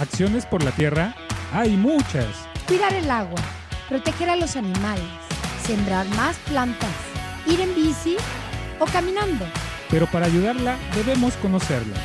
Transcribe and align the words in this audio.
Acciones 0.00 0.46
por 0.46 0.64
la 0.64 0.70
tierra 0.70 1.14
hay 1.52 1.76
muchas. 1.76 2.48
Cuidar 2.66 2.94
el 2.94 3.10
agua, 3.10 3.38
proteger 3.86 4.30
a 4.30 4.36
los 4.36 4.56
animales, 4.56 5.04
sembrar 5.62 6.08
más 6.16 6.38
plantas, 6.48 6.88
ir 7.46 7.60
en 7.60 7.74
bici 7.74 8.16
o 8.78 8.86
caminando. 8.86 9.44
Pero 9.90 10.06
para 10.06 10.24
ayudarla 10.24 10.78
debemos 10.94 11.34
conocerla. 11.36 11.96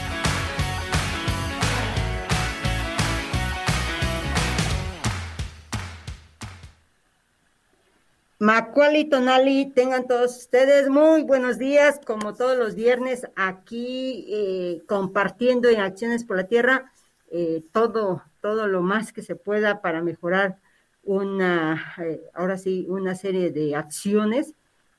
Macuali 8.39 9.05
Tonali, 9.05 9.71
tengan 9.73 10.05
todos 10.05 10.35
ustedes 10.35 10.89
muy 10.89 11.23
buenos 11.23 11.57
días, 11.57 12.01
como 12.05 12.33
todos 12.33 12.57
los 12.57 12.75
viernes, 12.75 13.25
aquí 13.37 14.25
eh, 14.27 14.83
compartiendo 14.85 15.69
en 15.69 15.79
Acciones 15.79 16.25
por 16.25 16.35
la 16.35 16.43
Tierra 16.43 16.91
eh, 17.37 17.65
todo, 17.73 18.23
todo 18.39 18.65
lo 18.67 18.81
más 18.81 19.11
que 19.11 19.21
se 19.21 19.35
pueda 19.35 19.81
para 19.81 20.01
mejorar 20.01 20.57
una, 21.03 21.93
eh, 22.01 22.21
ahora 22.33 22.57
sí, 22.57 22.85
una 22.87 23.13
serie 23.13 23.51
de 23.51 23.75
acciones 23.75 24.53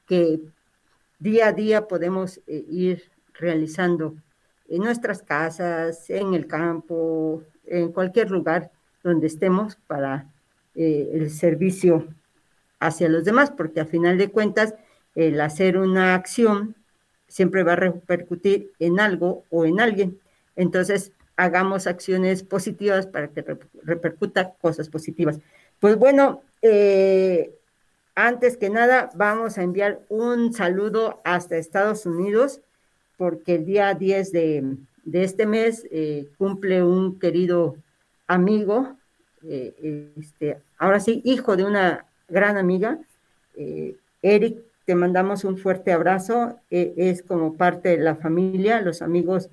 que 0.06 0.40
día 1.18 1.48
a 1.48 1.52
día 1.52 1.88
podemos 1.88 2.42
ir 2.46 3.10
realizando 3.32 4.16
en 4.68 4.82
nuestras 4.82 5.22
casas, 5.22 6.10
en 6.10 6.34
el 6.34 6.46
campo, 6.46 7.42
en 7.64 7.90
cualquier 7.90 8.30
lugar 8.30 8.70
donde 9.02 9.28
estemos 9.28 9.76
para 9.86 10.30
el 10.74 11.30
servicio 11.30 12.06
hacia 12.80 13.08
los 13.08 13.24
demás, 13.24 13.50
porque 13.50 13.80
a 13.80 13.86
final 13.86 14.18
de 14.18 14.30
cuentas 14.30 14.74
el 15.14 15.40
hacer 15.40 15.78
una 15.78 16.14
acción 16.14 16.76
siempre 17.28 17.62
va 17.62 17.72
a 17.72 17.76
repercutir 17.76 18.72
en 18.78 19.00
algo 19.00 19.44
o 19.48 19.64
en 19.64 19.80
alguien. 19.80 20.20
Entonces, 20.54 21.12
hagamos 21.36 21.86
acciones 21.86 22.42
positivas 22.42 23.06
para 23.06 23.28
que 23.28 23.44
repercuta 23.82 24.54
cosas 24.60 24.88
positivas. 24.88 25.38
Pues 25.80 25.96
bueno, 25.96 26.42
eh, 26.62 27.54
antes 28.14 28.56
que 28.56 28.70
nada, 28.70 29.10
vamos 29.14 29.58
a 29.58 29.62
enviar 29.62 30.00
un 30.08 30.52
saludo 30.52 31.20
hasta 31.24 31.56
Estados 31.56 32.06
Unidos, 32.06 32.60
porque 33.18 33.56
el 33.56 33.66
día 33.66 33.94
10 33.94 34.32
de, 34.32 34.76
este 35.12 35.46
mes 35.46 35.86
eh, 35.90 36.28
cumple 36.38 36.82
un 36.82 37.18
querido 37.18 37.76
amigo, 38.26 38.96
eh, 39.46 40.10
este, 40.18 40.58
ahora 40.78 41.00
sí, 41.00 41.20
hijo 41.24 41.56
de 41.56 41.64
una 41.64 42.06
gran 42.28 42.56
amiga. 42.56 42.98
Eric, 44.22 44.58
te 44.86 44.94
mandamos 44.94 45.44
un 45.44 45.58
fuerte 45.58 45.92
abrazo. 45.92 46.58
E, 46.70 46.94
es 46.96 47.22
como 47.22 47.54
parte 47.54 47.90
de 47.90 47.98
la 47.98 48.16
familia. 48.16 48.80
Los 48.80 49.02
amigos, 49.02 49.50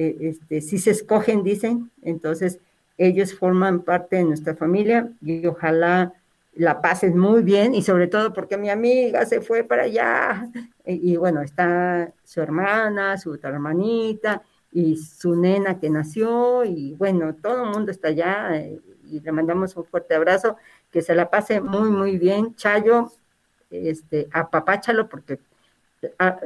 eh, 0.00 0.16
este, 0.20 0.62
si 0.62 0.78
se 0.78 0.92
escogen, 0.92 1.42
dicen. 1.42 1.90
Entonces, 2.00 2.58
ellos 2.96 3.34
forman 3.34 3.82
parte 3.82 4.16
de 4.16 4.24
nuestra 4.24 4.54
familia 4.54 5.12
y 5.20 5.46
ojalá 5.46 6.14
la 6.54 6.80
pasen 6.80 7.18
muy 7.18 7.42
bien 7.42 7.74
y 7.74 7.82
sobre 7.82 8.06
todo 8.08 8.32
porque 8.32 8.56
mi 8.56 8.70
amiga 8.70 9.26
se 9.26 9.42
fue 9.42 9.62
para 9.62 9.82
allá 9.82 10.48
y, 10.86 11.16
bueno, 11.16 11.42
está 11.42 12.12
su 12.24 12.40
hermana, 12.40 13.18
su 13.18 13.32
otra 13.32 13.50
hermanita 13.50 14.42
y 14.72 14.96
su 14.96 15.36
nena 15.36 15.78
que 15.78 15.90
nació 15.90 16.64
y 16.64 16.94
bueno, 16.94 17.34
todo 17.34 17.64
el 17.64 17.70
mundo 17.70 17.90
está 17.90 18.08
allá 18.08 18.56
eh, 18.56 18.80
y 19.10 19.20
le 19.20 19.32
mandamos 19.32 19.76
un 19.76 19.84
fuerte 19.84 20.14
abrazo 20.14 20.56
que 20.90 21.02
se 21.02 21.14
la 21.14 21.28
pase 21.28 21.60
muy, 21.60 21.90
muy 21.90 22.16
bien. 22.16 22.54
Chayo, 22.54 23.12
este, 23.70 24.28
apapáchalo 24.32 25.10
porque 25.10 25.38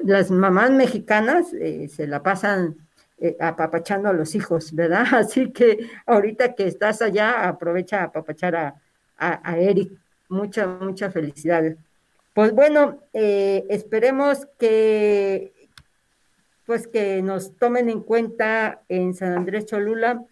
las 0.02 0.32
mamás 0.32 0.72
mexicanas 0.72 1.52
eh, 1.54 1.88
se 1.88 2.08
la 2.08 2.22
pasan 2.22 2.83
eh, 3.18 3.36
apapachando 3.40 4.08
a 4.08 4.12
los 4.12 4.34
hijos, 4.34 4.74
¿verdad? 4.74 5.06
Así 5.12 5.52
que 5.52 5.88
ahorita 6.06 6.54
que 6.54 6.66
estás 6.66 7.02
allá, 7.02 7.48
aprovecha 7.48 8.00
a 8.00 8.04
apapachar 8.04 8.56
a, 8.56 8.74
a, 9.16 9.58
Eric. 9.58 9.92
Mucha, 10.28 10.66
mucha 10.66 11.10
felicidades. 11.10 11.76
Pues 12.32 12.52
bueno, 12.52 13.00
eh, 13.12 13.64
esperemos 13.68 14.46
que 14.58 15.52
pues 16.66 16.86
que 16.86 17.22
nos 17.22 17.56
tomen 17.56 17.90
en 17.90 18.00
cuenta 18.00 18.82
en 18.88 19.14
San 19.14 19.34
Andrés 19.34 19.66
Cholula 19.66 20.24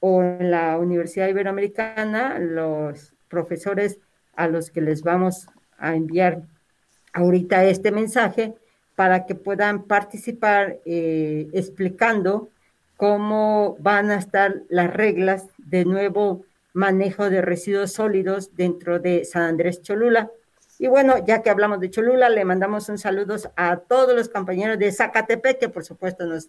o 0.00 0.22
en 0.22 0.50
la 0.50 0.78
Universidad 0.78 1.28
Iberoamericana 1.28 2.38
los 2.38 3.14
profesores 3.28 3.98
a 4.36 4.48
los 4.48 4.70
que 4.70 4.80
les 4.80 5.02
vamos 5.02 5.48
a 5.78 5.96
enviar 5.96 6.42
ahorita 7.12 7.64
este 7.64 7.90
mensaje 7.90 8.54
para 8.98 9.26
que 9.26 9.36
puedan 9.36 9.84
participar 9.84 10.80
eh, 10.84 11.46
explicando 11.52 12.48
cómo 12.96 13.76
van 13.78 14.10
a 14.10 14.16
estar 14.16 14.62
las 14.70 14.92
reglas 14.92 15.46
de 15.56 15.84
nuevo 15.84 16.44
manejo 16.72 17.30
de 17.30 17.40
residuos 17.40 17.92
sólidos 17.92 18.56
dentro 18.56 18.98
de 18.98 19.24
San 19.24 19.42
Andrés 19.42 19.82
Cholula. 19.82 20.32
Y 20.80 20.88
bueno, 20.88 21.24
ya 21.24 21.42
que 21.42 21.50
hablamos 21.50 21.78
de 21.78 21.90
Cholula, 21.90 22.28
le 22.28 22.44
mandamos 22.44 22.88
un 22.88 22.98
saludo 22.98 23.36
a 23.54 23.76
todos 23.76 24.16
los 24.16 24.28
compañeros 24.28 24.80
de 24.80 24.90
Zacatepec, 24.90 25.60
que 25.60 25.68
por 25.68 25.84
supuesto 25.84 26.26
nos, 26.26 26.48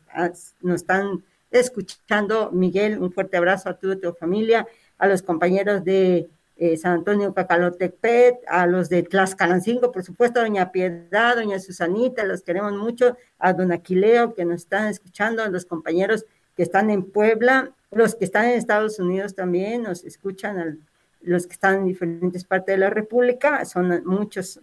nos 0.62 0.76
están 0.82 1.24
escuchando. 1.52 2.50
Miguel, 2.52 2.98
un 2.98 3.12
fuerte 3.12 3.38
abrazo 3.38 3.70
a 3.70 3.76
toda 3.76 3.96
tu 3.96 4.12
familia, 4.14 4.68
a 4.98 5.08
los 5.08 5.22
compañeros 5.22 5.84
de 5.84 6.32
eh, 6.62 6.76
San 6.76 6.92
Antonio 6.92 7.34
Cacalotepet, 7.34 8.42
a 8.46 8.68
los 8.68 8.90
de 8.90 9.04
Tlaxcalancingo, 9.04 9.94
por 9.94 10.04
supuesto, 10.04 10.42
a 10.42 10.44
doña 10.44 10.74
Piedad, 10.74 11.38
doña 11.38 11.58
Susanita, 11.58 12.26
los 12.26 12.42
queremos 12.44 12.74
mucho, 12.74 13.16
a 13.40 13.54
don 13.54 13.72
Aquileo 13.72 14.34
que 14.34 14.44
nos 14.44 14.64
están 14.64 14.90
escuchando, 14.90 15.42
a 15.42 15.48
los 15.48 15.66
compañeros 15.66 16.26
que 16.58 16.64
están 16.64 16.90
en 16.90 17.04
Puebla, 17.04 17.72
los 17.92 18.14
que 18.14 18.26
están 18.26 18.48
en 18.48 18.58
Estados 18.58 19.00
Unidos 19.00 19.36
también 19.36 19.84
nos 19.84 20.04
escuchan, 20.04 20.86
los 21.22 21.48
que 21.48 21.54
están 21.54 21.76
en 21.76 21.86
diferentes 21.86 22.44
partes 22.44 22.76
de 22.76 22.80
la 22.80 22.90
República, 22.90 23.64
son 23.64 24.04
muchos, 24.06 24.60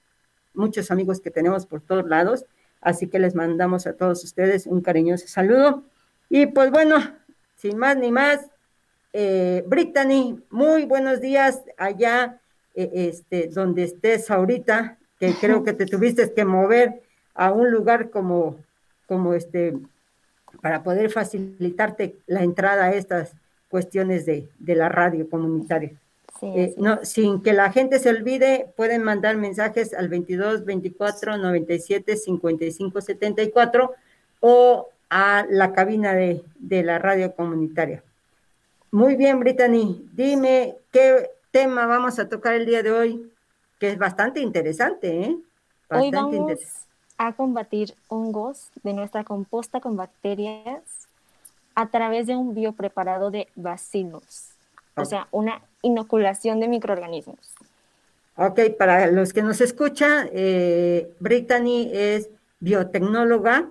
muchos 0.53 0.91
amigos 0.91 1.21
que 1.21 1.31
tenemos 1.31 1.65
por 1.65 1.81
todos 1.81 2.07
lados, 2.07 2.45
así 2.83 3.07
que 3.07 3.19
les 3.19 3.35
mandamos 3.35 3.87
a 3.87 3.95
todos 3.95 4.23
ustedes 4.23 4.67
un 4.67 4.83
cariñoso 4.83 5.29
saludo. 5.29 5.83
Y 6.29 6.45
pues 6.45 6.71
bueno, 6.71 6.99
sin 7.55 7.79
más 7.79 7.97
ni 7.97 8.13
más, 8.13 8.51
eh, 9.19 9.65
Brittany, 9.67 10.43
muy 10.51 10.85
buenos 10.85 11.23
días 11.23 11.63
allá, 11.79 12.39
eh, 12.75 12.91
este, 12.93 13.49
donde 13.49 13.85
estés 13.85 14.31
ahorita, 14.31 14.99
que 15.19 15.33
creo 15.41 15.65
que 15.65 15.73
te 15.73 15.87
tuviste 15.87 16.31
que 16.35 16.45
mover 16.45 17.01
a 17.35 17.51
un 17.51 17.71
lugar 17.71 18.11
como, 18.11 18.59
como 19.07 19.33
este, 19.33 19.75
para 20.61 20.83
poder 20.83 21.09
facilitarte 21.09 22.17
la 22.27 22.43
entrada 22.43 22.85
a 22.85 22.93
estas 22.93 23.33
cuestiones 23.71 24.27
de, 24.27 24.51
la 24.59 24.91
radio 24.91 25.31
comunitaria. 25.31 25.93
Eh, 26.43 26.75
no, 26.77 27.03
sin 27.03 27.41
que 27.41 27.55
la 27.55 27.73
gente 27.73 27.99
se 27.99 28.11
olvide, 28.11 28.71
pueden 28.77 29.03
mandar 29.03 29.39
mensajes 29.39 29.95
al 29.95 30.11
22 30.11 30.67
24 30.67 31.39
97 31.39 32.19
55 32.19 33.01
74 33.01 33.95
o 34.41 34.89
a 35.09 35.47
la 35.49 35.73
cabina 35.73 36.13
de, 36.13 36.43
de 36.59 36.83
la 36.83 36.99
radio 36.99 37.35
comunitaria. 37.35 38.03
Muy 38.97 39.15
bien, 39.15 39.41
Brittany. 39.41 40.09
Dime 40.15 40.75
qué 40.91 41.29
tema 41.51 41.85
vamos 41.85 42.19
a 42.19 42.31
tocar 42.31 42.55
el 42.55 42.65
día 42.65 42.83
de 42.83 42.93
hoy, 42.93 43.31
que 43.79 43.91
es 43.91 43.99
bastante 43.99 44.41
interesante, 44.41 45.21
¿eh? 45.21 45.37
hoy 45.91 46.11
vamos 46.11 46.59
a 47.19 47.35
combatir 47.35 47.93
hongos 48.09 48.71
de 48.83 48.95
nuestra 48.95 49.23
composta 49.23 49.83
con 49.83 49.99
bacterias 49.99 50.81
a 51.75 51.89
través 51.89 52.27
de 52.27 52.37
un 52.37 52.55
biopreparado 52.55 53.31
de 53.31 53.49
bacillus, 53.55 54.53
o 54.95 55.05
sea, 55.05 55.29
una 55.31 55.61
inoculación 55.83 56.59
de 56.59 56.69
microorganismos. 56.69 57.53
Ok, 58.37 58.61
para 58.79 59.09
los 59.09 59.35
que 59.35 59.43
nos 59.43 59.61
escuchan, 59.61 60.31
eh, 60.33 61.15
Brittany 61.21 61.91
es 61.93 62.31
biotecnóloga 62.61 63.69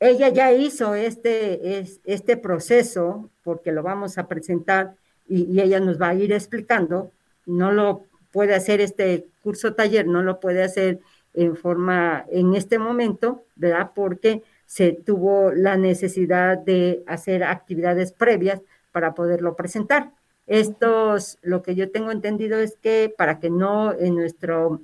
ella 0.00 0.28
ya 0.28 0.52
hizo 0.52 0.94
este, 0.94 1.84
este 2.04 2.36
proceso, 2.36 3.30
porque 3.42 3.72
lo 3.72 3.82
vamos 3.82 4.18
a 4.18 4.28
presentar 4.28 4.94
y, 5.28 5.60
ella 5.60 5.80
nos 5.80 6.00
va 6.00 6.10
a 6.10 6.14
ir 6.14 6.32
explicando, 6.32 7.12
no 7.46 7.72
lo 7.72 8.04
puede 8.32 8.54
hacer 8.54 8.80
este 8.80 9.26
curso 9.42 9.74
taller, 9.74 10.06
no 10.06 10.22
lo 10.22 10.40
puede 10.40 10.62
hacer 10.62 11.00
en 11.34 11.56
forma, 11.56 12.24
en 12.30 12.54
este 12.54 12.78
momento, 12.78 13.44
¿verdad? 13.56 13.92
Porque 13.94 14.42
se 14.66 14.92
tuvo 14.92 15.52
la 15.52 15.76
necesidad 15.76 16.58
de 16.58 17.02
hacer 17.06 17.44
actividades 17.44 18.12
previas 18.12 18.60
para 18.92 19.14
poderlo 19.14 19.54
presentar. 19.56 20.12
Estos, 20.46 21.38
lo 21.42 21.62
que 21.62 21.74
yo 21.74 21.90
tengo 21.90 22.10
entendido 22.10 22.58
es 22.58 22.76
que 22.76 23.12
para 23.16 23.38
que 23.38 23.50
no 23.50 23.92
en 23.92 24.14
nuestro, 24.14 24.80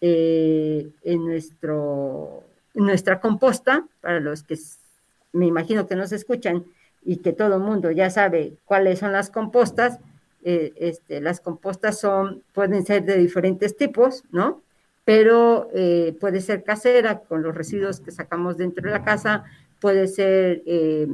eh, 0.00 0.88
en 1.02 1.26
nuestro 1.26 2.44
nuestra 2.74 3.20
composta, 3.20 3.86
para 4.00 4.20
los 4.20 4.42
que 4.42 4.58
me 5.32 5.46
imagino 5.46 5.86
que 5.86 5.96
nos 5.96 6.12
escuchan 6.12 6.64
y 7.02 7.16
que 7.18 7.32
todo 7.32 7.56
el 7.56 7.62
mundo 7.62 7.90
ya 7.90 8.10
sabe 8.10 8.54
cuáles 8.64 8.98
son 8.98 9.12
las 9.12 9.30
compostas, 9.30 9.98
eh, 10.42 10.72
este, 10.76 11.20
las 11.20 11.40
compostas 11.40 11.98
son, 11.98 12.42
pueden 12.52 12.84
ser 12.84 13.04
de 13.04 13.16
diferentes 13.16 13.76
tipos, 13.76 14.24
¿no? 14.30 14.62
Pero 15.04 15.68
eh, 15.74 16.16
puede 16.20 16.40
ser 16.40 16.62
casera, 16.62 17.20
con 17.20 17.42
los 17.42 17.54
residuos 17.54 18.00
que 18.00 18.10
sacamos 18.10 18.56
dentro 18.56 18.84
de 18.84 18.90
la 18.90 19.04
casa, 19.04 19.44
puede 19.80 20.06
ser, 20.06 20.62
eh, 20.66 21.08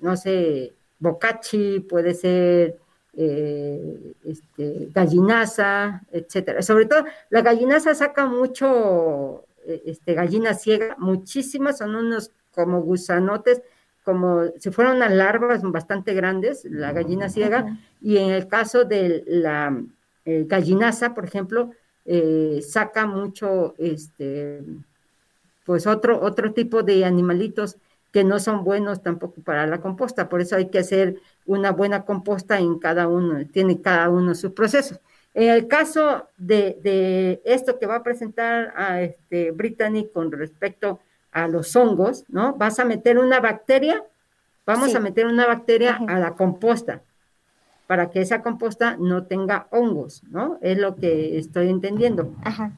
no 0.00 0.16
sé, 0.16 0.74
bocachi, 0.98 1.80
puede 1.80 2.14
ser 2.14 2.78
este, 3.14 4.90
gallinaza, 4.94 6.02
etcétera. 6.12 6.62
Sobre 6.62 6.86
todo, 6.86 7.04
la 7.30 7.42
gallinaza 7.42 7.92
saca 7.92 8.26
mucho 8.26 9.44
este, 9.84 10.14
gallina 10.14 10.54
ciega, 10.54 10.96
muchísimas, 10.98 11.78
son 11.78 11.94
unos 11.94 12.32
como 12.52 12.80
gusanotes, 12.80 13.62
como 14.04 14.44
si 14.58 14.70
fueran 14.70 14.96
unas 14.96 15.12
larvas 15.12 15.62
bastante 15.62 16.14
grandes, 16.14 16.64
la 16.64 16.92
gallina 16.92 17.28
ciega, 17.28 17.78
y 18.00 18.16
en 18.16 18.30
el 18.30 18.48
caso 18.48 18.84
de 18.84 19.22
la 19.26 19.80
eh, 20.24 20.44
gallinaza, 20.46 21.14
por 21.14 21.24
ejemplo, 21.24 21.72
eh, 22.04 22.60
saca 22.66 23.06
mucho, 23.06 23.74
este, 23.76 24.62
pues 25.66 25.86
otro, 25.86 26.20
otro 26.22 26.54
tipo 26.54 26.82
de 26.82 27.04
animalitos 27.04 27.76
que 28.10 28.24
no 28.24 28.38
son 28.40 28.64
buenos 28.64 29.02
tampoco 29.02 29.42
para 29.42 29.66
la 29.66 29.80
composta, 29.82 30.28
por 30.30 30.40
eso 30.40 30.56
hay 30.56 30.70
que 30.70 30.78
hacer 30.78 31.20
una 31.44 31.72
buena 31.72 32.04
composta 32.06 32.58
en 32.58 32.78
cada 32.78 33.08
uno, 33.08 33.46
tiene 33.52 33.82
cada 33.82 34.08
uno 34.08 34.34
su 34.34 34.54
proceso. 34.54 34.98
En 35.38 35.50
el 35.50 35.68
caso 35.68 36.26
de, 36.36 37.40
esto 37.44 37.78
que 37.78 37.86
va 37.86 37.94
a 37.94 38.02
presentar 38.02 38.74
a 38.76 39.02
este 39.02 39.52
Brittany 39.52 40.08
con 40.12 40.32
respecto 40.32 40.98
a 41.30 41.46
los 41.46 41.76
hongos, 41.76 42.24
¿no? 42.26 42.54
Vas 42.54 42.80
a 42.80 42.84
meter 42.84 43.18
una 43.18 43.38
bacteria, 43.38 44.02
vamos 44.66 44.96
a 44.96 44.98
meter 44.98 45.26
una 45.26 45.46
bacteria 45.46 46.00
a 46.08 46.18
la 46.18 46.34
composta 46.34 47.02
para 47.86 48.10
que 48.10 48.20
esa 48.20 48.42
composta 48.42 48.96
no 48.98 49.26
tenga 49.26 49.68
hongos, 49.70 50.24
¿no? 50.24 50.58
Es 50.60 50.76
lo 50.76 50.96
que 50.96 51.38
estoy 51.38 51.68
entendiendo. 51.68 52.34
Ajá. 52.42 52.72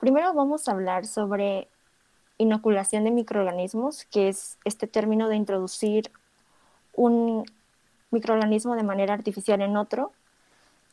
Primero 0.00 0.32
vamos 0.32 0.68
a 0.68 0.72
hablar 0.72 1.04
sobre 1.04 1.68
inoculación 2.38 3.04
de 3.04 3.10
microorganismos, 3.10 4.06
que 4.06 4.30
es 4.30 4.56
este 4.64 4.86
término 4.86 5.28
de 5.28 5.36
introducir 5.36 6.10
un 6.94 7.44
microorganismo 8.10 8.76
de 8.76 8.82
manera 8.82 9.12
artificial 9.12 9.60
en 9.60 9.76
otro 9.76 10.12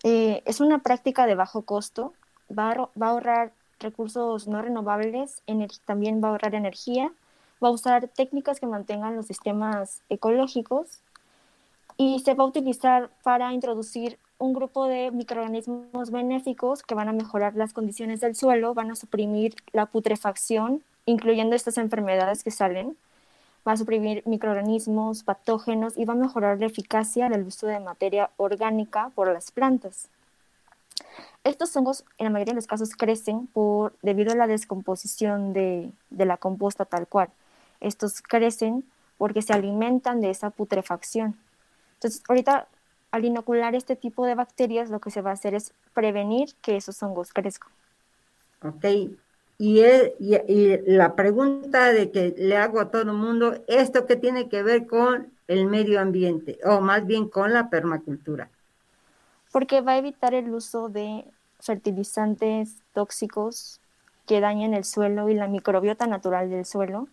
eh, 0.04 0.44
es 0.46 0.60
una 0.60 0.80
práctica 0.80 1.26
de 1.26 1.36
bajo 1.36 1.64
costo, 1.64 2.14
va 2.58 2.72
a, 2.72 3.08
ahorrar 3.08 3.54
recursos 3.80 4.48
no 4.48 4.62
renovables, 4.62 5.42
también 5.86 6.22
va 6.22 6.28
a 6.28 6.32
ahorrar 6.32 6.56
energía, 6.56 7.12
va 7.64 7.70
a 7.70 7.72
usar 7.72 8.08
técnicas 8.10 8.60
que 8.60 8.68
mantengan 8.68 9.16
los 9.16 9.28
sistemas 9.28 10.02
ecológicos 10.10 11.00
y 11.98 12.20
se 12.20 12.34
va 12.34 12.44
a 12.44 12.48
utilizar 12.48 13.10
para 13.24 13.54
introducir 13.54 14.18
un 14.38 14.54
grupo 14.54 14.88
de 14.88 15.12
microorganismos 15.12 16.12
benéficos 16.12 16.84
que 16.84 16.96
van 16.96 17.08
a 17.08 17.14
mejorar 17.14 17.56
las 17.56 17.72
condiciones 17.72 18.20
del 18.20 18.36
suelo, 18.36 18.74
van 18.74 18.92
a 18.92 18.96
suprimir 18.96 19.56
la 19.72 19.86
putrefacción, 19.86 20.84
incluyendo 21.06 21.56
estas 21.56 21.78
enfermedades 21.78 22.44
que 22.44 22.52
salen, 22.52 22.98
va 23.68 23.74
a 23.74 23.77
suprimir 23.77 24.24
microorganismos, 24.25 25.24
patógenos 25.24 25.98
y 25.98 26.06
va 26.06 26.13
a 26.13 26.18
mejorar 26.18 26.60
la 26.60 26.65
eficacia 26.65 27.30
del 27.30 27.44
uso 27.44 27.68
de 27.68 27.80
materia 27.80 28.30
orgánica 28.38 29.12
por 29.15 29.31
las 29.31 29.51
plantas. 29.51 30.10
Estos 31.44 31.75
hongos 31.75 32.06
en 32.18 32.25
la 32.25 32.30
mayoría 32.30 32.54
de 32.54 32.57
los 32.57 32.68
casos 32.68 32.95
crecen 32.95 33.48
por, 33.48 33.94
debido 34.01 34.31
a 34.31 34.36
la 34.36 34.48
descomposición 34.48 35.54
de, 35.54 35.92
de 36.10 36.25
la 36.25 36.38
composta 36.38 36.86
tal 36.86 37.07
cual. 37.07 37.30
Estos 37.80 38.21
crecen 38.21 38.86
porque 39.18 39.42
se 39.42 39.54
alimentan 39.54 40.21
de 40.21 40.30
esa 40.30 40.50
putrefacción. 40.50 41.38
Entonces, 41.95 42.24
ahorita 42.27 42.68
al 43.12 43.25
inocular 43.25 43.75
este 43.75 43.95
tipo 43.95 44.25
de 44.25 44.33
bacterias, 44.33 44.89
lo 44.89 45.00
que 45.00 45.12
se 45.12 45.21
va 45.21 45.30
a 45.30 45.33
hacer 45.33 45.54
es 45.54 45.71
prevenir 45.94 46.56
que 46.63 46.75
esos 46.75 47.01
hongos 47.04 47.31
crezcan. 47.31 47.69
Ok, 48.63 48.86
y, 49.58 50.78
la 50.88 51.16
pregunta 51.16 51.94
de 51.94 52.12
que 52.12 52.34
le 52.38 52.58
hago 52.58 52.80
a 52.80 52.90
todo 52.90 53.04
el 53.04 53.14
mundo, 53.14 53.56
¿esto 53.68 54.06
qué 54.06 54.16
tiene 54.16 54.50
que 54.50 54.64
ver 54.64 54.88
con 54.88 55.32
el 55.48 55.68
medio 55.68 56.00
ambiente 56.00 56.58
o 56.66 56.82
más 56.82 57.06
bien 57.06 57.30
con 57.30 57.54
la 57.54 57.70
permacultura? 57.70 58.50
Porque 59.52 59.82
va 59.82 59.94
a 59.94 59.98
evitar 59.98 60.34
el 60.34 60.52
uso 60.54 60.90
de 60.90 61.26
fertilizantes 61.60 62.78
tóxicos 62.94 63.80
que 64.26 64.40
dañen 64.40 64.74
el 64.74 64.84
suelo 64.84 65.30
y 65.30 65.36
la 65.36 65.48
microbiota 65.48 66.08
natural 66.08 66.50
del 66.50 66.66
suelo. 66.66 67.08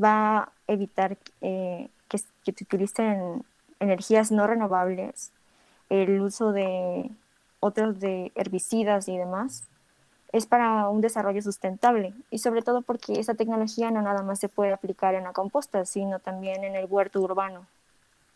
Va 0.00 0.38
a 0.38 0.52
evitar 0.68 1.18
eh, 1.40 1.88
que, 2.08 2.18
que 2.44 2.52
se 2.52 2.64
utilicen 2.64 3.44
energías 3.80 4.30
no 4.30 4.46
renovables, 4.46 5.32
el 5.90 6.20
uso 6.20 6.52
de 6.52 7.10
otros 7.60 8.00
de 8.00 8.32
herbicidas 8.34 9.08
y 9.08 9.18
demás 9.18 9.68
es 10.32 10.46
para 10.46 10.88
un 10.88 11.00
desarrollo 11.00 11.42
sustentable 11.42 12.14
y 12.30 12.38
sobre 12.38 12.62
todo 12.62 12.82
porque 12.82 13.20
esa 13.20 13.34
tecnología 13.34 13.90
no 13.90 14.02
nada 14.02 14.22
más 14.22 14.40
se 14.40 14.48
puede 14.48 14.72
aplicar 14.72 15.14
en 15.14 15.24
la 15.24 15.32
composta, 15.32 15.84
sino 15.84 16.18
también 16.18 16.64
en 16.64 16.74
el 16.74 16.86
huerto 16.86 17.20
urbano. 17.20 17.66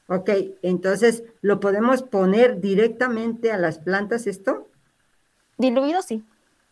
Ok, 0.08 0.30
entonces, 0.62 1.24
¿lo 1.42 1.58
podemos 1.58 2.02
poner 2.02 2.60
directamente 2.60 3.50
a 3.50 3.56
las 3.56 3.78
plantas 3.78 4.26
esto? 4.26 4.68
Diluido, 5.58 6.00
sí. 6.02 6.22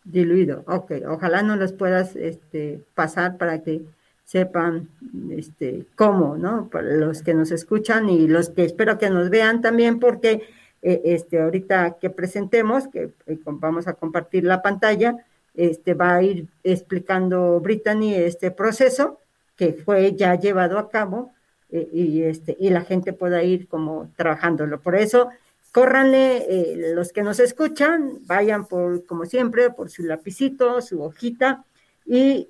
Diluido, 0.05 0.63
ok. 0.67 0.91
Ojalá 1.09 1.41
no 1.41 1.55
los 1.55 1.73
puedas 1.73 2.15
este, 2.15 2.81
pasar 2.93 3.37
para 3.37 3.61
que 3.61 3.81
sepan 4.23 4.89
este, 5.31 5.85
cómo, 5.95 6.37
¿no? 6.37 6.69
Para 6.69 6.91
los 6.93 7.23
que 7.23 7.33
nos 7.33 7.51
escuchan 7.51 8.09
y 8.09 8.27
los 8.27 8.49
que 8.49 8.63
espero 8.63 8.97
que 8.97 9.09
nos 9.09 9.29
vean 9.29 9.61
también, 9.61 9.99
porque 9.99 10.43
eh, 10.87 11.01
este, 11.15 11.41
ahorita 11.41 11.97
que 11.99 12.11
presentemos, 12.11 12.87
que 12.87 13.09
eh, 13.25 13.39
vamos 13.43 13.87
a 13.87 13.93
compartir 13.93 14.43
la 14.43 14.61
pantalla, 14.61 15.17
este, 15.55 15.95
va 15.95 16.13
a 16.13 16.21
ir 16.21 16.45
explicando 16.63 17.59
Brittany 17.59 18.13
este 18.13 18.51
proceso 18.51 19.19
que 19.55 19.73
fue 19.73 20.13
ya 20.15 20.35
llevado 20.35 20.77
a 20.77 20.91
cabo 20.91 21.33
eh, 21.71 21.89
y, 21.91 22.21
este, 22.21 22.55
y 22.59 22.69
la 22.69 22.81
gente 22.81 23.13
pueda 23.13 23.41
ir 23.41 23.67
como 23.67 24.11
trabajándolo. 24.15 24.79
Por 24.79 24.95
eso, 24.95 25.29
córranle, 25.71 26.93
los 26.93 27.11
que 27.11 27.23
nos 27.23 27.39
escuchan, 27.39 28.19
vayan 28.27 28.67
por, 28.67 29.07
como 29.07 29.25
siempre, 29.25 29.71
por 29.71 29.89
su 29.89 30.03
lapicito, 30.03 30.83
su 30.83 31.01
hojita 31.01 31.65
y 32.05 32.47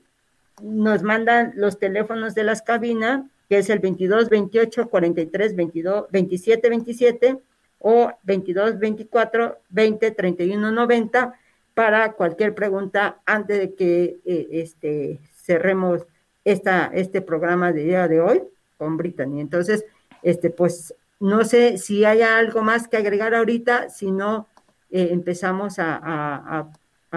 nos 0.62 1.04
mandan 1.04 1.54
los 1.56 1.80
teléfonos 1.80 2.36
de 2.36 2.44
las 2.44 2.62
cabinas, 2.62 3.24
que 3.48 3.60
es 3.60 3.70
el 3.70 3.80
22 3.80 4.28
28 4.28 4.90
43 4.90 5.56
22 5.56 6.06
27 6.12 6.70
27 6.70 7.40
o 7.88 8.12
22 8.24 8.80
24 8.80 9.60
20 9.70 10.12
31 10.12 10.72
90 10.72 11.40
para 11.76 12.14
cualquier 12.14 12.56
pregunta 12.56 13.22
antes 13.28 13.60
de 13.60 13.76
que 13.76 14.18
eh, 14.26 14.48
este, 14.54 15.20
cerremos 15.36 16.02
esta, 16.44 16.88
este 16.88 17.22
programa 17.22 17.72
de 17.72 17.84
día 17.84 18.08
de 18.08 18.22
hoy 18.22 18.42
con 18.80 18.98
Brittany. 18.98 19.40
Entonces, 19.40 19.86
este, 20.24 20.50
pues 20.50 20.96
no 21.20 21.44
sé 21.44 21.78
si 21.78 22.06
hay 22.06 22.24
algo 22.24 22.64
más 22.64 22.88
que 22.88 22.98
agregar 22.98 23.36
ahorita, 23.36 23.90
si 23.90 24.10
no 24.10 24.48
eh, 24.90 25.10
empezamos 25.12 25.76
a, 25.78 26.72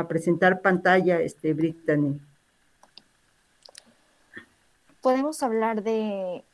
presentar 0.07 0.61
pantalla, 0.61 1.21
este, 1.23 1.55
Brittany. 1.55 2.21
Podemos 5.01 5.43
hablar 5.43 5.83
de 5.83 6.45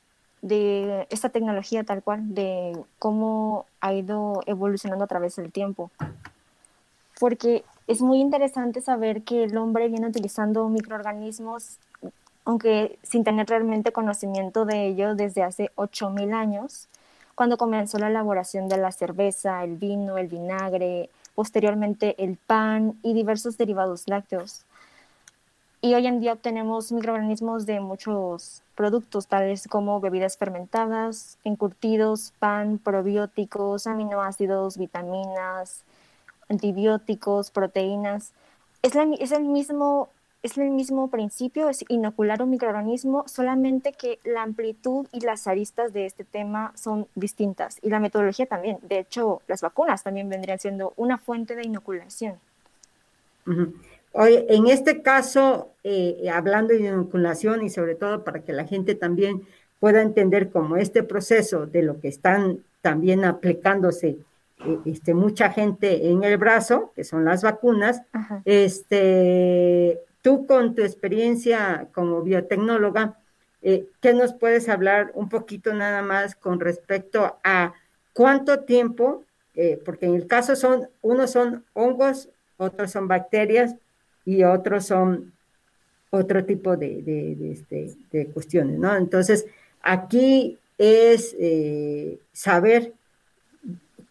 de 0.45 1.07
esta 1.09 1.31
tecnología 1.31 1.85
tal 1.85 2.03
cual, 2.03 2.35
de 2.35 2.79
cómo 2.99 3.65
ha 3.81 3.95
ido 3.95 4.43
evolucionando 4.45 5.05
a 5.05 5.09
través 5.09 5.37
del 5.37 5.51
tiempo. 5.51 5.91
Porque 7.19 7.65
es 7.87 8.03
muy 8.03 8.21
interesante 8.21 8.83
saber 8.83 9.23
que 9.23 9.45
el 9.45 9.57
hombre 9.57 9.89
viene 9.89 10.07
utilizando 10.07 10.69
microorganismos, 10.69 11.79
aunque 12.45 12.99
sin 13.03 13.25
tener 13.25 13.49
realmente 13.49 13.93
conocimiento 13.93 14.67
de 14.67 14.87
ello 14.87 15.15
desde 15.15 15.43
hace 15.43 15.71
8.000 15.77 16.35
años, 16.35 16.89
cuando 17.35 17.57
comenzó 17.57 17.99
la 17.99 18.09
elaboración 18.09 18.69
de 18.69 18.77
la 18.77 18.93
cerveza, 18.93 19.65
el 19.65 19.77
vino, 19.77 20.19
el 20.19 20.29
vinagre, 20.29 21.09
posteriormente 21.35 22.23
el 22.23 22.37
pan 22.37 22.99
y 23.03 23.15
diversos 23.15 23.57
derivados 23.57 24.09
lácteos. 24.09 24.67
Y 25.85 25.93
hoy 25.95 26.07
en 26.07 26.19
día 26.19 26.33
obtenemos 26.33 26.93
microorganismos 26.93 27.67
de 27.67 27.79
muchos 27.79 28.62
productos, 28.75 29.26
tales 29.26 29.69
como 29.69 30.00
bebidas 30.00 30.38
fermentadas, 30.38 31.37
encurtidos, 31.45 32.33
pan, 32.38 32.79
probióticos, 32.79 33.87
aminoácidos, 33.87 34.79
vitaminas, 34.79 35.85
antibióticos, 36.49 37.50
proteínas. 37.50 38.33
Es, 38.81 38.95
es, 38.97 39.33
el 39.33 39.45
mismo, 39.45 40.09
es 40.43 40.57
el 40.57 40.71
mismo 40.71 41.09
principio, 41.09 41.69
es 41.69 41.85
inocular 41.88 42.43
un 42.43 42.49
microorganismo, 42.49 43.25
solamente 43.29 43.93
que 43.93 44.21
la 44.25 44.43
amplitud 44.43 45.07
y 45.12 45.21
las 45.21 45.47
aristas 45.47 45.93
de 45.93 46.07
este 46.07 46.25
tema 46.25 46.73
son 46.76 47.09
distintas. 47.14 47.79
Y 47.83 47.91
la 47.91 48.00
metodología 48.00 48.47
también. 48.47 48.79
De 48.81 49.00
hecho, 49.00 49.43
las 49.49 49.61
vacunas 49.61 50.03
también 50.03 50.31
vendrían 50.31 50.59
siendo 50.59 50.95
una 50.97 51.19
fuente 51.19 51.55
de 51.55 51.67
inoculación. 51.67 52.38
Oye, 53.47 53.75
en 54.14 54.68
este 54.68 55.02
caso, 55.02 55.73
eh, 55.83 56.30
hablando 56.33 56.73
de 56.73 56.80
inoculación 56.80 57.62
y 57.62 57.71
sobre 57.71 57.94
todo 57.94 58.25
para 58.25 58.42
que 58.42 58.52
la 58.52 58.64
gente 58.64 58.94
también 58.94 59.42
pueda 59.80 60.02
entender 60.02 60.50
cómo 60.50 60.76
este 60.76 61.02
proceso 61.02 61.66
de 61.66 61.83
lo 61.83 62.00
que 62.00 62.09
están 62.09 62.61
también 62.80 63.25
aplicándose 63.25 64.18
eh, 64.64 64.78
este, 64.87 65.14
mucha 65.14 65.50
gente 65.50 66.11
en 66.11 66.23
el 66.25 66.38
brazo, 66.38 66.92
que 66.94 67.04
son 67.04 67.25
las 67.25 67.42
vacunas, 67.42 68.02
este, 68.44 70.00
tú 70.23 70.47
con 70.47 70.75
tu 70.75 70.83
experiencia 70.83 71.88
como 71.92 72.23
biotecnóloga, 72.23 73.18
eh, 73.62 73.87
¿qué 74.00 74.14
nos 74.14 74.33
puedes 74.33 74.68
hablar 74.68 75.11
un 75.14 75.28
poquito 75.28 75.75
nada 75.75 76.02
más 76.02 76.37
con 76.37 76.61
respecto 76.61 77.38
a 77.42 77.75
cuánto 78.12 78.61
tiempo, 78.61 79.25
eh, 79.54 79.80
porque 79.85 80.06
en 80.06 80.14
el 80.14 80.26
caso 80.26 80.56
son, 80.56 80.88
unos 81.02 81.33
son 81.33 81.64
hongos, 81.73 82.28
otros 82.56 82.90
son 82.92 83.09
bacterias 83.09 83.75
y 84.25 84.45
otros 84.45 84.87
son 84.87 85.33
otro 86.11 86.45
tipo 86.45 86.76
de, 86.76 87.02
de, 87.02 87.52
este, 87.52 87.90
de 88.12 88.26
cuestiones, 88.26 88.78
¿no? 88.78 88.95
Entonces, 88.97 89.47
aquí 89.83 90.59
es 90.78 91.35
eh, 91.38 92.19
saber 92.33 92.93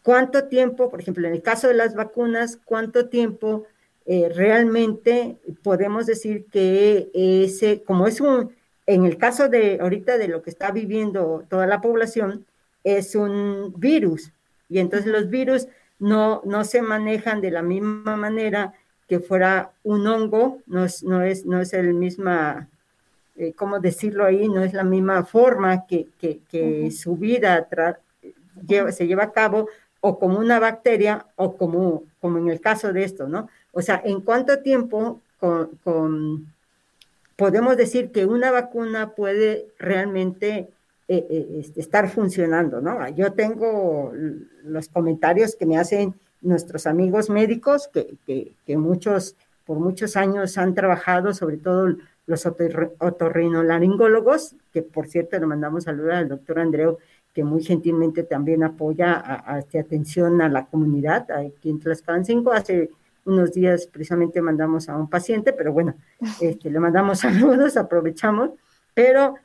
cuánto 0.02 0.46
tiempo, 0.46 0.90
por 0.90 1.00
ejemplo, 1.00 1.28
en 1.28 1.34
el 1.34 1.42
caso 1.42 1.68
de 1.68 1.76
las 1.76 1.96
vacunas, 1.96 2.60
cuánto 2.66 3.08
tiempo 3.08 3.66
realmente 4.06 5.38
podemos 5.64 6.06
decir 6.06 6.46
que 6.52 7.10
ese, 7.14 7.84
como 7.84 8.06
es 8.06 8.20
un, 8.20 8.54
en 8.86 9.06
el 9.06 9.18
caso 9.18 9.50
de 9.50 9.80
ahorita 9.82 10.18
de 10.18 10.28
lo 10.28 10.42
que 10.42 10.50
está 10.50 10.72
viviendo 10.72 11.46
toda 11.50 11.68
la 11.68 11.82
población, 11.82 12.46
es 12.84 13.16
un 13.16 13.74
virus. 13.78 14.32
Y 14.70 14.80
entonces 14.80 15.12
los 15.12 15.30
virus 15.30 15.68
no, 16.00 16.42
no 16.46 16.64
se 16.66 16.82
manejan 16.82 17.42
de 17.42 17.52
la 17.52 17.62
misma 17.62 18.18
manera 18.18 18.74
que 19.08 19.20
fuera 19.20 19.72
un 19.84 20.08
hongo, 20.08 20.60
no 20.68 20.86
es, 20.86 21.04
no 21.04 21.22
es, 21.22 21.46
no 21.46 21.62
es 21.62 21.74
el 21.74 21.94
misma, 21.94 22.70
eh, 23.36 23.54
¿cómo 23.54 23.80
decirlo 23.80 24.26
ahí? 24.26 24.48
No 24.48 24.64
es 24.64 24.74
la 24.74 24.84
misma 24.84 25.24
forma 25.26 25.86
que, 25.86 26.08
que, 26.20 26.92
su 26.92 27.16
vida 27.16 27.68
lleva, 28.68 28.92
se 28.92 29.08
lleva 29.08 29.24
a 29.24 29.32
cabo 29.32 29.68
o 30.02 30.20
como 30.20 30.40
una 30.40 30.60
bacteria 30.60 31.26
o 31.36 31.56
como, 31.58 32.04
como 32.20 32.38
en 32.38 32.50
el 32.50 32.60
caso 32.60 32.94
de 32.94 33.04
esto, 33.04 33.28
¿no? 33.28 33.50
O 33.72 33.82
sea, 33.82 34.02
¿en 34.04 34.22
cuánto 34.22 34.60
tiempo 34.60 35.22
con 35.40 36.54
podemos 37.36 37.78
decir 37.78 38.12
que 38.12 38.26
una 38.26 38.52
vacuna 38.52 39.16
puede 39.16 39.68
realmente 39.78 40.70
eh, 41.08 41.28
eh, 41.30 41.48
este, 41.60 41.82
estar 41.82 42.10
funcionando, 42.10 42.82
¿no? 42.82 43.08
Yo 43.10 43.34
tengo 43.34 44.14
los 44.64 44.88
comentarios 44.88 45.56
que 45.56 45.66
me 45.66 45.78
hacen 45.78 46.16
nuestros 46.44 46.88
amigos 46.88 47.30
médicos, 47.30 47.88
que, 47.88 48.18
que, 48.66 48.78
muchos, 48.78 49.36
por 49.66 49.80
muchos 49.80 50.16
años 50.16 50.58
han 50.58 50.76
trabajado, 50.76 51.34
sobre 51.34 51.58
todo 51.58 51.96
los 52.26 52.46
otorrinolaringólogos, 52.46 54.56
que 54.72 54.82
por 54.82 55.08
cierto 55.08 55.38
le 55.40 55.46
mandamos 55.46 55.86
saludar 55.86 56.18
al 56.18 56.30
doctor 56.30 56.60
Andreu, 56.60 56.98
que 57.34 57.44
muy 57.44 57.64
gentilmente 57.64 58.24
también 58.24 58.64
apoya 58.64 59.22
a, 59.46 59.60
esta 59.60 59.80
atención 59.80 60.42
a 60.42 60.50
la 60.50 60.68
comunidad 60.68 61.30
aquí 61.32 61.70
en 61.70 61.80
Tlaxcalancingo. 61.80 62.54
Hace 62.54 62.92
unos 63.26 63.54
días 63.54 63.88
precisamente 63.88 64.42
mandamos 64.42 64.88
a 64.88 64.98
un 64.98 65.10
paciente, 65.10 65.52
pero 65.52 65.74
bueno, 65.74 65.96
este, 66.42 66.70
le 66.70 66.80
mandamos 66.80 67.20
saludos, 67.20 67.76
aprovechamos, 67.78 68.52
pero 68.94 69.36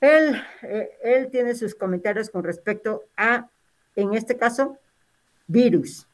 él, 0.00 0.40
eh, 0.62 0.90
él 1.02 1.28
tiene 1.30 1.54
sus 1.54 1.74
comentarios 1.74 2.30
con 2.30 2.44
respecto 2.44 3.02
a, 3.16 3.48
en 3.96 4.14
este 4.14 4.36
caso, 4.36 4.78
virus. 5.46 6.07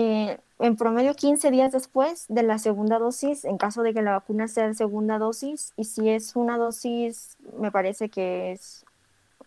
Eh, 0.00 0.38
en 0.60 0.76
promedio 0.76 1.12
15 1.12 1.50
días 1.50 1.72
después 1.72 2.26
de 2.28 2.44
la 2.44 2.60
segunda 2.60 3.00
dosis, 3.00 3.44
en 3.44 3.58
caso 3.58 3.82
de 3.82 3.92
que 3.92 4.00
la 4.00 4.12
vacuna 4.12 4.46
sea 4.46 4.68
de 4.68 4.74
segunda 4.74 5.18
dosis, 5.18 5.72
y 5.76 5.86
si 5.86 6.08
es 6.08 6.36
una 6.36 6.56
dosis, 6.56 7.36
me 7.58 7.72
parece 7.72 8.08
que 8.08 8.52
es 8.52 8.84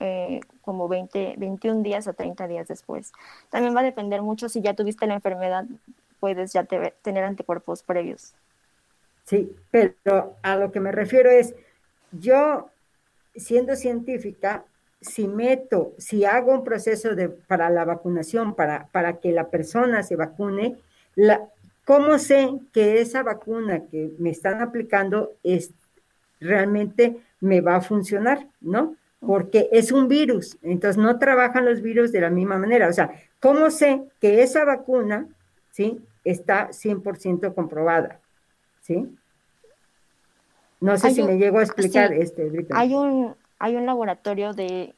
eh, 0.02 0.42
como 0.62 0.90
20, 0.90 1.36
21 1.38 1.84
días 1.84 2.10
a 2.10 2.14
30 2.14 2.50
días 2.50 2.68
después. 2.68 3.14
También 3.50 3.74
va 3.74 3.80
a 3.80 3.84
depender 3.84 4.22
mucho 4.22 4.50
si 4.50 4.60
ya 4.60 4.74
tuviste 4.74 5.08
la 5.08 5.14
enfermedad, 5.14 5.64
puedes 6.20 6.52
ya 6.52 6.66
tener 6.66 7.24
anticuerpos 7.24 7.82
previos. 7.82 8.34
Sí, 9.24 9.56
pero 9.70 10.36
a 10.42 10.58
lo 10.58 10.74
que 10.74 10.82
me 10.82 10.92
refiero 10.92 11.30
es, 11.30 11.56
yo 12.12 12.70
siendo 13.38 13.78
científica, 13.78 14.66
si 15.02 15.28
meto, 15.28 15.94
si 15.98 16.26
hago 16.26 16.54
un 16.54 16.64
proceso 16.64 17.16
de, 17.16 17.30
para 17.30 17.70
la 17.70 17.84
vacunación, 17.86 18.56
para, 18.56 18.88
para 18.92 19.20
que 19.20 19.32
la 19.32 19.50
persona 19.50 20.04
se 20.04 20.16
vacune, 20.16 20.78
la, 21.16 21.50
¿cómo 21.86 22.20
sé 22.20 22.52
que 22.72 23.02
esa 23.02 23.24
vacuna 23.24 23.86
que 23.90 24.12
me 24.20 24.30
están 24.30 24.62
aplicando 24.62 25.34
es 25.44 25.72
realmente 26.40 27.18
me 27.40 27.62
va 27.62 27.76
a 27.78 27.82
funcionar, 27.82 28.48
¿no? 28.62 28.96
porque 29.26 29.70
es 29.72 29.92
un 29.92 30.08
virus, 30.08 30.58
entonces 30.64 30.98
no 30.98 31.20
trabajan 31.20 31.64
los 31.66 31.82
virus 31.82 32.12
de 32.12 32.22
la 32.22 32.30
misma 32.30 32.58
manera. 32.58 32.90
O 32.90 32.94
sea, 32.94 33.12
¿cómo 33.40 33.70
sé 33.70 34.02
que 34.20 34.42
esa 34.42 34.66
vacuna, 34.66 35.28
¿sí? 35.70 36.02
Está 36.24 36.70
100% 36.70 37.54
comprobada, 37.54 38.20
¿sí? 38.82 39.16
No 40.80 40.98
sé 40.98 41.12
si 41.12 41.22
me 41.22 41.38
llego 41.38 41.60
a 41.60 41.64
explicar, 41.64 42.12
este, 42.14 42.66
Hay 42.72 42.96
un, 42.96 43.36
hay 43.62 43.76
un 43.76 43.86
laboratorio 43.86 44.54
de, 44.54 44.96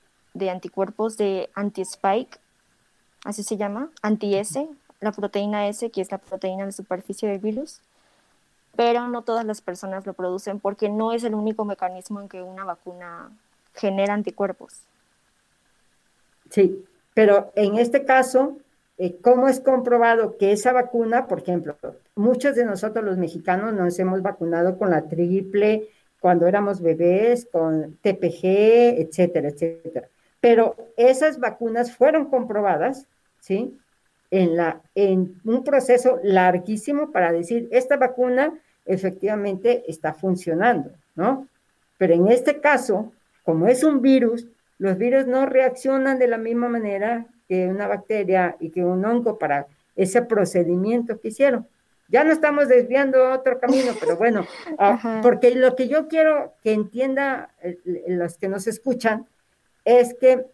anticuerpos 0.49 1.17
de 1.17 1.49
anti-spike, 1.53 2.39
así 3.25 3.43
se 3.43 3.57
llama, 3.57 3.89
anti-S, 4.01 4.69
la 5.01 5.11
proteína 5.11 5.67
S, 5.67 5.91
que 5.91 5.99
es 5.99 6.09
la 6.09 6.17
proteína 6.17 6.65
de 6.65 6.71
superficie 6.71 7.27
del 7.27 7.39
virus, 7.39 7.81
pero 8.77 9.09
no 9.09 9.23
todas 9.23 9.43
las 9.43 9.59
personas 9.59 10.05
lo 10.05 10.13
producen 10.13 10.61
porque 10.61 10.87
no 10.87 11.11
es 11.11 11.25
el 11.25 11.35
único 11.35 11.65
mecanismo 11.65 12.21
en 12.21 12.29
que 12.29 12.41
una 12.41 12.63
vacuna 12.63 13.31
genera 13.73 14.13
anticuerpos. 14.13 14.79
Sí, 16.49 16.85
pero 17.13 17.51
en 17.55 17.77
este 17.77 18.05
caso, 18.05 18.59
eh, 18.97 19.17
¿cómo 19.21 19.49
es 19.49 19.59
comprobado 19.59 20.37
que 20.37 20.53
esa 20.53 20.71
vacuna, 20.71 21.27
por 21.27 21.39
ejemplo, 21.39 21.75
muchos 22.15 22.55
de 22.55 22.63
nosotros 22.63 23.03
los 23.03 23.17
mexicanos 23.17 23.73
nos 23.73 23.99
hemos 23.99 24.21
vacunado 24.21 24.77
con 24.77 24.89
la 24.89 25.09
triple 25.09 25.89
cuando 26.23 26.47
éramos 26.47 26.81
bebés, 26.81 27.49
con 27.51 27.97
TPG, 28.01 28.45
etcétera, 28.97 29.49
etcétera. 29.49 30.07
Pero 30.39 30.77
esas 30.95 31.37
vacunas 31.37 31.91
fueron 31.91 32.29
comprobadas, 32.29 33.07
¿sí? 33.41 33.77
En, 34.31 34.55
la, 34.55 34.81
en 34.95 35.41
un 35.43 35.65
proceso 35.65 36.21
larguísimo 36.23 37.11
para 37.11 37.33
decir, 37.33 37.67
esta 37.71 37.97
vacuna 37.97 38.53
efectivamente 38.85 39.83
está 39.85 40.13
funcionando, 40.13 40.91
¿no? 41.13 41.49
Pero 41.97 42.13
en 42.13 42.29
este 42.29 42.61
caso, 42.61 43.11
como 43.43 43.67
es 43.67 43.83
un 43.83 44.01
virus, 44.01 44.47
los 44.77 44.97
virus 44.97 45.27
no 45.27 45.45
reaccionan 45.45 46.19
de 46.19 46.27
la 46.29 46.37
misma 46.37 46.69
manera 46.69 47.25
que 47.49 47.67
una 47.67 47.87
bacteria 47.87 48.55
y 48.61 48.69
que 48.69 48.85
un 48.85 49.03
hongo 49.03 49.37
para 49.37 49.67
ese 49.97 50.21
procedimiento 50.21 51.19
que 51.19 51.27
hicieron. 51.27 51.67
Ya 52.07 52.23
no 52.23 52.31
estamos 52.31 52.67
desviando 52.67 53.31
otro 53.31 53.59
camino, 53.59 53.93
pero 53.99 54.17
bueno, 54.17 54.45
ah, 54.77 55.19
porque 55.23 55.55
lo 55.55 55.75
que 55.75 55.87
yo 55.87 56.07
quiero 56.07 56.53
que 56.63 56.73
entienda 56.73 57.49
los 58.07 58.37
que 58.37 58.47
nos 58.47 58.67
escuchan 58.67 59.27
es 59.85 60.13
que 60.13 60.45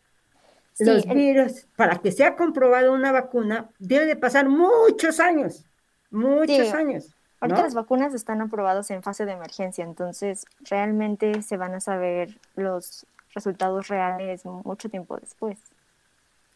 los 0.79 1.05
virus, 1.05 1.67
para 1.75 1.97
que 1.97 2.11
sea 2.11 2.35
comprobado 2.35 2.93
una 2.93 3.11
vacuna, 3.11 3.69
debe 3.79 4.05
de 4.05 4.15
pasar 4.15 4.47
muchos 4.47 5.19
años, 5.19 5.65
muchos 6.09 6.73
años. 6.73 7.13
Ahorita 7.41 7.63
las 7.63 7.73
vacunas 7.73 8.13
están 8.13 8.41
aprobadas 8.41 8.91
en 8.91 9.01
fase 9.01 9.25
de 9.25 9.33
emergencia, 9.33 9.83
entonces 9.83 10.45
realmente 10.61 11.41
se 11.41 11.57
van 11.57 11.73
a 11.73 11.79
saber 11.79 12.37
los 12.55 13.05
resultados 13.33 13.87
reales 13.87 14.45
mucho 14.45 14.89
tiempo 14.89 15.17
después. 15.17 15.57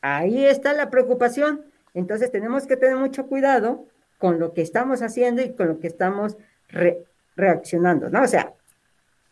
Ahí 0.01 0.45
está 0.45 0.73
la 0.73 0.89
preocupación. 0.89 1.61
Entonces 1.93 2.31
tenemos 2.31 2.65
que 2.65 2.75
tener 2.75 2.97
mucho 2.97 3.27
cuidado 3.27 3.85
con 4.23 4.39
lo 4.39 4.53
que 4.53 4.61
estamos 4.61 5.01
haciendo 5.01 5.41
y 5.41 5.51
con 5.51 5.67
lo 5.67 5.79
que 5.81 5.87
estamos 5.87 6.37
reaccionando, 7.35 8.09
¿no? 8.09 8.21
O 8.21 8.27
sea, 8.27 8.53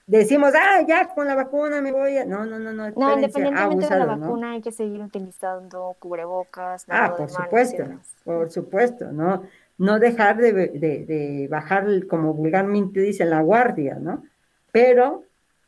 decimos, 0.05 0.51
ah, 0.53 0.81
ya 0.85 1.07
con 1.15 1.27
la 1.27 1.33
vacuna 1.33 1.81
me 1.81 1.93
voy 1.93 2.17
a... 2.17 2.25
No, 2.25 2.45
no, 2.45 2.59
no, 2.59 2.73
no. 2.73 2.89
No, 2.89 3.13
independientemente 3.13 3.87
de 3.87 3.97
la 3.97 4.05
vacuna 4.05 4.51
hay 4.51 4.61
que 4.61 4.73
seguir 4.73 4.99
utilizando 4.99 5.95
cubrebocas. 5.97 6.83
Ah, 6.89 7.15
por 7.17 7.29
supuesto, 7.29 7.85
por 8.25 8.51
supuesto, 8.51 9.13
¿no? 9.13 9.43
no 9.77 9.97
dejar 9.97 10.35
de, 10.35 11.47
bajar, 11.49 12.05
como 12.07 12.33
vulgarmente 12.33 12.99
dice, 12.99 13.23
la 13.23 13.39
guardia, 13.39 13.95
¿no? 13.95 14.25
Pero 14.73 15.23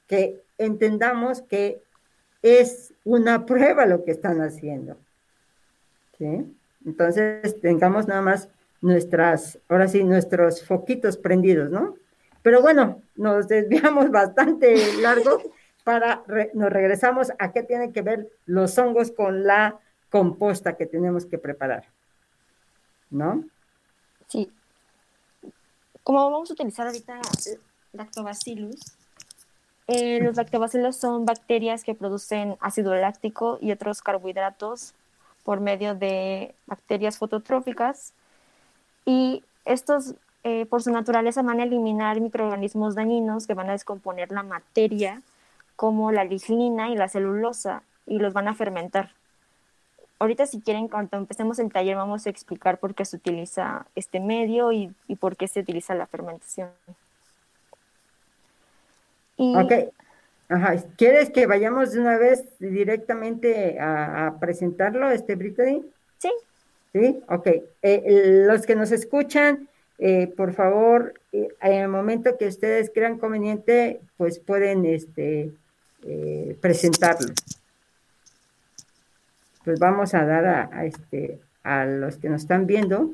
que 0.06 0.42
entendamos 0.58 1.42
que 1.42 1.82
es 2.42 2.94
una 3.06 3.46
prueba 3.46 3.86
lo 3.86 4.04
que 4.04 4.12
están 4.12 4.42
haciendo. 4.42 4.98
¿Sí? 6.18 6.46
Entonces, 6.86 7.62
tengamos 7.62 8.06
nada 8.10 8.22
más 8.22 8.50
nuestras, 8.84 9.58
ahora 9.70 9.88
sí, 9.88 10.04
nuestros 10.04 10.64
foquitos 10.64 11.18
prendidos, 11.18 11.72
¿no? 11.72 11.96
Pero 12.42 12.62
bueno, 12.62 13.02
nos 13.16 13.48
desviamos 13.48 14.12
bastante 14.12 14.76
largo 15.02 15.42
para, 15.86 16.24
nos 16.54 16.70
regresamos 16.70 17.32
a 17.40 17.54
qué 17.54 17.64
tienen 17.64 17.94
que 17.94 18.02
ver 18.02 18.28
los 18.46 18.78
hongos 18.78 19.12
con 19.12 19.46
la 19.46 19.80
composta 20.10 20.76
que 20.76 20.86
tenemos 20.86 21.26
que 21.26 21.38
preparar, 21.38 21.86
¿no? 23.10 23.46
Sí. 24.28 24.52
Como 26.04 26.30
vamos 26.30 26.50
a 26.50 26.54
utilizar 26.54 26.86
ahorita 26.86 27.22
lactobacillus, 27.94 28.98
eh, 29.88 30.20
los 30.22 30.36
lactobacillus 30.36 30.98
son 30.98 31.26
bacterias 31.26 31.86
que 31.86 31.96
producen 31.96 32.58
ácido 32.60 32.94
láctico 32.96 33.58
y 33.62 33.72
otros 33.72 34.02
carbohidratos 34.02 34.94
por 35.44 35.62
medio 35.62 35.96
de 35.96 36.54
bacterias 36.66 37.18
fototróficas 37.18 38.14
y 39.06 39.44
estos 39.66 40.16
eh, 40.44 40.66
por 40.66 40.84
su 40.84 40.92
naturaleza 40.92 41.42
van 41.42 41.62
a 41.62 41.64
eliminar 41.64 42.20
microorganismos 42.20 42.96
dañinos 42.96 43.48
que 43.48 43.54
van 43.54 43.70
a 43.70 43.74
descomponer 43.74 44.32
la 44.32 44.44
materia, 44.44 45.22
como 45.76 46.12
la 46.12 46.26
lignina 46.26 46.90
y 46.90 46.96
la 46.96 47.08
celulosa, 47.08 47.84
y 48.06 48.20
los 48.20 48.34
van 48.34 48.50
a 48.50 48.54
fermentar. 48.54 49.12
Ahorita 50.20 50.46
si 50.46 50.62
quieren, 50.62 50.88
cuando 50.88 51.18
empecemos 51.18 51.60
el 51.60 51.72
taller, 51.72 51.96
vamos 51.96 52.26
a 52.26 52.30
explicar 52.30 52.78
por 52.78 52.94
qué 52.94 53.06
se 53.06 53.16
utiliza 53.16 53.86
este 53.96 54.20
medio 54.20 54.72
y, 54.72 54.94
por 55.20 55.36
qué 55.36 55.48
se 55.48 55.62
utiliza 55.62 55.96
la 55.96 56.08
fermentación. 56.08 56.70
Ok. 59.38 59.72
¿Quieres 60.98 61.30
que 61.30 61.48
vayamos 61.48 61.94
de 61.94 62.00
una 62.00 62.18
vez 62.18 62.46
directamente 62.60 63.80
a, 63.80 64.36
presentarlo, 64.40 65.10
este 65.10 65.36
Brittany? 65.36 65.84
Sí. 66.20 66.32
Sí, 66.94 67.20
ok. 67.28 67.48
Eh, 67.82 68.44
los 68.48 68.68
que 68.68 68.76
nos 68.76 68.92
escuchan, 68.92 69.68
eh, 69.98 70.28
por 70.28 70.54
favor, 70.54 71.16
eh, 71.32 71.48
en 71.62 71.74
el 71.74 71.88
momento 71.88 72.38
que 72.38 72.48
ustedes 72.48 72.92
crean 72.94 73.18
conveniente, 73.18 74.00
pues 74.16 74.40
pueden 74.40 74.86
este, 74.86 75.52
presentarlo 76.62 77.34
pues 79.64 79.80
vamos 79.80 80.14
a 80.14 80.26
dar 80.26 80.46
a, 80.46 80.86
este, 80.86 81.40
a 81.64 81.86
los 81.86 82.18
que 82.18 82.28
nos 82.28 82.42
están 82.42 82.68
viendo, 82.68 83.14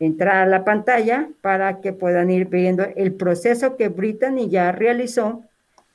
entrar 0.00 0.38
a 0.38 0.46
la 0.46 0.64
pantalla 0.64 1.28
para 1.42 1.80
que 1.80 1.92
puedan 1.92 2.28
ir 2.30 2.46
viendo 2.46 2.82
el 2.96 3.12
proceso 3.14 3.76
que 3.76 3.88
Brittany 3.88 4.48
ya 4.48 4.72
realizó 4.72 5.44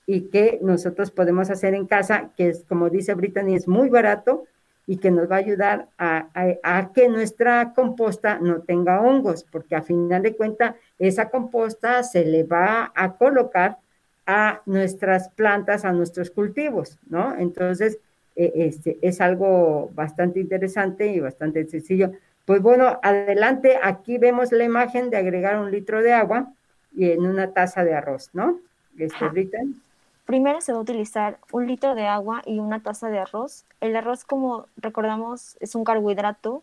y 0.06 0.30
que 0.30 0.60
nosotros 0.62 1.12
podemos 1.12 1.50
hacer 1.50 1.74
en 1.74 1.88
casa, 1.88 2.30
que 2.38 2.48
es, 2.48 2.64
como 2.70 2.90
dice 2.90 3.14
Brittany, 3.16 3.56
es 3.56 3.68
muy 3.68 3.90
barato 3.90 4.46
y 4.90 4.98
que 4.98 5.12
nos 5.12 5.30
va 5.30 5.36
a 5.36 5.46
ayudar 5.46 5.88
a, 6.00 6.30
a 6.64 6.92
que 6.94 7.10
nuestra 7.10 7.74
composta 7.76 8.40
no 8.42 8.62
tenga 8.62 9.02
hongos, 9.02 9.44
porque 9.44 9.76
a 9.76 9.84
final 9.84 10.24
de 10.24 10.36
cuentas 10.36 10.74
esa 10.98 11.30
composta 11.30 12.02
se 12.02 12.26
le 12.26 12.42
va 12.44 12.92
a 12.96 13.14
colocar 13.14 13.78
a 14.26 14.64
nuestras 14.66 15.30
plantas, 15.30 15.86
a 15.86 15.92
nuestros 15.92 16.32
cultivos, 16.32 16.98
¿no? 17.08 17.36
Entonces, 17.38 18.00
e, 18.36 18.52
este, 18.56 18.98
es 19.04 19.22
algo 19.22 19.92
bastante 19.94 20.40
interesante 20.40 21.06
y 21.06 21.20
bastante 21.20 21.68
sencillo. 21.68 22.14
Pues 22.46 22.60
bueno, 22.60 23.00
adelante, 23.04 23.78
aquí 23.84 24.18
vemos 24.18 24.52
la 24.52 24.64
imagen 24.64 25.12
de 25.12 25.18
agregar 25.18 25.60
un 25.60 25.70
litro 25.70 26.02
de 26.02 26.14
agua 26.14 26.52
y 26.96 27.12
en 27.12 27.28
una 27.28 27.54
taza 27.54 27.84
de 27.84 27.94
arroz, 27.94 28.32
¿no? 28.34 28.60
Este, 28.98 29.30
Primero 30.30 30.62
se 30.62 30.74
va 30.74 30.78
a 30.78 30.82
utilizar 30.84 31.40
un 31.52 31.66
litro 31.66 31.96
de 31.96 32.06
agua 32.06 32.44
y 32.46 32.60
una 32.60 32.82
taza 32.84 33.10
de 33.10 33.18
arroz. 33.18 33.66
El 33.82 33.96
arroz, 33.96 34.26
como 34.26 34.68
recordamos, 34.78 35.58
es 35.60 35.74
un 35.74 35.84
carbohidrato 35.84 36.62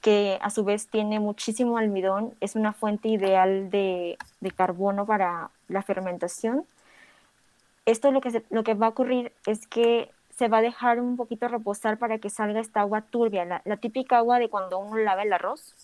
que 0.00 0.38
a 0.40 0.48
su 0.48 0.64
vez 0.64 0.88
tiene 0.88 1.20
muchísimo 1.20 1.76
almidón, 1.76 2.32
es 2.40 2.56
una 2.56 2.72
fuente 2.72 3.10
ideal 3.10 3.68
de, 3.68 4.16
de 4.40 4.50
carbono 4.50 5.04
para 5.04 5.50
la 5.68 5.82
fermentación. 5.82 6.64
Esto 7.84 8.12
lo 8.12 8.22
que, 8.22 8.42
lo 8.48 8.64
que 8.64 8.72
va 8.72 8.86
a 8.86 8.88
ocurrir 8.88 9.30
es 9.46 9.66
que 9.66 10.10
se 10.30 10.48
va 10.48 10.58
a 10.58 10.62
dejar 10.62 10.98
un 10.98 11.18
poquito 11.18 11.48
reposar 11.48 11.98
para 11.98 12.16
que 12.16 12.30
salga 12.30 12.60
esta 12.60 12.80
agua 12.80 13.02
turbia, 13.02 13.60
la, 13.62 13.76
típica 13.76 14.16
agua 14.16 14.38
de 14.38 14.48
cuando 14.48 14.78
uno 14.78 14.96
lava 14.96 15.22
el 15.22 15.34
arroz. 15.34 15.74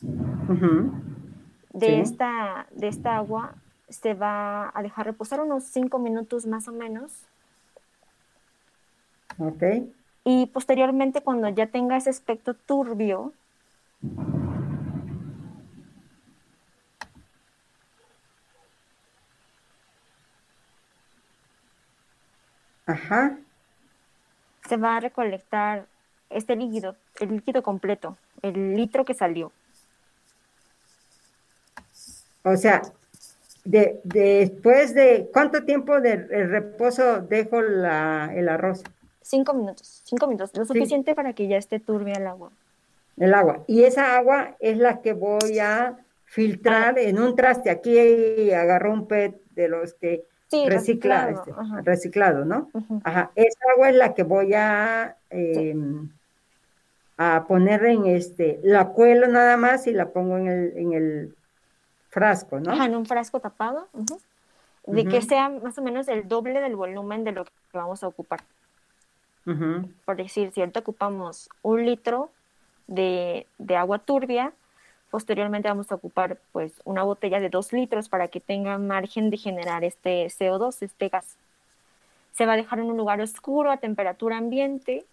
de, 1.74 2.00
esta, 2.00 2.68
de 2.70 2.88
esta 2.88 3.16
agua 3.16 3.52
se 3.92 4.14
va 4.14 4.70
a 4.74 4.82
dejar 4.82 5.06
reposar 5.06 5.40
unos 5.40 5.64
cinco 5.64 5.98
minutos 5.98 6.46
más 6.46 6.68
o 6.68 6.72
menos. 6.72 7.12
Ok. 9.38 9.62
Y 10.24 10.46
posteriormente, 10.46 11.22
cuando 11.22 11.48
ya 11.48 11.66
tenga 11.66 11.96
ese 11.96 12.10
aspecto 12.10 12.54
turbio, 12.54 13.32
Ajá 22.84 23.38
se 24.72 24.78
va 24.78 24.96
a 24.96 25.00
recolectar 25.00 25.86
este 26.30 26.56
líquido, 26.56 26.96
el 27.20 27.36
líquido 27.36 27.62
completo, 27.62 28.16
el 28.40 28.74
litro 28.74 29.04
que 29.04 29.12
salió. 29.12 29.52
O 32.42 32.56
sea, 32.56 32.80
de, 33.64 34.00
después 34.04 34.94
de 34.94 35.28
cuánto 35.32 35.64
tiempo 35.64 36.00
de 36.00 36.16
reposo 36.16 37.20
dejo 37.20 37.60
el 37.60 37.84
arroz? 38.48 38.82
Cinco 39.20 39.54
minutos, 39.54 40.02
cinco 40.04 40.26
minutos, 40.26 40.50
lo 40.56 40.64
suficiente 40.64 41.14
para 41.14 41.32
que 41.32 41.46
ya 41.46 41.56
esté 41.56 41.78
turbia 41.78 42.14
el 42.14 42.26
agua. 42.26 42.50
El 43.16 43.34
agua. 43.34 43.62
Y 43.66 43.84
esa 43.84 44.16
agua 44.16 44.56
es 44.58 44.78
la 44.78 45.00
que 45.00 45.12
voy 45.12 45.58
a 45.58 45.98
filtrar 46.24 46.98
en 46.98 47.18
un 47.18 47.36
traste. 47.36 47.70
Aquí 47.70 48.50
agarró 48.52 48.92
un 48.92 49.06
PET 49.06 49.40
de 49.54 49.68
los 49.68 49.94
que 49.94 50.24
recicla, 50.66 51.26
reciclado, 51.26 51.82
reciclado 51.82 52.44
¿no? 52.44 52.70
Ajá. 53.04 53.30
Esa 53.34 53.58
agua 53.74 53.90
es 53.90 53.96
la 53.96 54.14
que 54.14 54.22
voy 54.22 54.54
a, 54.54 55.16
em, 55.30 56.10
a 57.16 57.44
poner 57.46 57.84
en 57.84 58.06
este, 58.06 58.60
la 58.62 58.88
cuelo 58.88 59.28
nada 59.28 59.56
más 59.56 59.86
y 59.86 59.92
la 59.92 60.08
pongo 60.08 60.36
en 60.36 60.48
el, 60.48 60.72
en 60.76 60.92
el 60.92 61.34
frasco, 62.12 62.60
¿no? 62.60 62.70
Ajá, 62.70 62.84
en 62.84 62.94
un 62.94 63.06
frasco 63.06 63.40
tapado, 63.40 63.88
de 64.86 65.04
que 65.04 65.20
sea 65.22 65.48
más 65.48 65.76
o 65.78 65.82
menos 65.82 66.06
el 66.06 66.28
doble 66.28 66.60
del 66.60 66.76
volumen 66.76 67.24
de 67.24 67.32
lo 67.32 67.44
que 67.44 67.50
vamos 67.72 68.04
a 68.04 68.06
ocupar. 68.06 68.40
Por 70.04 70.16
decir, 70.16 70.52
si 70.52 70.60
ahorita 70.60 70.80
ocupamos 70.80 71.48
un 71.62 71.84
litro 71.84 72.30
de, 72.86 73.48
de 73.58 73.76
agua 73.76 73.98
turbia, 73.98 74.52
Posteriormente 75.12 75.68
vamos 75.68 75.92
a 75.92 75.96
ocupar 75.96 76.38
pues 76.52 76.72
una 76.86 77.02
botella 77.02 77.38
de 77.38 77.50
2 77.50 77.74
litros 77.74 78.08
para 78.08 78.28
que 78.28 78.40
tenga 78.40 78.78
margen 78.78 79.28
de 79.28 79.36
generar 79.36 79.84
este 79.84 80.24
CO2, 80.24 80.80
este 80.80 81.10
gas. 81.10 81.36
Se 82.32 82.46
va 82.46 82.54
a 82.54 82.56
dejar 82.56 82.78
en 82.78 82.86
un 82.86 82.96
lugar 82.96 83.20
oscuro 83.20 83.70
a 83.70 83.76
temperatura 83.76 84.38
ambiente. 84.38 85.04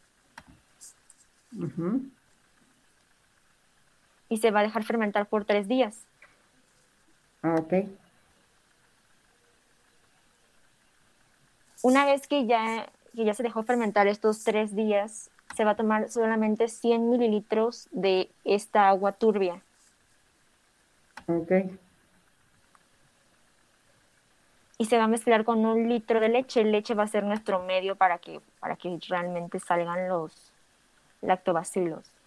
Y 4.30 4.38
se 4.38 4.52
va 4.52 4.62
a 4.62 4.64
dejar 4.64 4.86
fermentar 4.86 5.26
por 5.26 5.44
tres 5.44 5.68
días. 5.68 5.98
Ah, 7.42 7.56
ok. 7.56 7.74
Una 11.82 12.06
vez 12.06 12.28
que 12.28 12.46
ya, 12.46 12.92
que 13.16 13.24
ya 13.24 13.34
se 13.34 13.44
dejó 13.44 13.64
fermentar 13.64 14.08
estos 14.08 14.44
tres 14.44 14.76
días, 14.76 15.32
se 15.56 15.64
va 15.64 15.72
a 15.72 15.76
tomar 15.76 16.10
solamente 16.10 16.68
100 16.68 17.10
mililitros 17.10 17.88
de 17.92 18.30
esta 18.44 18.90
agua 18.90 19.14
turbia. 19.14 19.64
Ok. 21.28 21.52
Y 24.78 24.86
se 24.86 24.98
va 24.98 25.06
a 25.06 25.08
mezclar 25.08 25.44
con 25.44 25.66
un 25.66 25.90
litro 25.90 26.20
de 26.20 26.30
leche. 26.30 26.64
Leche 26.64 26.96
va 26.96 27.04
a 27.04 27.08
ser 27.08 27.24
nuestro 27.24 27.60
medio 27.60 27.96
para 27.96 28.18
que, 28.18 28.42
para 28.60 28.76
que 28.76 28.98
realmente 29.08 29.60
salgan 29.60 30.08
los 30.08 30.54
lactobacilos. 31.22 32.19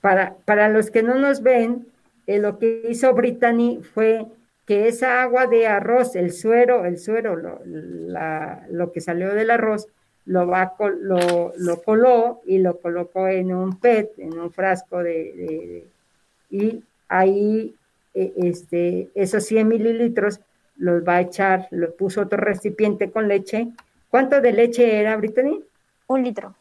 Para, 0.00 0.34
para 0.44 0.68
los 0.68 0.90
que 0.90 1.02
no 1.02 1.14
nos 1.16 1.42
ven, 1.42 1.86
eh, 2.26 2.38
lo 2.38 2.58
que 2.58 2.86
hizo 2.88 3.12
Brittany 3.14 3.80
fue 3.82 4.26
que 4.66 4.88
esa 4.88 5.22
agua 5.22 5.46
de 5.46 5.66
arroz, 5.66 6.16
el 6.16 6.32
suero, 6.32 6.84
el 6.84 6.98
suero, 6.98 7.36
lo, 7.36 7.60
lo 7.64 8.92
que 8.92 9.00
salió 9.00 9.34
del 9.34 9.50
arroz, 9.50 9.88
lo, 10.26 10.46
va, 10.46 10.74
lo, 11.00 11.52
lo 11.56 11.82
coló 11.82 12.40
y 12.46 12.58
lo 12.58 12.78
colocó 12.78 13.26
en 13.26 13.52
un 13.52 13.78
PET, 13.80 14.18
en 14.18 14.38
un 14.38 14.52
frasco 14.52 15.02
de, 15.02 15.86
y 16.50 16.82
ahí 17.08 17.74
e, 18.14 18.32
este, 18.36 19.08
esos 19.14 19.44
100 19.44 19.68
mililitros 19.68 20.40
los 20.76 21.02
va 21.02 21.16
a 21.16 21.20
echar, 21.22 21.68
lo 21.70 21.94
puso 21.94 22.22
otro 22.22 22.38
recipiente 22.38 23.10
con 23.10 23.28
leche. 23.28 23.68
¿Cuánto 24.08 24.40
de 24.40 24.52
leche 24.52 25.00
era, 25.00 25.16
Brittany? 25.16 25.62
Un 26.06 26.24
litro. 26.24 26.54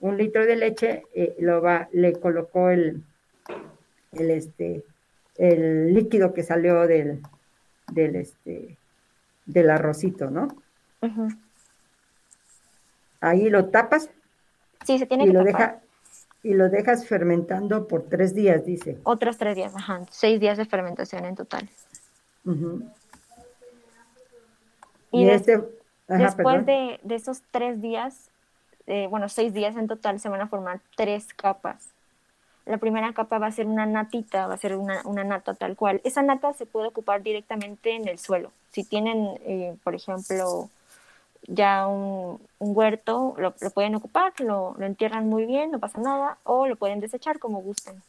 Un 0.00 0.16
litro 0.16 0.46
de 0.46 0.56
leche, 0.56 1.04
eh, 1.14 1.34
lo 1.40 1.60
va, 1.60 1.88
le 1.92 2.12
colocó 2.12 2.70
el, 2.70 3.02
el, 4.12 4.30
este, 4.30 4.84
el 5.36 5.94
líquido 5.94 6.32
que 6.32 6.42
salió 6.42 6.86
del, 6.86 7.22
del, 7.92 8.16
este, 8.16 8.76
del 9.46 9.70
arrocito, 9.70 10.30
¿no? 10.30 10.48
ahí 13.20 13.48
lo 13.48 13.66
tapas. 13.66 14.10
Sí, 14.84 14.98
se 14.98 15.06
tiene 15.06 15.24
y 15.24 15.26
que 15.28 15.32
lo 15.32 15.44
tapar. 15.44 15.80
y 16.42 16.54
lo 16.54 16.68
dejas 16.68 17.06
fermentando 17.06 17.86
por 17.86 18.08
tres 18.08 18.34
días, 18.34 18.64
dice. 18.64 18.98
Otros 19.04 19.38
tres 19.38 19.56
días, 19.56 19.74
ajá, 19.74 20.02
seis 20.10 20.40
días 20.40 20.58
de 20.58 20.64
fermentación 20.64 21.24
en 21.24 21.34
total. 21.34 21.68
Y, 25.10 25.28
este, 25.28 25.62
después 26.06 26.64
de, 26.66 27.00
esos 27.08 27.42
tres 27.50 27.80
días, 27.80 28.30
eh, 28.88 29.06
bueno, 29.08 29.28
seis 29.28 29.52
días 29.52 29.76
en 29.76 29.86
total, 29.86 30.18
se 30.18 30.28
van 30.28 30.40
a 30.40 30.48
formar 30.48 30.80
tres 30.96 31.26
capas. 31.34 31.88
La 32.64 32.78
primera 32.78 33.12
capa 33.12 33.38
va 33.38 33.46
a 33.46 33.52
ser 33.52 33.66
una 33.66 33.86
natita, 33.86 34.46
va 34.46 34.54
a 34.54 34.58
ser 34.58 34.76
una, 34.76 35.02
una 35.04 35.24
nata 35.24 35.54
tal 35.54 35.76
cual. 35.76 36.00
Esa 36.04 36.22
nata 36.22 36.52
se 36.54 36.66
puede 36.66 36.88
ocupar 36.88 37.22
directamente 37.22 37.94
en 37.94 38.08
el 38.08 38.18
suelo. 38.18 38.50
Si 38.72 38.84
tienen, 38.84 39.38
eh, 39.44 39.76
por 39.84 39.94
ejemplo, 39.94 40.70
ya 41.46 41.86
un, 41.86 42.40
huerto, 42.58 43.34
lo, 43.38 43.52
pueden 43.52 43.94
ocupar, 43.94 44.32
lo, 44.40 44.74
lo 44.78 44.86
entierran 44.86 45.28
muy 45.28 45.44
bien, 45.44 45.70
no 45.70 45.78
pasa 45.78 46.00
nada, 46.00 46.38
o 46.44 46.66
lo 46.66 46.76
pueden 46.76 47.00
desechar 47.00 47.38
como 47.38 47.60
gusten. 47.60 48.02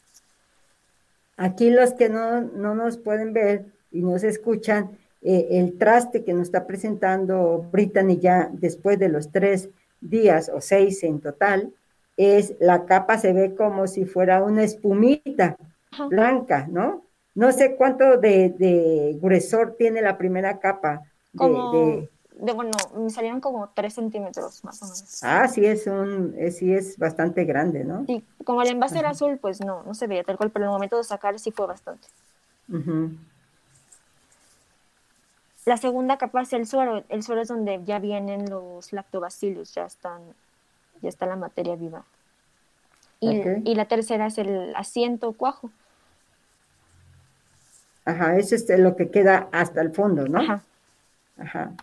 Aquí 1.38 1.70
los 1.70 1.94
que 1.94 2.10
no, 2.10 2.42
no 2.42 2.76
nos 2.76 2.98
pueden 2.98 3.34
ver 3.34 3.65
y 3.92 4.02
nos 4.02 4.24
escuchan, 4.24 4.98
eh, 5.22 5.48
el 5.52 5.78
traste 5.78 6.24
que 6.24 6.34
nos 6.34 6.48
está 6.48 6.65
presentando 6.65 7.65
Brittany 7.72 8.18
ya 8.18 8.50
después 8.52 8.98
de 9.00 9.10
los 9.10 9.32
tres 9.32 9.70
días 10.02 10.52
o 10.54 10.62
seis 10.62 11.04
en 11.04 11.20
total, 11.20 11.74
es 12.18 12.56
la 12.60 12.86
capa 12.86 13.18
se 13.18 13.34
ve 13.34 13.56
como 13.56 13.88
si 13.88 14.06
fuera 14.06 14.44
una 14.44 14.64
espumita 14.64 15.58
blanca, 16.10 16.68
¿no? 16.70 17.06
No 17.36 17.52
sé 17.52 17.76
cuánto 17.76 18.18
de, 18.18 19.18
gruesor 19.22 19.76
tiene 19.78 20.02
la 20.02 20.18
primera 20.18 20.60
capa. 20.60 21.04
De, 21.34 22.54
bueno, 22.54 22.72
me 22.98 23.10
salieron 23.10 23.40
como 23.40 23.70
tres 23.70 23.94
centímetros 23.94 24.64
más 24.64 24.82
o 24.82 24.86
menos. 24.86 25.20
Ah, 25.24 25.48
sí 25.48 25.66
es 25.66 25.88
un, 25.88 26.36
sí 26.52 26.74
es 26.74 26.98
bastante 26.98 27.46
grande, 27.46 27.84
¿no? 27.84 28.06
Sí, 28.06 28.26
como 28.44 28.62
el 28.62 28.70
envase 28.70 29.00
era 29.00 29.10
azul, 29.10 29.38
pues 29.40 29.64
no, 29.64 29.84
no 29.84 29.94
se 29.94 30.08
veía 30.08 30.24
tal 30.24 30.38
cual, 30.38 30.52
pero 30.52 30.66
en 30.66 30.70
el 30.70 30.74
momento 30.74 30.98
de 30.98 31.04
sacar 31.04 31.38
sí 31.40 31.52
fue 31.52 31.68
bastante. 31.68 32.08
La 35.69 35.77
segunda 35.77 36.17
capa 36.17 36.41
es 36.41 36.51
el 36.53 36.65
suero. 36.65 37.03
El 37.10 37.21
suero 37.21 37.43
es 37.43 37.47
donde 37.47 37.79
ya 37.84 37.99
vienen 37.99 38.49
los 38.49 38.91
lactobacillus, 38.91 39.75
ya 39.75 39.86
están, 39.86 40.19
ya 41.03 41.10
está 41.10 41.27
la 41.27 41.36
materia 41.36 41.75
viva. 41.75 42.05
Y, 43.19 43.75
la 43.75 43.86
tercera 43.86 44.25
es 44.25 44.39
el 44.39 44.75
asiento 44.75 45.32
cuajo. 45.34 45.69
Ajá, 48.03 48.36
eso 48.38 48.55
es 48.55 48.67
lo 48.79 48.95
que 48.95 49.12
queda 49.12 49.47
hasta 49.51 49.82
el 49.82 49.93
fondo, 49.93 50.27
¿no? 50.27 50.39
Ajá. 50.39 50.63
Ajá. 51.38 51.73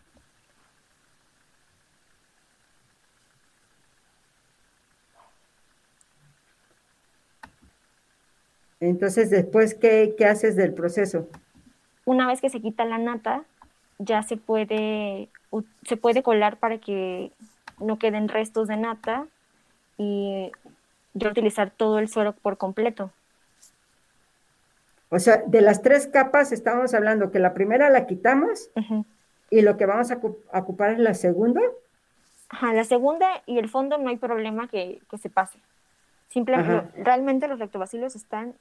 Entonces, 8.80 9.30
después, 9.30 9.76
¿qué, 9.76 10.16
¿qué, 10.18 10.26
haces 10.26 10.56
del 10.56 10.74
proceso? 10.74 11.28
Una 12.04 12.26
vez 12.26 12.40
que 12.40 12.50
se 12.50 12.60
quita 12.60 12.84
la 12.84 12.98
nata, 12.98 13.44
ya 13.98 14.22
se 14.22 14.36
puede, 14.36 15.28
se 15.84 15.96
puede 15.96 16.22
colar 16.22 16.56
para 16.58 16.78
que 16.78 17.32
no 17.78 17.98
queden 17.98 18.28
restos 18.28 18.68
de 18.68 18.76
nata 18.76 19.26
y 19.98 20.52
yo 21.14 21.30
utilizar 21.30 21.70
todo 21.70 21.98
el 21.98 22.08
suero 22.08 22.32
por 22.32 22.58
completo. 22.58 23.10
O 25.08 25.18
sea, 25.18 25.42
de 25.46 25.60
las 25.60 25.82
tres 25.82 26.08
capas 26.08 26.52
estamos 26.52 26.92
hablando 26.92 27.30
que 27.30 27.38
la 27.38 27.54
primera 27.54 27.90
la 27.90 28.06
quitamos 28.06 28.70
y 29.50 29.62
lo 29.62 29.76
que 29.76 29.86
vamos 29.86 30.10
a, 30.10 30.20
ocupar 30.52 30.92
es 30.92 30.98
la 30.98 31.14
segunda. 31.14 31.60
Ajá, 32.48 32.72
la 32.72 32.84
segunda 32.84 33.42
y 33.46 33.58
el 33.58 33.68
fondo 33.68 33.98
no 33.98 34.08
hay 34.08 34.16
problema 34.16 34.68
que, 34.68 35.00
se 35.20 35.30
pase. 35.30 35.58
Simplemente, 36.28 37.02
realmente 37.02 37.48
los 37.48 37.58
lactobacilos 37.58 38.16
están 38.16 38.54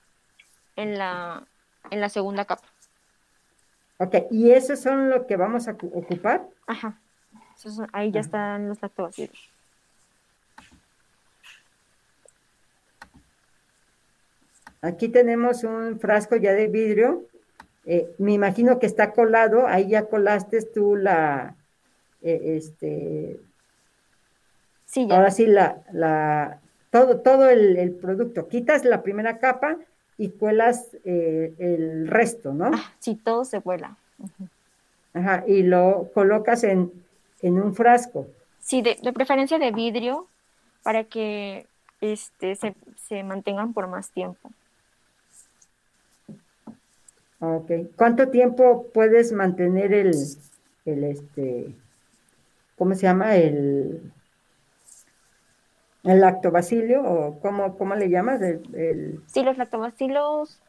en 0.76 0.98
la, 0.98 1.44
en 1.90 2.00
la 2.00 2.10
segunda 2.10 2.46
capa. 2.46 2.68
Ok, 3.98 4.16
¿y 4.32 4.52
esos 4.52 4.80
son 4.80 5.10
lo 5.10 5.26
que 5.26 5.38
vamos 5.38 5.68
a 5.68 5.72
ocupar? 5.72 6.48
Ajá, 6.68 7.00
ahí 7.94 8.12
ya 8.12 8.20
están 8.20 8.68
los 8.68 8.82
lactobacilos. 8.82 9.52
Aquí 14.82 15.10
tenemos 15.10 15.64
un 15.64 16.00
frasco 16.00 16.36
ya 16.36 16.54
de 16.54 16.68
vidrio. 16.68 17.26
Eh, 17.86 18.14
me 18.20 18.34
imagino 18.34 18.78
que 18.78 18.86
está 18.86 19.14
colado. 19.14 19.66
Ahí 19.66 19.90
ya 19.90 20.06
colaste 20.06 20.62
tú 20.62 20.96
la, 20.96 21.56
eh, 22.22 22.58
este. 22.58 23.40
Sí, 24.86 25.08
ya. 25.08 25.16
Ahora 25.16 25.32
sí 25.32 25.48
la, 25.48 25.82
la, 25.92 26.60
todo, 26.92 27.22
todo 27.22 27.50
el, 27.50 27.96
producto. 27.96 28.48
Quitas 28.48 28.86
la 28.86 29.02
primera 29.02 29.40
capa 29.40 29.78
y 30.18 30.30
cuelas 30.30 30.96
eh, 31.04 31.54
el 31.58 32.08
resto, 32.08 32.54
¿no? 32.54 32.72
Ah, 32.74 32.94
sí, 33.00 33.16
todo 33.16 33.46
se 33.46 33.62
cuela. 33.62 33.98
Ajá, 35.14 35.44
y 35.48 35.64
lo 35.64 36.10
colocas 36.14 36.64
en, 36.64 36.92
un 37.42 37.76
frasco. 37.76 38.28
Sí, 38.60 38.82
de, 38.82 38.98
preferencia 39.14 39.60
de 39.60 39.72
vidrio 39.72 40.28
para 40.84 41.04
que 41.04 41.68
este, 42.02 42.56
se, 42.56 42.76
se 42.98 43.24
mantengan 43.24 43.74
por 43.74 43.88
más 43.88 44.12
tiempo. 44.12 44.50
Ok. 47.40 47.72
¿Cuánto 47.96 48.30
tiempo 48.30 48.88
puedes 48.94 49.32
mantener 49.32 49.94
el, 49.94 50.16
el 50.86 51.04
este, 51.04 51.76
¿cómo 52.78 52.96
se 52.96 53.04
llama? 53.04 53.36
El, 53.36 54.12
el 56.06 56.22
lactobacilio 56.22 57.04
o 57.04 57.40
cómo, 57.40 57.78
cómo 57.78 57.96
le 57.96 58.10
llamas? 58.10 58.42
El, 58.42 59.22
Sí, 59.28 59.44
los 59.44 59.58
lactobacilos, 59.58 60.62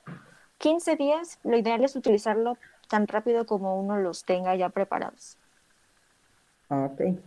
15 0.58 0.96
días, 0.96 1.38
lo 1.44 1.56
ideal 1.56 1.84
es 1.84 1.96
utilizarlo 1.96 2.58
tan 2.88 3.06
rápido 3.06 3.46
como 3.46 3.80
uno 3.80 3.98
los 3.98 4.24
tenga 4.24 4.54
ya 4.56 4.68
preparados. 4.70 5.38
Ok. 6.68 7.00
Eh, 7.00 7.18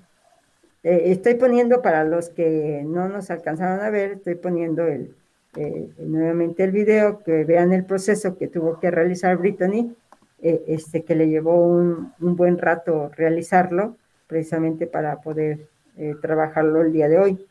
estoy 0.84 1.36
poniendo 1.36 1.82
para 1.82 2.04
los 2.04 2.30
que 2.30 2.84
no 2.86 3.10
nos 3.10 3.30
alcanzaron 3.32 3.82
a 3.82 3.89
ver, 3.89 4.12
estoy 4.12 4.36
poniendo 4.36 4.88
el, 4.88 5.15
eh, 5.56 5.89
nuevamente 5.98 6.63
el 6.63 6.72
video, 6.72 7.24
que 7.24 7.43
vean 7.43 7.74
el 7.74 7.86
proceso 7.86 8.38
que 8.38 8.48
tuvo 8.48 8.80
que 8.80 8.91
realizar 8.91 9.38
Brittany, 9.38 9.95
eh, 10.41 10.63
este, 10.67 11.04
que 11.04 11.15
le 11.15 11.28
llevó 11.28 11.65
un, 11.65 12.13
buen 12.19 12.58
rato 12.58 13.10
realizarlo, 13.15 13.98
precisamente 14.28 14.86
para 14.86 15.22
poder 15.22 15.67
eh, 15.98 16.15
trabajarlo 16.22 16.82
el 16.82 16.93
día 16.93 17.10
de 17.10 17.19
hoy. 17.19 17.48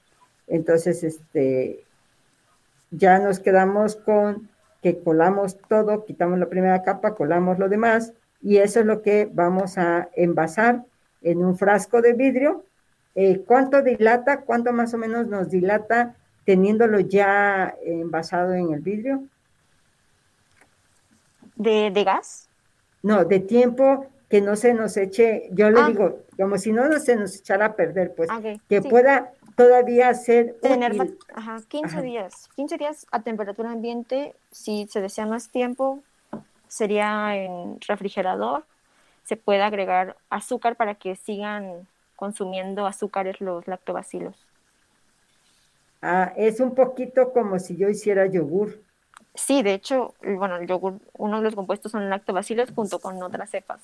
Entonces, 0.48 1.04
este, 1.04 1.84
ya 2.90 3.18
nos 3.18 3.40
quedamos 3.40 3.96
con 3.96 4.48
que 4.82 4.98
colamos 4.98 5.58
todo, 5.68 6.04
quitamos 6.04 6.38
la 6.38 6.48
primera 6.48 6.82
capa, 6.82 7.14
colamos 7.14 7.58
lo 7.58 7.68
demás, 7.68 8.12
y 8.40 8.58
eso 8.58 8.80
es 8.80 8.86
lo 8.86 9.02
que 9.02 9.28
vamos 9.32 9.78
a 9.78 10.08
envasar 10.14 10.84
en 11.22 11.44
un 11.44 11.56
frasco 11.58 12.00
de 12.00 12.12
vidrio. 12.12 12.64
¿Cuánto 13.46 13.82
dilata? 13.82 14.42
¿Cuánto 14.42 14.72
más 14.72 14.94
o 14.94 14.98
menos 14.98 15.26
nos 15.26 15.50
dilata 15.50 16.14
teniéndolo 16.48 17.00
ya 17.00 17.76
envasado 17.84 18.54
en 18.54 18.72
el 18.72 18.80
vidrio. 18.80 19.22
¿De, 21.56 21.90
gas? 22.06 22.48
No, 23.02 23.26
de 23.26 23.40
tiempo 23.40 24.06
que 24.30 24.40
no 24.40 24.56
se 24.56 24.72
nos 24.72 24.96
eche, 24.96 25.50
yo 25.52 25.68
le 25.68 25.78
ah. 25.78 25.88
digo, 25.88 26.20
como 26.38 26.56
si 26.56 26.72
no, 26.72 26.90
se 27.00 27.16
nos 27.16 27.36
echara 27.36 27.66
a 27.66 27.76
perder, 27.76 28.14
pues 28.14 28.30
que 28.66 28.80
pueda 28.80 29.30
todavía 29.58 30.14
ser... 30.14 30.54
Tener, 30.62 30.94
ajá, 31.34 31.60
15 31.68 32.00
días, 32.00 32.48
15 32.54 32.78
días 32.78 33.06
a 33.10 33.22
temperatura 33.22 33.72
ambiente, 33.72 34.36
si 34.52 34.86
se 34.86 35.00
desea 35.00 35.26
más 35.26 35.50
tiempo, 35.50 35.98
sería 36.68 37.36
en 37.36 37.80
refrigerador, 37.80 38.64
se 39.24 39.36
puede 39.36 39.62
agregar 39.62 40.16
azúcar 40.30 40.76
para 40.76 40.94
que 40.94 41.16
sigan 41.16 41.88
consumiendo 42.14 42.86
azúcares 42.86 43.40
los 43.40 43.66
lactobacilos. 43.66 44.36
Ah, 46.02 46.32
es 46.36 46.60
un 46.60 46.76
poquito 46.76 47.32
como 47.32 47.58
si 47.58 47.76
yo 47.76 47.88
hiciera 47.88 48.26
yogur. 48.26 48.78
Sí, 49.34 49.64
de 49.64 49.74
hecho, 49.74 50.14
bueno, 50.22 50.56
el 50.56 50.68
yogur, 50.68 51.00
uno 51.14 51.38
de 51.38 51.44
los 51.44 51.56
compuestos 51.56 51.90
son 51.90 52.08
lactobacilos 52.08 52.70
junto 52.70 53.00
con 53.00 53.20
otras 53.24 53.50
cepas. 53.50 53.80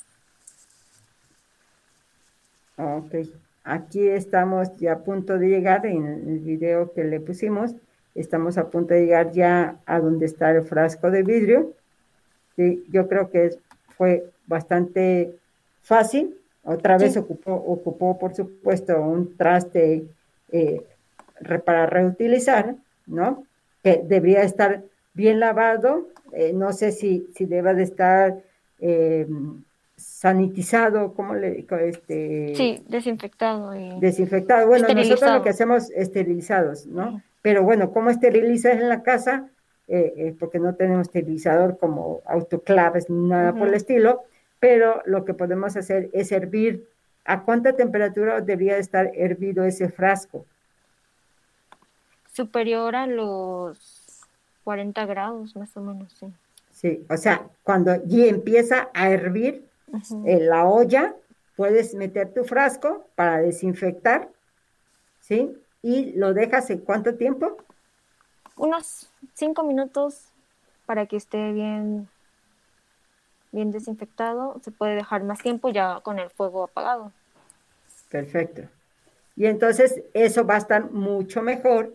Ok, 2.76 3.14
aquí 3.64 4.06
estamos 4.06 4.76
ya 4.76 4.92
a 4.92 4.98
punto 4.98 5.38
de 5.38 5.48
llegar 5.48 5.86
en 5.86 6.06
el 6.06 6.38
video 6.40 6.92
que 6.92 7.04
le 7.04 7.20
pusimos. 7.20 7.74
Estamos 8.14 8.58
a 8.58 8.70
punto 8.70 8.94
de 8.94 9.00
llegar 9.00 9.32
ya 9.32 9.78
a 9.86 9.98
donde 9.98 10.26
está 10.26 10.50
el 10.50 10.62
frasco 10.62 11.10
de 11.10 11.22
vidrio. 11.22 11.72
Sí, 12.54 12.84
yo 12.90 13.08
creo 13.08 13.30
que 13.30 13.56
fue 13.96 14.30
bastante 14.46 15.34
fácil. 15.82 16.36
Otra 16.62 16.96
vez 16.96 17.16
ocupó, 17.16 17.54
ocupó, 17.54 18.18
por 18.18 18.34
supuesto, 18.34 19.00
un 19.00 19.36
traste 19.36 20.04
eh, 20.52 20.82
para 21.64 21.86
reutilizar, 21.86 22.76
¿no? 23.06 23.44
Que 23.82 24.02
debería 24.04 24.42
estar 24.42 24.82
bien 25.12 25.40
lavado, 25.40 26.08
eh, 26.32 26.52
no 26.52 26.72
sé 26.72 26.92
si, 26.92 27.28
si 27.34 27.44
deba 27.44 27.74
de 27.74 27.82
estar 27.82 28.42
eh, 28.80 29.26
sanitizado, 29.96 31.14
¿cómo 31.14 31.34
le 31.34 31.66
este 31.82 32.54
Sí, 32.54 32.82
desinfectado 32.88 33.74
y 33.74 34.00
desinfectado. 34.00 34.66
Bueno, 34.66 34.88
nosotros 34.88 35.32
lo 35.32 35.42
que 35.42 35.50
hacemos 35.50 35.90
esterilizados, 35.90 36.86
¿no? 36.86 37.22
Pero 37.42 37.62
bueno, 37.62 37.92
¿cómo 37.92 38.10
esterilizas 38.10 38.74
en 38.74 38.88
la 38.88 39.02
casa? 39.02 39.48
Eh, 39.86 40.34
porque 40.38 40.58
no 40.58 40.74
tenemos 40.74 41.08
esterilizador 41.08 41.78
como 41.78 42.22
autoclaves 42.26 43.10
ni 43.10 43.28
nada 43.28 43.52
por 43.52 43.68
el 43.68 43.74
estilo, 43.74 44.22
pero 44.58 45.02
lo 45.04 45.24
que 45.24 45.34
podemos 45.34 45.76
hacer 45.76 46.08
es 46.12 46.32
hervir. 46.32 46.88
¿A 47.26 47.42
cuánta 47.42 47.74
temperatura 47.74 48.40
debería 48.40 48.78
estar 48.78 49.10
hervido 49.14 49.64
ese 49.64 49.88
frasco? 49.88 50.44
superior 52.34 52.96
a 52.96 53.06
los 53.06 54.20
40 54.64 55.06
grados, 55.06 55.54
más 55.56 55.74
o 55.76 55.80
menos, 55.80 56.12
sí. 56.18 56.26
Sí, 56.72 57.04
o 57.08 57.16
sea, 57.16 57.46
cuando 57.62 58.04
ya 58.04 58.26
empieza 58.26 58.90
a 58.92 59.08
hervir 59.10 59.64
en 60.24 60.48
la 60.48 60.66
olla, 60.66 61.14
puedes 61.56 61.94
meter 61.94 62.32
tu 62.32 62.44
frasco 62.44 63.06
para 63.14 63.38
desinfectar, 63.38 64.28
¿sí? 65.20 65.56
Y 65.82 66.12
lo 66.12 66.34
dejas 66.34 66.70
en 66.70 66.78
cuánto 66.78 67.16
tiempo? 67.16 67.56
Unos 68.56 69.10
cinco 69.34 69.64
minutos 69.64 70.28
para 70.86 71.06
que 71.06 71.16
esté 71.16 71.52
bien, 71.52 72.08
bien 73.52 73.70
desinfectado. 73.70 74.60
Se 74.62 74.70
puede 74.70 74.94
dejar 74.94 75.24
más 75.24 75.40
tiempo 75.40 75.68
ya 75.70 76.00
con 76.00 76.18
el 76.18 76.30
fuego 76.30 76.64
apagado. 76.64 77.12
Perfecto. 78.10 78.62
Y 79.36 79.46
entonces 79.46 80.02
eso 80.14 80.46
va 80.46 80.54
a 80.54 80.58
estar 80.58 80.90
mucho 80.90 81.42
mejor 81.42 81.94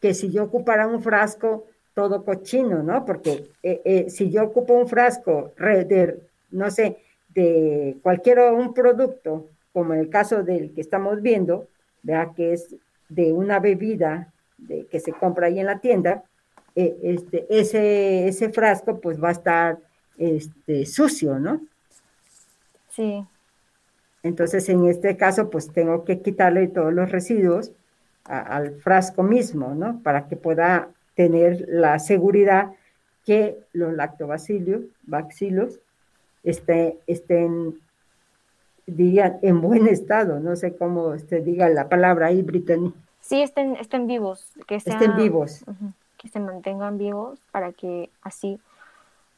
que 0.00 0.14
si 0.14 0.30
yo 0.30 0.44
ocupara 0.44 0.86
un 0.86 1.02
frasco 1.02 1.66
todo 1.94 2.24
cochino, 2.24 2.82
¿no? 2.82 3.04
Porque 3.04 3.50
eh, 3.62 3.82
eh, 3.84 4.10
si 4.10 4.30
yo 4.30 4.44
ocupo 4.44 4.74
un 4.74 4.86
frasco 4.86 5.52
de, 5.58 6.20
no 6.50 6.70
sé, 6.70 7.04
de 7.38 7.98
cualquier 8.02 8.40
un 8.52 8.74
producto, 8.74 9.48
como 9.72 9.94
en 9.94 10.00
el 10.00 10.10
caso 10.10 10.42
del 10.42 10.74
que 10.74 10.80
estamos 10.80 11.22
viendo, 11.22 11.68
vea 12.02 12.32
que 12.34 12.52
es 12.52 12.74
de 13.08 13.32
una 13.32 13.60
bebida 13.60 14.32
de, 14.56 14.86
que 14.86 14.98
se 14.98 15.12
compra 15.12 15.46
ahí 15.46 15.60
en 15.60 15.66
la 15.66 15.78
tienda, 15.78 16.24
eh, 16.74 16.98
este, 17.02 17.46
ese, 17.48 18.26
ese 18.26 18.50
frasco 18.50 19.00
pues 19.00 19.22
va 19.22 19.28
a 19.28 19.32
estar 19.32 19.78
este, 20.16 20.84
sucio, 20.84 21.38
¿no? 21.38 21.60
Sí. 22.90 23.24
Entonces, 24.24 24.68
en 24.68 24.84
este 24.86 25.16
caso, 25.16 25.48
pues 25.48 25.72
tengo 25.72 26.04
que 26.04 26.20
quitarle 26.20 26.66
todos 26.66 26.92
los 26.92 27.12
residuos 27.12 27.70
al 28.24 28.74
frasco 28.74 29.22
mismo, 29.22 29.74
¿no? 29.74 30.02
Para 30.02 30.26
que 30.26 30.36
pueda 30.36 30.90
tener 31.14 31.64
la 31.68 31.98
seguridad 31.98 32.72
que 33.24 33.58
los 33.72 33.94
lactobacillus, 33.94 34.86
bacilos, 35.04 35.80
este, 36.48 36.98
estén, 37.06 37.78
dirían, 38.86 39.38
en 39.42 39.60
buen 39.60 39.86
estado. 39.86 40.40
No 40.40 40.56
sé 40.56 40.76
cómo 40.76 41.08
usted 41.08 41.42
diga 41.42 41.68
la 41.68 41.88
palabra 41.88 42.26
ahí, 42.26 42.42
Brittany. 42.42 42.92
Sí, 43.20 43.42
estén, 43.42 43.76
estén 43.76 44.06
vivos. 44.06 44.52
Que 44.66 44.76
estén 44.76 45.16
vivos. 45.16 45.64
que 46.16 46.28
se 46.28 46.40
mantengan 46.40 46.98
vivos 46.98 47.38
para 47.52 47.72
que 47.72 48.10
así 48.22 48.58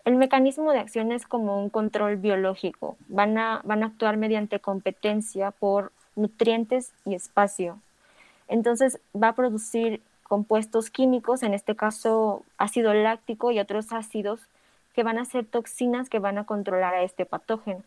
el 0.04 0.16
mecanismo 0.16 0.72
de 0.72 0.78
acción 0.78 1.12
es 1.12 1.26
como 1.26 1.62
un 1.62 1.68
control 1.68 2.16
biológico. 2.16 2.96
Van 3.08 3.36
a, 3.38 3.60
van 3.64 3.82
a 3.82 3.86
actuar 3.86 4.16
mediante 4.16 4.60
competencia 4.60 5.50
por 5.50 5.92
nutrientes 6.16 6.92
y 7.04 7.14
espacio. 7.14 7.78
Entonces 8.48 8.98
va 9.14 9.28
a 9.28 9.34
producir 9.34 10.00
compuestos 10.22 10.90
químicos, 10.90 11.42
en 11.42 11.54
este 11.54 11.74
caso 11.74 12.44
ácido 12.56 12.94
láctico 12.94 13.50
y 13.50 13.58
otros 13.58 13.92
ácidos, 13.92 14.40
que 14.94 15.02
van 15.02 15.18
a 15.18 15.24
ser 15.24 15.44
toxinas 15.46 16.08
que 16.08 16.18
van 16.18 16.38
a 16.38 16.44
controlar 16.44 16.94
a 16.94 17.02
este 17.02 17.26
patógeno. 17.26 17.82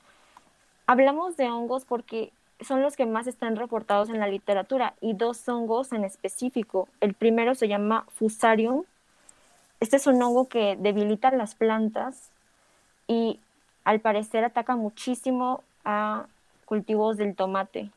Hablamos 0.87 1.37
de 1.37 1.49
hongos 1.49 1.85
porque 1.85 2.31
son 2.61 2.81
los 2.81 2.95
que 2.95 3.05
más 3.05 3.27
están 3.27 3.55
reportados 3.55 4.09
en 4.09 4.19
la 4.19 4.27
literatura 4.27 4.93
y 5.01 5.13
dos 5.13 5.47
hongos 5.49 5.91
en 5.91 6.03
específico. 6.03 6.87
El 7.01 7.13
primero 7.13 7.55
se 7.55 7.67
llama 7.67 8.05
Fusarium 8.15 8.83
este 9.83 9.97
es 9.97 10.07
un 10.07 10.23
hongo 10.23 10.47
que 10.47 10.77
debilita 10.79 11.29
las 11.31 11.55
plantas 11.55 12.31
y 13.05 13.41
al 13.83 13.99
parecer 13.99 14.45
ataca 14.45 14.77
muchísimo 14.77 15.61
a 15.83 16.27
cultivos 16.63 17.17
del 17.17 17.35
tomate. 17.35 17.89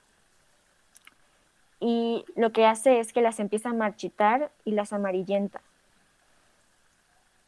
Y 1.78 2.24
lo 2.34 2.50
que 2.50 2.66
hace 2.66 2.98
es 2.98 3.12
que 3.12 3.22
las 3.22 3.38
empieza 3.38 3.68
a 3.68 3.72
marchitar 3.72 4.50
y 4.64 4.72
las 4.72 4.92
amarillenta. 4.92 5.60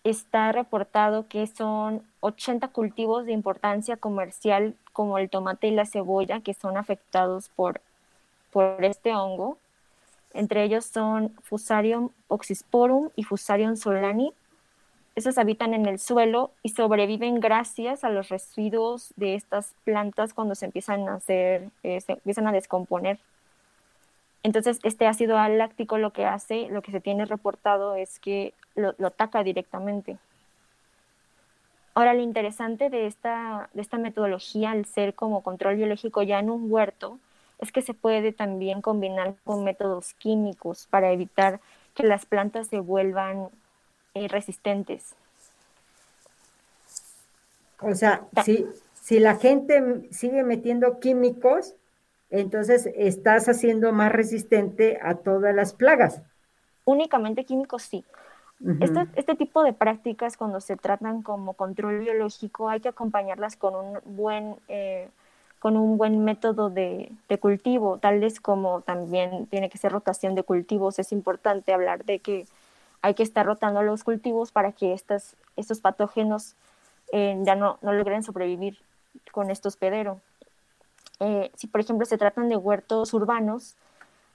Está 0.04 0.52
reportado 0.52 1.28
que 1.28 1.46
son 1.46 2.02
80 2.20 2.68
cultivos 2.68 3.26
de 3.26 3.32
importancia 3.32 3.96
comercial 3.96 4.74
como 4.92 5.18
el 5.18 5.28
tomate 5.28 5.68
y 5.68 5.72
la 5.72 5.87
cebolla 5.87 6.40
que 6.40 6.54
son 6.54 6.76
afectados 6.76 7.48
por, 7.50 7.80
por 8.50 8.84
este 8.84 9.14
hongo 9.14 9.58
entre 10.34 10.62
ellos 10.62 10.84
son 10.84 11.34
Fusarium 11.42 12.11
oxysporum 12.28 13.11
y 13.16 13.24
Fusarium 13.24 13.76
solani. 13.76 14.32
Esos 15.16 15.38
habitan 15.38 15.74
en 15.74 15.87
el 15.87 15.98
suelo 15.98 16.52
y 16.62 16.68
sobreviven 16.68 17.40
gracias 17.40 18.04
a 18.04 18.11
los 18.11 18.28
residuos 18.28 19.12
de 19.16 19.34
estas 19.34 19.74
plantas 19.84 20.32
cuando 20.32 20.54
se 20.54 20.66
empiezan 20.66 21.08
a 21.08 21.14
hacer, 21.14 21.70
eh, 21.82 22.00
se 22.00 22.12
empiezan 22.12 22.46
a 22.46 22.52
descomponer. 22.52 23.18
Entonces, 24.44 24.78
este 24.84 25.08
ácido 25.08 25.37
láctico 25.48 25.98
lo 25.98 26.12
que 26.12 26.24
hace, 26.24 26.68
lo 26.68 26.82
que 26.82 26.92
se 26.92 27.00
tiene 27.00 27.24
reportado 27.24 27.96
es 27.96 28.20
que 28.20 28.54
lo, 28.78 28.94
lo 28.98 29.08
ataca 29.08 29.42
directamente. 29.42 30.18
Ahora, 31.94 32.14
lo 32.14 32.22
interesante 32.22 32.90
de 32.90 33.06
esta, 33.06 33.70
de 33.72 33.82
esta 33.82 33.98
metodología, 33.98 34.70
al 34.70 34.84
ser 34.86 35.14
como 35.14 35.42
control 35.42 35.76
biológico 35.76 36.22
ya 36.22 36.38
en 36.38 36.48
un 36.48 36.70
huerto, 36.70 37.18
es 37.58 37.72
que 37.72 37.82
se 37.82 37.92
puede 37.92 38.32
también 38.32 38.82
combinar 38.82 39.34
con 39.44 39.64
métodos 39.64 40.14
químicos 40.14 40.86
para 40.90 41.10
evitar 41.10 41.60
que 41.94 42.04
las 42.04 42.24
plantas 42.24 42.68
se 42.68 42.78
vuelvan 42.78 43.48
eh, 44.14 44.28
resistentes. 44.28 45.16
O 47.80 47.94
sea, 47.94 48.26
si, 48.44 48.64
si 48.94 49.18
la 49.18 49.36
gente 49.36 50.08
sigue 50.12 50.44
metiendo 50.44 51.00
químicos, 51.00 51.74
entonces 52.30 52.88
estás 52.94 53.48
haciendo 53.48 53.92
más 53.92 54.12
resistente 54.12 54.98
a 55.02 55.16
todas 55.16 55.54
las 55.54 55.72
plagas. 55.72 56.20
Únicamente 56.84 57.44
químicos, 57.44 57.82
sí. 57.82 58.04
Este, 58.80 59.06
este, 59.14 59.34
tipo 59.36 59.62
de 59.62 59.72
prácticas, 59.72 60.36
cuando 60.36 60.60
se 60.60 60.76
tratan 60.76 61.22
como 61.22 61.54
control 61.54 62.00
biológico, 62.00 62.68
hay 62.68 62.80
que 62.80 62.88
acompañarlas 62.88 63.56
con 63.56 63.74
un 63.74 63.98
buen 64.04 64.56
eh, 64.66 65.08
con 65.58 65.76
un 65.76 65.98
buen 65.98 66.24
método 66.24 66.70
de, 66.70 67.10
cultivo, 67.40 67.98
tal 67.98 68.20
vez 68.20 68.40
como 68.40 68.80
también 68.82 69.46
tiene 69.46 69.68
que 69.68 69.78
ser 69.78 69.92
rotación 69.92 70.34
de 70.34 70.44
cultivos, 70.44 70.98
es 70.98 71.12
importante 71.12 71.72
hablar 71.72 72.04
de 72.04 72.20
que 72.20 72.46
hay 73.02 73.14
que 73.14 73.22
estar 73.22 73.44
rotando 73.44 73.82
los 73.82 74.04
cultivos 74.04 74.52
para 74.52 74.72
que 74.72 74.92
estas, 74.92 75.36
estos 75.56 75.80
patógenos 75.80 76.54
eh, 77.12 77.36
ya 77.42 77.54
no, 77.54 77.78
no, 77.82 77.92
logren 77.92 78.22
sobrevivir 78.22 78.78
con 79.32 79.50
este 79.50 79.68
hospedero. 79.68 80.20
Eh, 81.20 81.50
si, 81.56 81.66
por 81.66 81.80
ejemplo, 81.80 82.06
se 82.06 82.18
tratan 82.18 82.48
de 82.48 82.56
huertos 82.56 83.12
urbanos, 83.12 83.76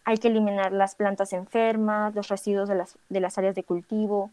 hay 0.06 0.18
que 0.18 0.28
eliminar 0.28 0.72
las 0.72 0.96
plantas 0.96 1.34
enfermas, 1.34 2.13
los 2.16 2.28
residuos 2.28 2.68
de 2.68 2.76
las, 2.76 2.98
de 3.10 3.20
las 3.20 3.38
áreas 3.38 3.56
de 3.56 3.63
cultivo, 3.63 4.32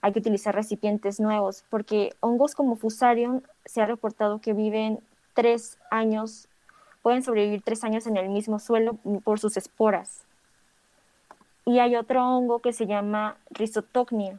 hay 0.00 0.12
que 0.12 0.20
utilizar 0.20 0.54
recipientes 0.54 1.18
nuevos, 1.18 1.64
porque 1.70 2.14
hongos 2.20 2.54
como 2.54 2.76
Fusarium 2.76 3.42
se 3.64 3.82
ha 3.82 3.86
reportado 3.86 4.40
que 4.40 4.52
viven 4.52 5.00
tres 5.34 5.78
años, 5.90 6.48
pueden 7.02 7.22
sobrevivir 7.22 7.62
tres 7.62 7.82
años 7.84 8.06
en 8.06 8.16
el 8.16 8.28
mismo 8.28 8.58
suelo 8.58 8.94
por 9.24 9.40
sus 9.40 9.56
esporas. 9.56 10.24
Y 11.64 11.80
hay 11.80 11.96
otro 11.96 12.24
hongo 12.24 12.60
que 12.60 12.72
se 12.72 12.86
llama 12.86 13.36
Rhizotocnia. 13.50 14.38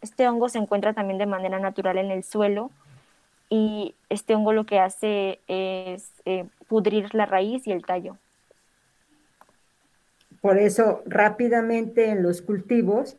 Este 0.00 0.28
hongo 0.28 0.48
se 0.48 0.58
encuentra 0.58 0.92
también 0.92 1.18
de 1.18 1.26
manera 1.26 1.58
natural 1.58 1.98
en 1.98 2.10
el 2.10 2.22
suelo 2.22 2.70
y 3.50 3.94
este 4.08 4.34
hongo 4.34 4.52
lo 4.52 4.64
que 4.64 4.78
hace 4.78 5.40
es 5.48 6.10
eh, 6.24 6.46
pudrir 6.68 7.14
la 7.14 7.26
raíz 7.26 7.66
y 7.66 7.72
el 7.72 7.84
tallo. 7.84 8.16
Por 10.40 10.58
eso 10.58 11.02
rápidamente 11.06 12.06
en 12.06 12.22
los 12.22 12.42
cultivos 12.42 13.16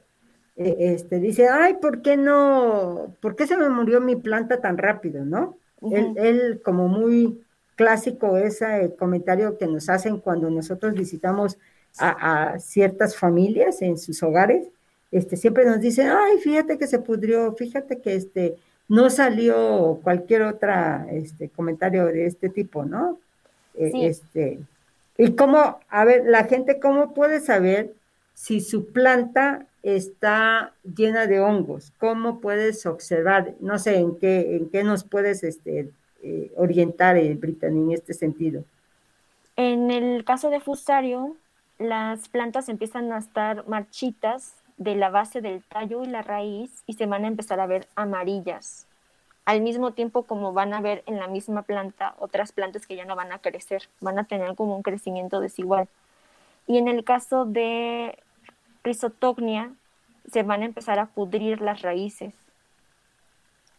eh, 0.56 0.76
este, 0.94 1.20
dice, 1.20 1.48
ay, 1.48 1.76
¿por 1.76 2.02
qué 2.02 2.18
no? 2.18 3.16
¿Por 3.22 3.36
qué 3.36 3.48
se 3.48 3.58
me 3.58 3.70
murió 3.70 4.02
mi 4.02 4.16
planta 4.16 4.60
tan 4.60 4.78
rápido, 4.78 5.24
no? 5.26 5.58
él, 5.82 6.62
como 6.64 6.90
muy 6.90 7.42
clásico 7.76 8.36
ese 8.36 8.94
comentario 9.00 9.58
que 9.58 9.68
nos 9.68 9.88
hacen 9.88 10.20
cuando 10.20 10.50
nosotros 10.50 10.94
visitamos 10.96 11.58
a, 11.98 12.60
ciertas 12.60 13.16
familias 13.16 13.82
en 13.82 13.98
sus 13.98 14.22
hogares, 14.22 14.68
este, 15.12 15.38
siempre 15.38 15.64
nos 15.66 15.80
dicen, 15.80 16.10
ay, 16.10 16.38
fíjate 16.40 16.78
que 16.78 16.88
se 16.88 17.00
pudrió, 17.00 17.54
fíjate 17.54 18.00
que 18.00 18.16
este, 18.16 18.56
no 18.90 19.10
salió 19.10 20.00
cualquier 20.04 20.42
otra 20.42 21.08
este, 21.10 21.48
comentario 21.48 22.06
de 22.08 22.26
este 22.26 22.50
tipo, 22.50 22.84
¿no? 22.84 23.18
E, 23.76 24.08
este, 24.08 24.60
y 25.20 25.36
cómo, 25.36 25.80
a 25.88 26.06
ver, 26.06 26.24
la 26.26 26.46
gente, 26.46 26.80
¿cómo 26.80 27.14
puede 27.14 27.40
saber 27.40 27.94
si 28.34 28.62
su 28.62 28.92
planta 28.92 29.68
está 29.84 30.74
llena 30.84 31.28
de 31.28 31.40
hongos. 31.40 31.92
¿Cómo 32.00 32.40
puedes 32.40 32.86
observar? 32.86 33.56
No 33.60 33.78
sé, 33.80 33.98
¿en 33.98 34.18
qué, 34.18 34.56
en 34.56 34.70
qué 34.70 34.84
nos 34.84 35.04
puedes 35.04 35.44
este, 35.44 35.92
eh, 36.24 36.52
orientar, 36.56 37.18
eh, 37.18 37.34
Brittany, 37.36 37.80
en 37.80 37.92
este 37.92 38.14
sentido? 38.14 38.64
En 39.56 39.92
el 39.92 40.24
caso 40.24 40.50
de 40.50 40.60
fusario, 40.60 41.36
las 41.78 42.30
plantas 42.30 42.70
empiezan 42.70 43.12
a 43.12 43.18
estar 43.18 43.68
marchitas 43.68 44.56
de 44.78 44.96
la 44.96 45.10
base 45.10 45.42
del 45.42 45.62
tallo 45.64 46.04
y 46.04 46.08
la 46.08 46.22
raíz 46.22 46.84
y 46.88 46.94
se 46.94 47.06
van 47.06 47.26
a 47.26 47.28
empezar 47.28 47.60
a 47.60 47.68
ver 47.68 47.88
amarillas. 47.96 48.88
Al 49.46 49.62
mismo 49.62 49.94
tiempo 49.94 50.24
como 50.24 50.54
van 50.54 50.74
a 50.74 50.82
ver 50.82 51.04
en 51.08 51.18
la 51.18 51.28
misma 51.28 51.64
planta 51.64 52.16
otras 52.20 52.52
plantas 52.52 52.86
que 52.86 52.96
ya 52.96 53.06
no 53.06 53.16
van 53.16 53.32
a 53.32 53.40
crecer, 53.40 53.90
van 54.00 54.20
a 54.20 54.26
tener 54.26 54.56
como 54.56 54.76
un 54.76 54.84
crecimiento 54.84 55.40
desigual. 55.40 55.88
Y 56.68 56.78
en 56.78 56.88
el 56.88 57.04
caso 57.04 57.46
de 57.46 58.18
Crisotognia, 58.84 59.74
se 60.32 60.44
van 60.44 60.62
a 60.62 60.66
empezar 60.66 61.00
a 61.00 61.08
pudrir 61.08 61.62
las 61.62 61.82
raíces. 61.82 62.34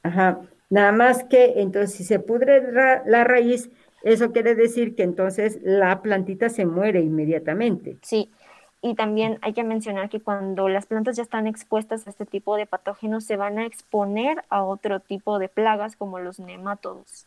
Ajá, 0.02 0.40
nada 0.68 0.92
más 0.92 1.24
que 1.24 1.60
entonces 1.60 1.96
si 1.96 2.04
se 2.04 2.18
pudre 2.18 2.72
la, 2.72 3.24
raíz, 3.24 3.70
eso 4.02 4.32
quiere 4.32 4.54
decir 4.54 4.94
que 4.94 5.02
entonces 5.02 5.58
la 5.62 6.02
plantita 6.02 6.48
se 6.48 6.66
muere 6.66 7.00
inmediatamente. 7.00 7.98
Sí, 8.02 8.30
y 8.82 8.94
también 8.94 9.38
hay 9.42 9.52
que 9.52 9.62
mencionar 9.62 10.08
que 10.08 10.20
cuando 10.20 10.68
las 10.68 10.86
plantas 10.86 11.16
ya 11.16 11.22
están 11.22 11.46
expuestas 11.46 12.06
a 12.06 12.10
este 12.10 12.24
tipo 12.24 12.56
de 12.56 12.66
patógenos, 12.66 13.24
se 13.24 13.36
van 13.36 13.58
a 13.58 13.66
exponer 13.66 14.42
a 14.48 14.64
otro 14.64 15.00
tipo 15.00 15.38
de 15.38 15.48
plagas 15.48 15.96
como 15.96 16.18
los 16.18 16.38
nemátodos. 16.38 17.26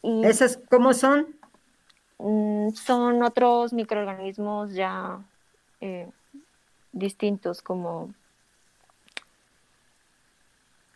Y, 0.00 0.24
¿Esas 0.24 0.58
cómo 0.70 0.94
son? 0.94 1.26
Mm, 2.18 2.70
son 2.70 3.22
otros 3.22 3.74
microorganismos 3.74 4.72
ya 4.72 5.20
eh, 5.80 6.08
distintos 6.92 7.60
como... 7.60 8.14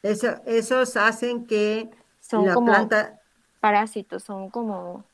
Eso, 0.02 0.40
esos 0.46 0.96
hacen 0.96 1.46
que 1.46 1.90
son 2.20 2.46
la 2.46 2.54
planta... 2.54 3.20
Parásitos, 3.60 4.24
son 4.24 4.48
como... 4.48 5.04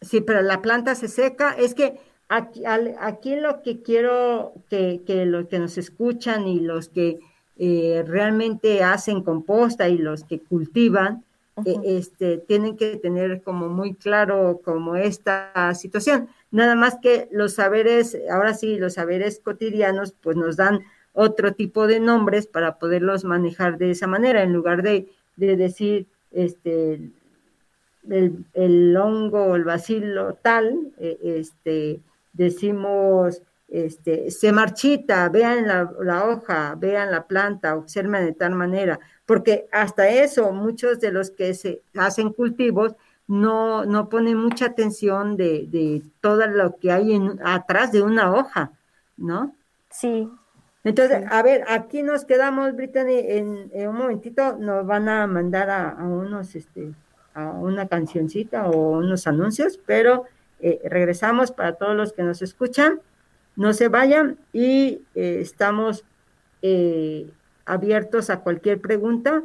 Sí, 0.00 0.20
pero 0.20 0.42
la 0.42 0.62
planta 0.62 0.94
se 0.94 1.08
seca. 1.08 1.52
Es 1.52 1.74
que 1.74 2.00
aquí, 2.28 2.62
aquí 2.66 3.36
lo 3.36 3.62
que 3.62 3.82
quiero 3.82 4.52
que, 4.68 5.02
que 5.06 5.26
los 5.26 5.46
que 5.48 5.58
nos 5.58 5.78
escuchan 5.78 6.46
y 6.46 6.60
los 6.60 6.88
que 6.88 7.20
eh, 7.60 8.04
realmente 8.06 8.84
hacen 8.84 9.22
composta 9.22 9.88
y 9.88 9.98
los 9.98 10.24
que 10.24 10.38
cultivan, 10.40 11.24
eh, 11.64 11.76
este, 11.84 12.38
tienen 12.38 12.76
que 12.76 12.96
tener 12.96 13.42
como 13.42 13.68
muy 13.68 13.94
claro 13.94 14.60
como 14.64 14.94
esta 14.94 15.74
situación. 15.74 16.28
Nada 16.52 16.76
más 16.76 16.98
que 17.02 17.28
los 17.32 17.54
saberes, 17.54 18.16
ahora 18.30 18.54
sí, 18.54 18.78
los 18.78 18.94
saberes 18.94 19.40
cotidianos, 19.42 20.14
pues 20.22 20.36
nos 20.36 20.56
dan 20.56 20.80
otro 21.12 21.52
tipo 21.52 21.88
de 21.88 21.98
nombres 21.98 22.46
para 22.46 22.78
poderlos 22.78 23.24
manejar 23.24 23.76
de 23.76 23.90
esa 23.90 24.06
manera, 24.06 24.42
en 24.42 24.52
lugar 24.52 24.82
de, 24.82 25.08
decir, 25.36 26.06
este, 26.30 27.10
el, 28.08 28.44
el, 28.54 28.96
hongo, 28.96 29.56
el 29.56 29.64
bacilo 29.64 30.34
tal, 30.34 30.92
eh, 30.98 31.18
este, 31.24 32.00
decimos, 32.32 33.42
este, 33.68 34.30
se 34.30 34.52
marchita, 34.52 35.28
vean 35.28 35.66
la, 35.66 35.90
la, 36.00 36.24
hoja, 36.24 36.74
vean 36.76 37.10
la 37.10 37.26
planta, 37.26 37.76
observen 37.76 38.24
de 38.24 38.32
tal 38.32 38.54
manera, 38.54 38.98
porque 39.26 39.68
hasta 39.72 40.08
eso 40.08 40.52
muchos 40.52 41.00
de 41.00 41.12
los 41.12 41.30
que 41.30 41.54
se 41.54 41.82
hacen 41.94 42.32
cultivos 42.32 42.94
no, 43.26 43.84
no 43.84 44.08
ponen 44.08 44.38
mucha 44.38 44.66
atención 44.66 45.36
de, 45.36 45.66
de 45.68 46.02
todo 46.20 46.46
lo 46.46 46.76
que 46.78 46.90
hay 46.90 47.12
en, 47.12 47.38
atrás 47.44 47.92
de 47.92 48.02
una 48.02 48.32
hoja, 48.32 48.72
¿no? 49.18 49.54
Sí. 49.90 50.30
Entonces, 50.82 51.24
a 51.30 51.42
ver, 51.42 51.64
aquí 51.68 52.02
nos 52.02 52.24
quedamos, 52.24 52.74
Brittany, 52.74 53.18
en, 53.18 53.70
un 53.88 53.96
momentito 53.96 54.56
nos 54.56 54.86
van 54.86 55.08
a 55.10 55.26
mandar 55.26 55.68
a, 55.68 55.96
unos, 56.02 56.54
este, 56.54 56.94
a 57.34 57.50
una 57.50 57.86
cancioncita 57.86 58.70
o 58.70 58.98
unos 58.98 59.26
anuncios, 59.26 59.78
pero 59.84 60.24
eh, 60.60 60.80
regresamos 60.84 61.52
para 61.52 61.74
todos 61.74 61.96
los 61.96 62.12
que 62.12 62.22
nos 62.22 62.42
escuchan, 62.42 63.00
no 63.56 63.72
se 63.72 63.88
vayan 63.88 64.38
y 64.52 65.02
eh, 65.14 65.38
estamos 65.40 66.04
eh, 66.62 67.30
abiertos 67.64 68.30
a 68.30 68.40
cualquier 68.40 68.80
pregunta. 68.80 69.42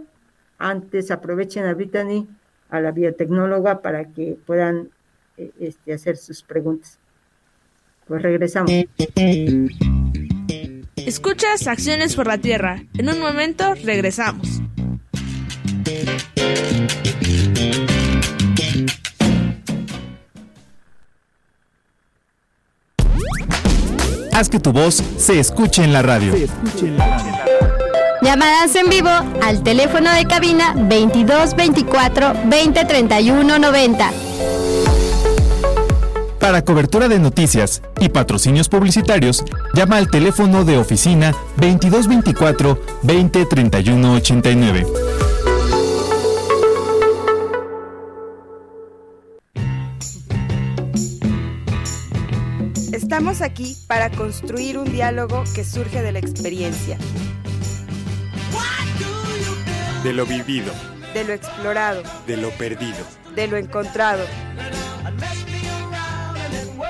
Antes 0.58 1.12
aprovechen 1.12 1.66
a 1.66 1.74
Brittany 1.74 2.28
a 2.70 2.80
la 2.80 2.92
biotecnóloga 2.92 3.82
para 3.82 4.06
que 4.06 4.38
puedan 4.46 4.90
este, 5.60 5.94
hacer 5.94 6.18
sus 6.18 6.42
preguntas. 6.44 7.00
Pues 8.08 8.22
regresamos. 8.22 8.72
Escuchas 10.96 11.68
Acciones 11.68 12.16
por 12.16 12.28
la 12.28 12.38
Tierra. 12.38 12.84
En 12.98 13.10
un 13.10 13.20
momento 13.20 13.74
regresamos. 13.84 14.53
Haz 24.36 24.50
que 24.50 24.60
tu 24.60 24.72
voz 24.72 25.04
se 25.18 25.40
escuche 25.40 25.84
en 25.84 25.94
la 25.94 26.02
radio. 26.02 26.34
Llamadas 28.22 28.76
en 28.76 28.90
vivo 28.90 29.10
al 29.44 29.62
teléfono 29.62 30.12
de 30.12 30.26
cabina 30.26 30.74
22 30.76 31.56
24 31.56 32.34
20 32.46 32.86
31 32.86 33.60
90. 33.60 34.12
Para 36.40 36.66
cobertura 36.66 37.08
de 37.08 37.20
noticias 37.20 37.82
y 38.00 38.10
patrocinios 38.10 38.70
publicitarios, 38.70 39.44
llama 39.76 39.98
al 39.98 40.10
teléfono 40.10 40.66
de 40.66 40.78
oficina 40.78 41.34
2224 41.58 42.82
20 43.04 43.46
31 43.46 44.14
89. 44.14 44.88
Estamos 53.14 53.42
aquí 53.44 53.78
para 53.86 54.10
construir 54.10 54.76
un 54.80 54.92
diálogo 54.92 55.44
que 55.54 55.64
surge 55.64 56.02
de 56.02 56.12
la 56.12 56.18
experiencia. 56.18 56.98
De 60.02 60.14
lo 60.14 60.26
vivido, 60.26 60.74
de 61.14 61.24
lo 61.24 61.34
explorado, 61.34 62.02
de 62.26 62.38
lo 62.38 62.50
perdido, 62.50 63.06
de 63.36 63.48
lo 63.48 63.58
encontrado, 63.58 64.26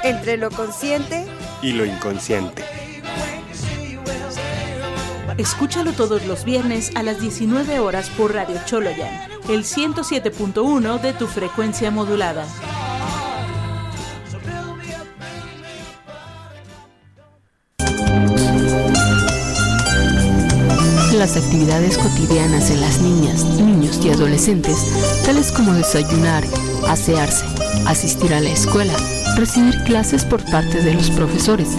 entre 0.05 0.37
lo 0.37 0.49
consciente 0.49 1.25
y 1.61 1.73
lo 1.73 1.83
inconsciente. 1.83 2.63
Escúchalo 5.37 5.91
todos 5.91 6.25
los 6.25 6.45
viernes 6.45 6.95
a 6.95 7.03
las 7.03 7.19
19 7.19 7.79
horas 7.79 8.09
por 8.11 8.33
Radio 8.33 8.61
Choloyan, 8.65 9.29
el 9.49 9.65
107.1 9.65 11.01
de 11.01 11.11
tu 11.11 11.27
frecuencia 11.27 11.91
modulada. 11.91 12.45
Las 21.23 21.37
actividades 21.37 21.97
cotidianas 21.97 22.67
de 22.67 22.75
las 22.75 22.99
niñas, 22.99 23.45
niños 23.45 23.97
y 24.03 24.09
adolescentes, 24.09 24.75
tales 25.25 25.53
como 25.53 25.71
desayunar, 25.71 26.43
asearse, 26.89 27.45
asistir 27.85 28.33
a 28.33 28.41
la 28.41 28.49
escuela, 28.49 28.91
recibir 29.37 29.73
clases 29.85 30.25
por 30.25 30.43
parte 30.51 30.83
de 30.83 30.93
los 30.93 31.09
profesores, 31.11 31.69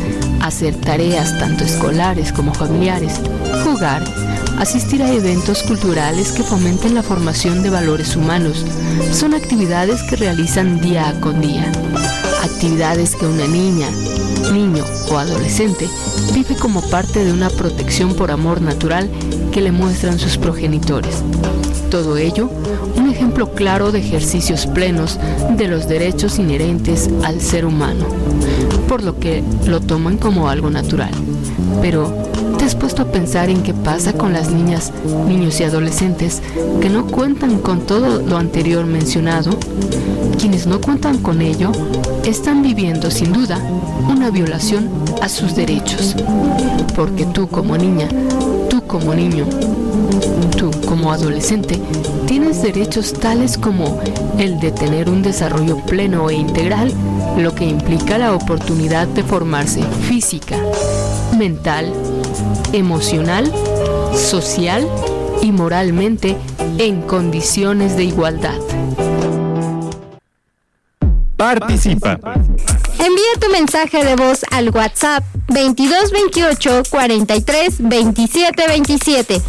hacer 0.41 0.75
tareas 0.77 1.39
tanto 1.39 1.63
escolares 1.63 2.33
como 2.33 2.55
familiares, 2.55 3.21
jugar, 3.65 4.03
asistir 4.59 5.03
a 5.03 5.13
eventos 5.13 5.63
culturales 5.63 6.33
que 6.33 6.43
fomenten 6.43 6.95
la 6.95 7.03
formación 7.03 7.63
de 7.63 7.69
valores 7.69 8.17
humanos, 8.17 8.65
son 9.13 9.35
actividades 9.35 10.03
que 10.05 10.17
realizan 10.17 10.81
día 10.81 11.15
con 11.21 11.43
día. 11.43 11.71
Actividades 12.43 13.15
que 13.15 13.27
una 13.27 13.47
niña, 13.47 13.89
niño 14.53 14.85
o 15.11 15.19
adolescente 15.19 15.89
vive 16.33 16.57
como 16.57 16.83
parte 16.83 17.25
de 17.25 17.33
una 17.33 17.51
protección 17.51 18.15
por 18.15 18.31
amor 18.31 18.61
natural 18.61 19.11
que 19.53 19.61
le 19.61 19.73
muestran 19.73 20.19
sus 20.19 20.37
progenitores. 20.37 21.23
Todo 21.91 22.17
ello, 22.17 22.51
un 22.97 23.11
ejemplo 23.11 23.53
claro 23.53 23.93
de 23.93 24.01
ejercicios 24.01 24.67
plenos 24.67 25.19
de 25.57 25.69
los 25.69 25.89
derechos 25.89 26.39
inherentes 26.39 27.09
al 27.23 27.41
ser 27.41 27.65
humano, 27.65 28.07
por 28.89 29.03
lo 29.03 29.19
que 29.21 29.45
lo 29.67 29.81
toman 29.81 30.19
como 30.19 30.49
algo 30.49 30.71
natural. 30.71 31.13
Pero, 31.81 32.24
¿te 32.65 32.69
has 32.69 32.77
puesto 32.77 33.03
a 33.03 33.13
pensar 33.13 33.51
en 33.51 33.63
qué 33.63 33.75
pasa 33.75 34.15
con 34.15 34.33
las 34.33 34.51
niñas, 34.51 34.91
niños 35.29 35.61
y 35.61 35.65
adolescentes 35.65 36.41
que 36.81 36.89
no 36.89 37.07
cuentan 37.07 37.59
con 37.59 37.81
todo 37.81 38.23
lo 38.23 38.39
anterior 38.39 38.87
mencionado? 38.87 39.51
Quienes 40.39 40.67
no 40.67 40.81
cuentan 40.81 41.19
con 41.19 41.43
ello 41.43 41.73
están 42.25 42.63
viviendo 42.63 43.11
sin 43.11 43.35
duda 43.35 43.59
una 44.09 44.31
violación 44.31 44.89
a 45.21 45.29
sus 45.29 45.55
derechos. 45.55 46.17
Porque 46.97 47.27
tú 47.27 47.49
como 47.49 47.77
niña, 47.77 48.09
tú 48.71 48.81
como 48.87 49.15
niño, 49.15 49.45
tú 50.57 50.71
como 50.89 51.13
adolescente, 51.13 51.79
tienes 52.27 52.63
derechos 52.63 53.13
tales 53.13 53.59
como 53.59 54.01
el 54.39 54.59
de 54.59 54.73
tener 54.73 55.11
un 55.11 55.21
desarrollo 55.21 55.77
pleno 55.85 56.31
e 56.31 56.37
integral, 56.37 56.91
lo 57.37 57.55
que 57.55 57.67
implica 57.67 58.17
la 58.17 58.35
oportunidad 58.35 59.07
de 59.09 59.23
formarse 59.23 59.83
física, 60.09 60.57
mental, 61.37 61.93
emocional, 62.75 63.51
social 64.15 64.89
y 65.43 65.53
moralmente 65.53 66.37
en 66.79 67.03
condiciones 67.03 67.97
de 67.97 68.05
igualdad. 68.05 68.59
Participa. 71.37 72.19
Envía 72.99 73.33
tu 73.41 73.51
mensaje 73.51 74.05
de 74.05 74.17
voz 74.17 74.45
al 74.51 74.71
WhatsApp 74.71 75.25
2228 75.49 76.83
43 76.91 77.75
27 77.79 78.67
27. 78.69 79.43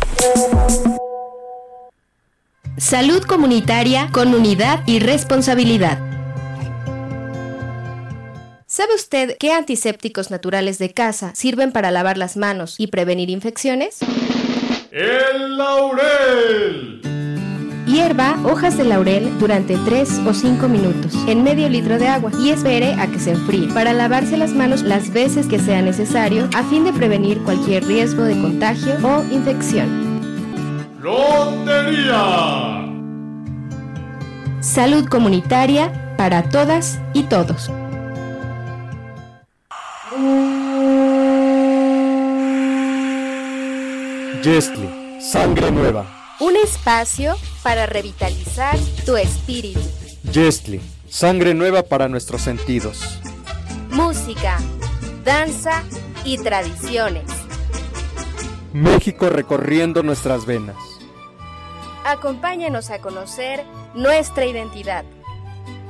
Salud 2.77 3.23
comunitaria 3.23 4.09
con 4.11 4.33
unidad 4.33 4.83
y 4.85 4.99
responsabilidad. 4.99 6.14
¿Sabe 8.75 8.93
usted 8.93 9.37
qué 9.39 9.53
antisépticos 9.53 10.31
naturales 10.31 10.79
de 10.79 10.91
casa 10.91 11.33
sirven 11.33 11.71
para 11.71 11.91
lavar 11.91 12.17
las 12.17 12.35
manos 12.35 12.75
y 12.77 12.87
prevenir 12.87 13.29
infecciones? 13.29 13.99
El 14.91 15.57
laurel 15.57 17.01
Hierva 17.87 18.37
hojas 18.43 18.77
de 18.77 18.83
laurel 18.83 19.39
durante 19.39 19.77
3 19.77 20.23
o 20.27 20.33
5 20.33 20.67
minutos 20.67 21.13
en 21.25 21.41
medio 21.41 21.69
litro 21.69 21.97
de 21.97 22.09
agua 22.09 22.31
y 22.37 22.49
espere 22.49 22.95
a 22.95 23.07
que 23.07 23.17
se 23.17 23.31
enfríe 23.31 23.69
para 23.69 23.93
lavarse 23.93 24.35
las 24.35 24.51
manos 24.51 24.81
las 24.81 25.09
veces 25.13 25.47
que 25.47 25.57
sea 25.57 25.81
necesario 25.81 26.49
a 26.53 26.61
fin 26.63 26.83
de 26.83 26.91
prevenir 26.91 27.41
cualquier 27.43 27.85
riesgo 27.85 28.23
de 28.23 28.33
contagio 28.41 28.97
o 29.01 29.23
infección. 29.31 30.19
Lotería. 31.01 32.13
Salud 34.59 35.05
comunitaria 35.07 36.13
para 36.17 36.49
todas 36.49 36.99
y 37.13 37.23
todos. 37.23 37.71
Jestli, 44.41 44.89
sangre 45.19 45.71
nueva. 45.71 46.05
Un 46.39 46.55
espacio 46.55 47.35
para 47.61 47.85
revitalizar 47.85 48.77
tu 49.05 49.17
espíritu. 49.17 49.81
Jestli, 50.31 50.79
sangre 51.09 51.53
nueva 51.53 51.83
para 51.83 52.07
nuestros 52.07 52.43
sentidos. 52.43 53.19
Música, 53.89 54.57
danza 55.25 55.83
y 56.23 56.37
tradiciones. 56.37 57.25
México 58.71 59.29
recorriendo 59.29 60.01
nuestras 60.01 60.45
venas. 60.45 60.77
Acompáñanos 62.05 62.89
a 62.89 62.99
conocer 62.99 63.65
nuestra 63.93 64.45
identidad. 64.45 65.03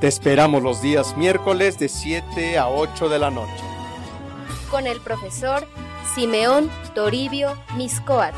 Te 0.00 0.08
esperamos 0.08 0.64
los 0.64 0.82
días 0.82 1.16
miércoles 1.16 1.78
de 1.78 1.88
7 1.88 2.58
a 2.58 2.68
8 2.68 3.08
de 3.08 3.18
la 3.20 3.30
noche. 3.30 3.75
Con 4.70 4.86
el 4.86 5.00
profesor 5.00 5.66
Simeón 6.14 6.70
Toribio 6.94 7.56
Miscoat. 7.76 8.34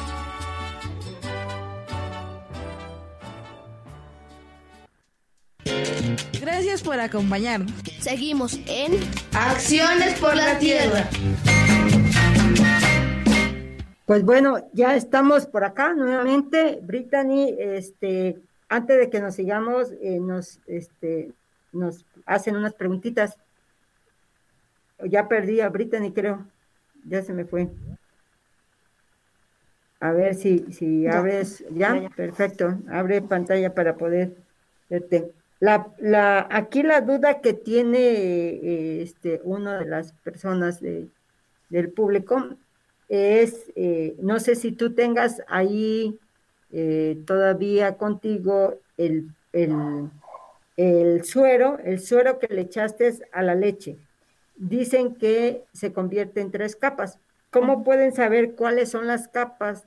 Gracias 6.40 6.82
por 6.82 7.00
acompañarnos. 7.00 7.72
Seguimos 8.00 8.58
en 8.66 8.92
Acciones 9.32 10.18
por 10.18 10.36
la 10.36 10.58
Tierra. 10.58 11.08
Pues 14.04 14.24
bueno, 14.24 14.66
ya 14.72 14.96
estamos 14.96 15.46
por 15.46 15.64
acá 15.64 15.92
nuevamente. 15.92 16.80
Brittany, 16.82 17.54
este, 17.58 18.40
antes 18.68 18.98
de 18.98 19.10
que 19.10 19.20
nos 19.20 19.34
sigamos, 19.34 19.92
eh, 20.00 20.18
nos, 20.18 20.60
este, 20.66 21.32
nos 21.72 22.06
hacen 22.24 22.56
unas 22.56 22.74
preguntitas. 22.74 23.36
Ya 25.04 25.28
perdí 25.28 25.60
a 25.60 25.68
Brittany, 25.68 26.12
creo. 26.12 26.46
Ya 27.04 27.22
se 27.22 27.32
me 27.32 27.44
fue. 27.44 27.68
A 30.00 30.12
ver 30.12 30.34
si, 30.34 30.72
si 30.72 31.06
abres, 31.06 31.64
¿ya? 31.70 32.08
Perfecto. 32.14 32.78
Abre 32.88 33.20
pantalla 33.22 33.74
para 33.74 33.96
poder 33.96 34.36
verte. 34.88 35.32
La, 35.60 35.92
la, 35.98 36.46
aquí 36.50 36.84
la 36.84 37.00
duda 37.00 37.40
que 37.40 37.52
tiene 37.52 37.98
eh, 37.98 39.02
este, 39.02 39.40
una 39.42 39.80
de 39.80 39.86
las 39.86 40.12
personas 40.12 40.80
de, 40.80 41.08
del 41.68 41.90
público 41.90 42.56
es, 43.08 43.72
eh, 43.74 44.14
no 44.20 44.38
sé 44.38 44.54
si 44.54 44.70
tú 44.70 44.94
tengas 44.94 45.42
ahí 45.48 46.16
eh, 46.70 47.18
todavía 47.26 47.96
contigo 47.96 48.76
el, 48.96 49.30
el, 49.52 50.10
el, 50.76 51.24
suero, 51.24 51.78
el 51.82 51.98
suero 51.98 52.38
que 52.38 52.54
le 52.54 52.62
echaste 52.62 53.14
a 53.32 53.42
la 53.42 53.56
leche. 53.56 53.96
Dicen 54.58 55.14
que 55.14 55.64
se 55.72 55.92
convierte 55.92 56.40
en 56.40 56.50
tres 56.50 56.76
capas. 56.76 57.18
¿Cómo 57.50 57.84
pueden 57.84 58.12
saber 58.12 58.54
cuáles 58.54 58.90
son 58.90 59.06
las 59.06 59.28
capas 59.28 59.86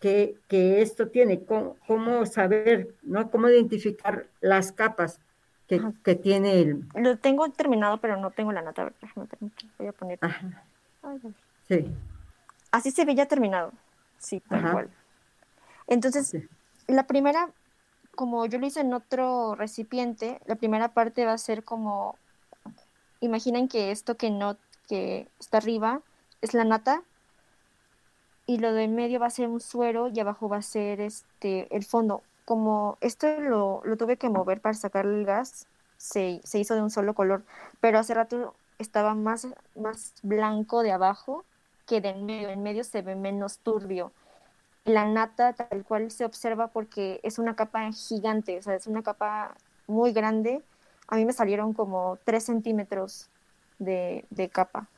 que, 0.00 0.36
que 0.48 0.82
esto 0.82 1.08
tiene? 1.08 1.44
¿Cómo, 1.44 1.76
¿Cómo, 1.86 2.26
saber, 2.26 2.94
no? 3.02 3.30
¿Cómo 3.30 3.48
identificar 3.48 4.26
las 4.40 4.72
capas 4.72 5.20
que, 5.68 5.80
que, 6.02 6.16
tiene 6.16 6.60
el... 6.60 6.84
Lo 6.94 7.16
tengo 7.16 7.48
terminado, 7.50 7.98
pero 7.98 8.16
no 8.16 8.30
tengo 8.30 8.52
la 8.52 8.62
nota. 8.62 8.92
Voy 9.78 9.86
a 9.86 9.92
poner... 9.92 10.18
sí. 11.68 11.86
Así 12.70 12.90
se 12.90 13.04
ve 13.04 13.14
ya 13.14 13.26
terminado. 13.26 13.72
Sí, 14.18 14.40
tal 14.40 14.72
cual. 14.72 14.90
Entonces, 15.86 16.26
sí. 16.26 16.48
la 16.86 17.06
primera, 17.06 17.50
como 18.14 18.44
yo 18.46 18.58
lo 18.58 18.66
hice 18.66 18.80
en 18.80 18.92
otro 18.92 19.54
recipiente, 19.54 20.40
la 20.44 20.56
primera 20.56 20.88
parte 20.88 21.24
va 21.24 21.32
a 21.32 21.38
ser 21.38 21.64
como, 21.64 22.18
imaginen 23.20 23.68
que 23.68 23.90
esto 23.90 24.16
que 24.16 24.30
no, 24.30 24.56
que 24.88 25.28
está 25.38 25.58
arriba 25.58 26.02
es 26.40 26.54
la 26.54 26.64
nata 26.64 27.02
y 28.46 28.58
lo 28.58 28.72
de 28.72 28.84
en 28.84 28.94
medio 28.94 29.20
va 29.20 29.26
a 29.26 29.30
ser 29.30 29.48
un 29.48 29.60
suero 29.60 30.08
y 30.08 30.18
abajo 30.20 30.48
va 30.48 30.58
a 30.58 30.62
ser 30.62 31.00
este 31.00 31.74
el 31.74 31.84
fondo. 31.84 32.22
Como 32.44 32.96
esto 33.02 33.40
lo, 33.40 33.82
lo 33.84 33.96
tuve 33.96 34.16
que 34.16 34.30
mover 34.30 34.60
para 34.62 34.74
sacarle 34.74 35.18
el 35.18 35.26
gas, 35.26 35.66
se, 35.98 36.40
se, 36.44 36.58
hizo 36.58 36.74
de 36.74 36.82
un 36.82 36.90
solo 36.90 37.14
color, 37.14 37.44
pero 37.80 37.98
hace 37.98 38.14
rato 38.14 38.54
estaba 38.78 39.14
más, 39.14 39.48
más 39.74 40.14
blanco 40.22 40.82
de 40.82 40.92
abajo 40.92 41.44
que 41.86 42.00
de 42.00 42.10
en 42.10 42.24
medio, 42.24 42.48
en 42.48 42.62
medio 42.62 42.84
se 42.84 43.02
ve 43.02 43.16
menos 43.16 43.58
turbio. 43.58 44.12
La 44.84 45.04
nata 45.06 45.52
tal 45.52 45.84
cual 45.84 46.10
se 46.10 46.24
observa 46.24 46.68
porque 46.68 47.20
es 47.22 47.38
una 47.38 47.56
capa 47.56 47.90
gigante, 47.92 48.58
o 48.58 48.62
sea, 48.62 48.74
es 48.74 48.86
una 48.86 49.02
capa 49.02 49.54
muy 49.86 50.12
grande. 50.12 50.62
A 51.08 51.16
mí 51.16 51.24
me 51.24 51.32
salieron 51.32 51.72
como 51.72 52.18
3 52.24 52.44
centímetros 52.44 53.28
de, 53.78 54.24
de 54.30 54.48
capa. 54.48 54.88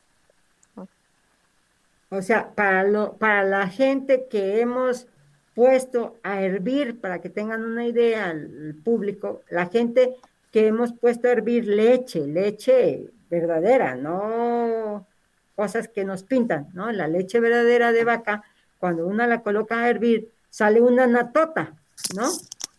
O 2.10 2.22
sea, 2.22 2.50
para, 2.54 2.82
lo, 2.82 3.12
para 3.14 3.44
la 3.44 3.68
gente 3.68 4.26
que 4.28 4.60
hemos 4.60 5.06
puesto 5.54 6.16
a 6.22 6.40
hervir, 6.42 7.00
para 7.00 7.20
que 7.20 7.30
tengan 7.30 7.62
una 7.62 7.86
idea 7.86 8.30
al 8.30 8.74
público, 8.84 9.42
la 9.48 9.66
gente 9.66 10.16
que 10.50 10.66
hemos 10.66 10.92
puesto 10.92 11.28
a 11.28 11.32
hervir 11.32 11.66
leche, 11.66 12.26
leche 12.26 13.10
verdadera, 13.30 13.94
no 13.94 15.06
cosas 15.54 15.88
que 15.88 16.04
nos 16.04 16.22
pintan, 16.24 16.68
¿no? 16.72 16.90
La 16.90 17.06
leche 17.06 17.38
verdadera 17.38 17.92
de 17.92 18.04
vaca, 18.04 18.42
cuando 18.78 19.06
una 19.06 19.26
la 19.26 19.42
coloca 19.42 19.80
a 19.80 19.90
hervir, 19.90 20.32
sale 20.48 20.80
una 20.80 21.06
natota, 21.06 21.74
¿no? 22.16 22.28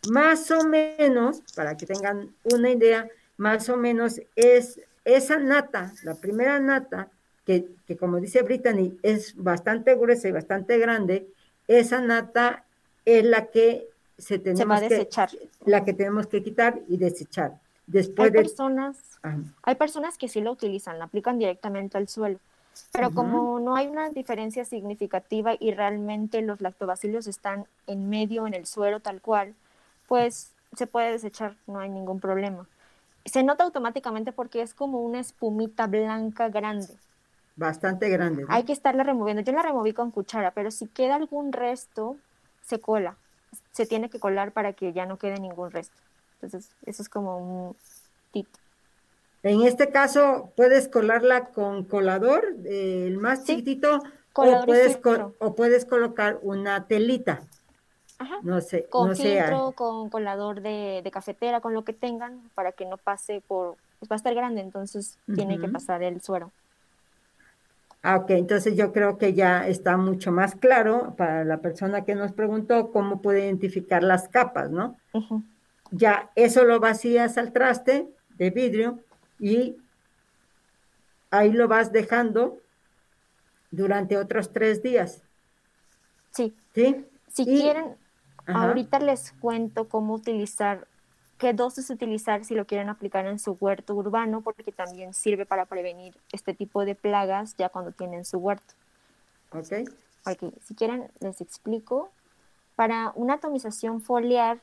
Más 0.09 0.49
o 0.49 0.63
menos, 0.63 1.43
para 1.55 1.77
que 1.77 1.85
tengan 1.85 2.33
una 2.51 2.71
idea, 2.71 3.07
más 3.41 3.69
o 3.69 3.75
menos 3.75 4.21
es 4.35 4.79
esa 5.03 5.39
nata, 5.39 5.91
la 6.03 6.13
primera 6.13 6.59
nata, 6.59 7.09
que, 7.43 7.65
que 7.87 7.97
como 7.97 8.19
dice 8.19 8.43
Brittany, 8.43 8.99
es 9.01 9.35
bastante 9.35 9.95
gruesa 9.95 10.27
y 10.27 10.31
bastante 10.31 10.77
grande, 10.77 11.27
esa 11.67 12.01
nata 12.01 12.65
es 13.03 13.25
la 13.25 13.47
que 13.47 13.87
se 14.19 14.37
tenemos 14.37 14.59
se 14.59 14.65
va 14.65 14.75
a 14.75 14.81
desechar. 14.81 15.31
Que, 15.31 15.49
la 15.65 15.83
que 15.83 15.93
tenemos 15.93 16.27
que 16.27 16.43
quitar 16.43 16.81
y 16.87 16.97
desechar. 16.97 17.57
Después 17.87 18.27
hay 18.27 18.31
de... 18.31 18.41
personas, 18.41 18.97
Ajá. 19.23 19.39
hay 19.63 19.73
personas 19.73 20.19
que 20.19 20.27
sí 20.27 20.39
lo 20.39 20.51
utilizan, 20.51 20.99
la 20.99 21.05
aplican 21.05 21.39
directamente 21.39 21.97
al 21.97 22.07
suelo. 22.09 22.37
Pero 22.91 23.09
como 23.11 23.59
no 23.59 23.75
hay 23.75 23.87
una 23.87 24.11
diferencia 24.11 24.65
significativa 24.65 25.55
y 25.59 25.71
realmente 25.71 26.43
los 26.43 26.61
lactobacilos 26.61 27.25
están 27.25 27.65
en 27.87 28.07
medio 28.07 28.45
en 28.45 28.53
el 28.53 28.67
suero 28.67 28.99
tal 28.99 29.19
cual, 29.19 29.55
pues 30.07 30.51
se 30.77 30.85
puede 30.85 31.11
desechar, 31.11 31.55
no 31.65 31.79
hay 31.79 31.89
ningún 31.89 32.19
problema. 32.19 32.67
Se 33.25 33.43
nota 33.43 33.63
automáticamente 33.63 34.31
porque 34.31 34.61
es 34.61 34.73
como 34.73 35.01
una 35.01 35.19
espumita 35.19 35.87
blanca 35.87 36.49
grande. 36.49 36.97
Bastante 37.55 38.09
grande. 38.09 38.43
¿no? 38.43 38.47
Hay 38.49 38.63
que 38.63 38.73
estarla 38.73 39.03
removiendo. 39.03 39.43
Yo 39.43 39.51
la 39.53 39.61
removí 39.61 39.93
con 39.93 40.11
cuchara, 40.11 40.51
pero 40.51 40.71
si 40.71 40.87
queda 40.87 41.15
algún 41.15 41.51
resto, 41.51 42.17
se 42.61 42.79
cola. 42.79 43.17
Se 43.71 43.85
tiene 43.85 44.09
que 44.09 44.19
colar 44.19 44.51
para 44.51 44.73
que 44.73 44.93
ya 44.93 45.05
no 45.05 45.17
quede 45.17 45.39
ningún 45.39 45.71
resto. 45.71 45.95
Entonces, 46.41 46.71
eso 46.85 47.01
es 47.03 47.09
como 47.09 47.37
un 47.37 47.75
tip. 48.31 48.47
En 49.43 49.61
este 49.63 49.89
caso, 49.89 50.51
puedes 50.55 50.87
colarla 50.87 51.49
con 51.49 51.83
colador, 51.83 52.55
eh, 52.65 53.05
el 53.07 53.17
más 53.17 53.39
sí, 53.39 53.57
chiquitito, 53.57 54.01
o 54.33 54.65
puedes, 54.65 54.99
o 55.39 55.55
puedes 55.55 55.85
colocar 55.85 56.39
una 56.41 56.87
telita. 56.87 57.41
Ajá. 58.21 58.39
No 58.43 58.61
sé. 58.61 58.85
Con 58.89 59.09
no 59.09 59.15
filtro, 59.15 59.69
sé. 59.69 59.75
con 59.75 60.09
colador 60.09 60.61
de, 60.61 61.01
de, 61.03 61.11
cafetera, 61.11 61.59
con 61.59 61.73
lo 61.73 61.83
que 61.83 61.93
tengan, 61.93 62.51
para 62.53 62.71
que 62.71 62.85
no 62.85 62.97
pase 62.97 63.41
por. 63.47 63.77
Pues 63.97 64.11
va 64.11 64.15
a 64.15 64.17
estar 64.17 64.33
grande, 64.35 64.61
entonces 64.61 65.17
uh 65.27 65.31
-huh. 65.31 65.35
tiene 65.35 65.59
que 65.59 65.67
pasar 65.67 66.03
el 66.03 66.21
suero. 66.21 66.51
Ah, 68.03 68.17
ok, 68.17 68.31
entonces 68.31 68.75
yo 68.75 68.91
creo 68.91 69.17
que 69.17 69.33
ya 69.33 69.67
está 69.67 69.97
mucho 69.97 70.31
más 70.31 70.55
claro 70.55 71.13
para 71.17 71.43
la 71.43 71.57
persona 71.57 72.03
que 72.03 72.15
nos 72.15 72.31
preguntó 72.31 72.91
cómo 72.91 73.21
puede 73.21 73.45
identificar 73.45 74.01
las 74.03 74.27
capas, 74.27 74.71
¿no? 74.71 74.97
Uh 75.13 75.19
-huh. 75.19 75.43
Ya 75.91 76.31
eso 76.35 76.63
lo 76.63 76.79
vacías 76.79 77.37
al 77.37 77.51
traste 77.51 78.07
de 78.37 78.49
vidrio 78.49 78.99
y 79.39 79.77
ahí 81.31 81.51
lo 81.51 81.67
vas 81.67 81.91
dejando 81.91 82.59
durante 83.71 84.17
otros 84.17 84.51
tres 84.51 84.81
días. 84.81 85.23
Sí. 86.31 86.55
¿Sí? 86.73 87.05
Si 87.27 87.43
y, 87.43 87.61
quieren, 87.61 87.95
ajá. 88.45 88.67
ahorita 88.67 88.99
les 88.99 89.31
cuento 89.33 89.87
cómo 89.87 90.13
utilizar, 90.13 90.87
qué 91.37 91.53
dosis 91.53 91.89
utilizar 91.89 92.45
si 92.45 92.55
lo 92.55 92.65
quieren 92.65 92.89
aplicar 92.89 93.25
en 93.25 93.39
su 93.39 93.57
huerto 93.59 93.95
urbano, 93.95 94.41
porque 94.41 94.71
también 94.71 95.13
sirve 95.13 95.45
para 95.45 95.65
prevenir 95.65 96.15
este 96.31 96.53
tipo 96.53 96.85
de 96.85 96.95
plagas 96.95 97.55
ya 97.57 97.69
cuando 97.69 97.91
tienen 97.91 98.25
su 98.25 98.37
huerto. 98.37 98.73
Ok. 99.51 99.89
Ok, 100.25 100.53
si 100.63 100.75
quieren 100.75 101.09
les 101.19 101.41
explico. 101.41 102.11
Para 102.75 103.11
una 103.15 103.35
atomización 103.35 104.01
foliar 104.01 104.59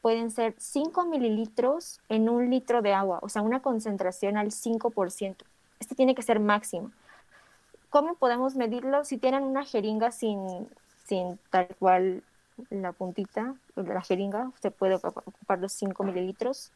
pueden 0.00 0.30
ser 0.30 0.54
5 0.58 1.06
mililitros 1.06 2.00
en 2.08 2.28
un 2.28 2.50
litro 2.50 2.82
de 2.82 2.94
agua, 2.94 3.18
o 3.22 3.28
sea, 3.28 3.42
una 3.42 3.60
concentración 3.60 4.36
al 4.36 4.52
5%. 4.52 5.36
Este 5.80 5.94
tiene 5.94 6.14
que 6.14 6.22
ser 6.22 6.40
máximo. 6.40 6.92
¿Cómo 7.90 8.14
podemos 8.14 8.54
medirlo? 8.54 9.04
Si 9.04 9.18
tienen 9.18 9.44
una 9.44 9.64
jeringa 9.64 10.10
sin, 10.10 10.68
sin 11.06 11.38
tal 11.50 11.68
cual 11.78 12.22
la 12.70 12.92
puntita 12.92 13.54
de 13.76 13.94
la 13.94 14.02
jeringa, 14.02 14.50
se 14.60 14.70
puede 14.70 14.96
ocupar 14.96 15.58
los 15.58 15.72
5 15.72 16.04
mililitros. 16.04 16.72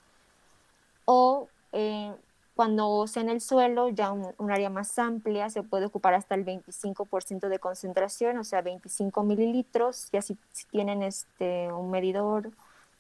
O 1.05 1.49
eh, 1.73 2.13
cuando 2.55 3.07
sea 3.07 3.23
en 3.23 3.31
el 3.31 3.41
suelo, 3.41 3.89
ya 3.89 4.13
un, 4.13 4.51
área 4.51 4.71
más 4.71 4.99
amplia, 4.99 5.49
se 5.51 5.63
puede 5.63 5.87
ocupar 5.87 6.15
hasta 6.15 6.35
el 6.35 6.45
25% 6.45 7.49
de 7.49 7.59
concentración, 7.59 8.39
o 8.39 8.45
sea, 8.45 8.61
25 8.63 9.23
mililitros. 9.23 10.09
Ya 10.13 10.23
si, 10.23 10.37
si 10.53 10.67
tienen 10.67 11.03
este, 11.03 11.73
un 11.73 11.91
medidor, 11.91 12.51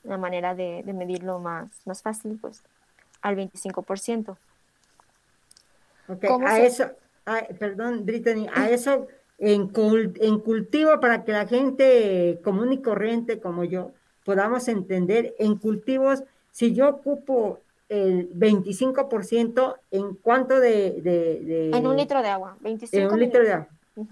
una 0.04 0.16
manera 0.16 0.54
de, 0.54 0.82
medirlo 0.94 1.38
más, 1.38 1.68
más 1.84 2.02
fácil, 2.02 2.38
pues 2.40 2.62
al 3.20 3.36
25%. 3.36 4.36
Ok, 6.08 6.24
a 6.24 6.60
eso, 6.60 6.90
perdón, 7.58 8.04
Brittany, 8.04 8.48
a 8.52 8.68
eso 8.68 9.06
en, 9.42 9.72
en 10.20 10.38
cultivo 10.38 11.00
para 11.00 11.24
que 11.24 11.32
la 11.32 11.48
gente 11.48 12.40
común 12.44 12.72
y 12.72 12.80
corriente 12.80 13.40
como 13.40 13.64
yo 13.64 13.90
podamos 14.24 14.68
entender, 14.68 15.34
en 15.40 15.56
cultivos, 15.56 16.22
si 16.52 16.72
yo 16.72 16.88
ocupo 16.88 17.58
el 17.88 18.32
25%, 18.34 19.76
¿en 19.90 20.14
cuánto 20.14 20.60
de, 20.60 21.70
En 21.74 21.86
un 21.86 21.96
litro 21.96 22.22
de 22.22 22.28
agua, 22.28 22.56
25 22.60 22.96
En 22.96 23.12
un 23.12 23.18
litro 23.18 23.42
de 23.42 23.52
agua. 23.52 23.68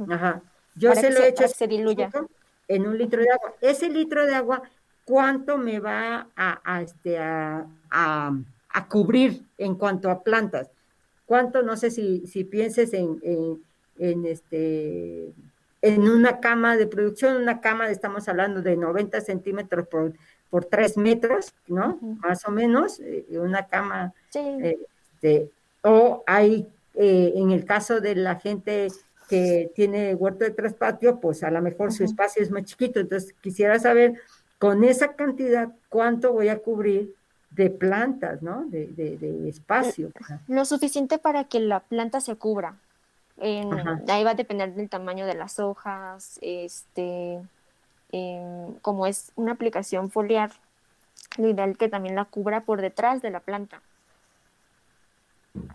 Ajá. 0.09 0.43
Yo 0.75 0.95
se 0.95 1.11
lo 1.11 1.21
he 1.21 1.29
hecho... 1.29 1.47
Se 1.47 1.69
diluya. 1.69 2.11
En 2.67 2.89
un 2.89 2.99
litro 2.99 3.23
de 3.23 3.31
agua. 3.31 3.55
Ese 3.61 3.89
litro 3.89 4.27
de 4.27 4.35
agua 4.35 4.63
cuánto 5.05 5.59
me 5.59 5.79
va 5.79 6.29
a, 6.37 6.83
este, 6.83 7.19
a, 7.19 8.47
cubrir 8.89 9.45
en 9.59 9.77
cuanto 9.77 10.11
a 10.11 10.25
plantas. 10.25 10.71
Cuánto, 11.25 11.63
no 11.63 11.77
sé 11.77 11.93
si, 11.93 12.27
si 12.27 12.43
pienses 12.43 12.93
en, 12.93 13.21
en, 13.23 13.63
este, 14.01 15.33
en 15.83 16.03
una 16.03 16.41
cama 16.41 16.77
de 16.77 16.87
producción, 16.87 17.37
una 17.37 17.61
cama, 17.61 17.91
estamos 17.91 18.29
hablando 18.29 18.63
de 18.63 18.77
90 18.77 19.21
centímetros 19.21 19.87
por, 19.87 20.13
por 20.49 20.65
3 20.65 20.97
metros, 20.97 21.53
¿no? 21.69 21.99
Más 22.21 22.47
o 22.47 22.51
menos, 22.51 23.01
eh, 23.01 23.25
una 23.31 23.67
cama. 23.67 24.13
Este, 24.35 25.51
o 25.83 26.23
hay, 26.27 26.67
eh, 26.95 27.33
en 27.37 27.51
el 27.51 27.65
caso 27.65 28.01
de 28.01 28.15
la 28.17 28.37
gente 28.37 28.89
que 29.29 29.71
tiene 29.77 30.15
huerto 30.15 30.45
de 30.45 30.51
tres 30.51 30.75
patios, 30.75 31.19
pues 31.23 31.45
a 31.45 31.51
lo 31.51 31.63
mejor 31.63 31.93
su 31.93 32.03
espacio 32.03 32.43
es 32.43 32.51
más 32.51 32.65
chiquito. 32.65 32.99
Entonces, 32.99 33.33
quisiera 33.41 33.79
saber 33.79 34.15
con 34.59 34.83
esa 34.83 35.15
cantidad, 35.15 35.71
¿cuánto 35.89 36.33
voy 36.33 36.49
a 36.49 36.59
cubrir 36.59 37.15
de 37.51 37.71
plantas, 37.71 38.43
¿no? 38.43 38.65
De, 38.67 38.87
de, 38.89 39.49
espacio. 39.49 40.09
Eh, 40.09 40.35
lo 40.49 40.65
suficiente 40.65 41.19
para 41.19 41.45
que 41.45 41.61
la 41.61 41.81
planta 41.81 42.21
se 42.21 42.35
cubra. 42.37 42.77
Ahí 43.41 44.25
va 44.25 44.31
a 44.31 44.35
depender 44.35 44.75
del 44.75 44.89
tamaño 44.89 45.27
de 45.27 45.35
las 45.35 45.59
hojas, 45.59 46.39
este, 46.43 47.41
como 48.83 49.07
es 49.07 49.33
una 49.37 49.53
aplicación 49.53 50.11
foliar, 50.11 50.51
lo 51.39 51.49
ideal 51.49 51.77
que 51.77 51.89
también 51.89 52.15
la 52.15 52.25
cubra 52.25 52.61
por 52.63 52.81
detrás 52.81 53.23
de 53.23 53.31
la 53.31 53.41
planta. 53.41 53.81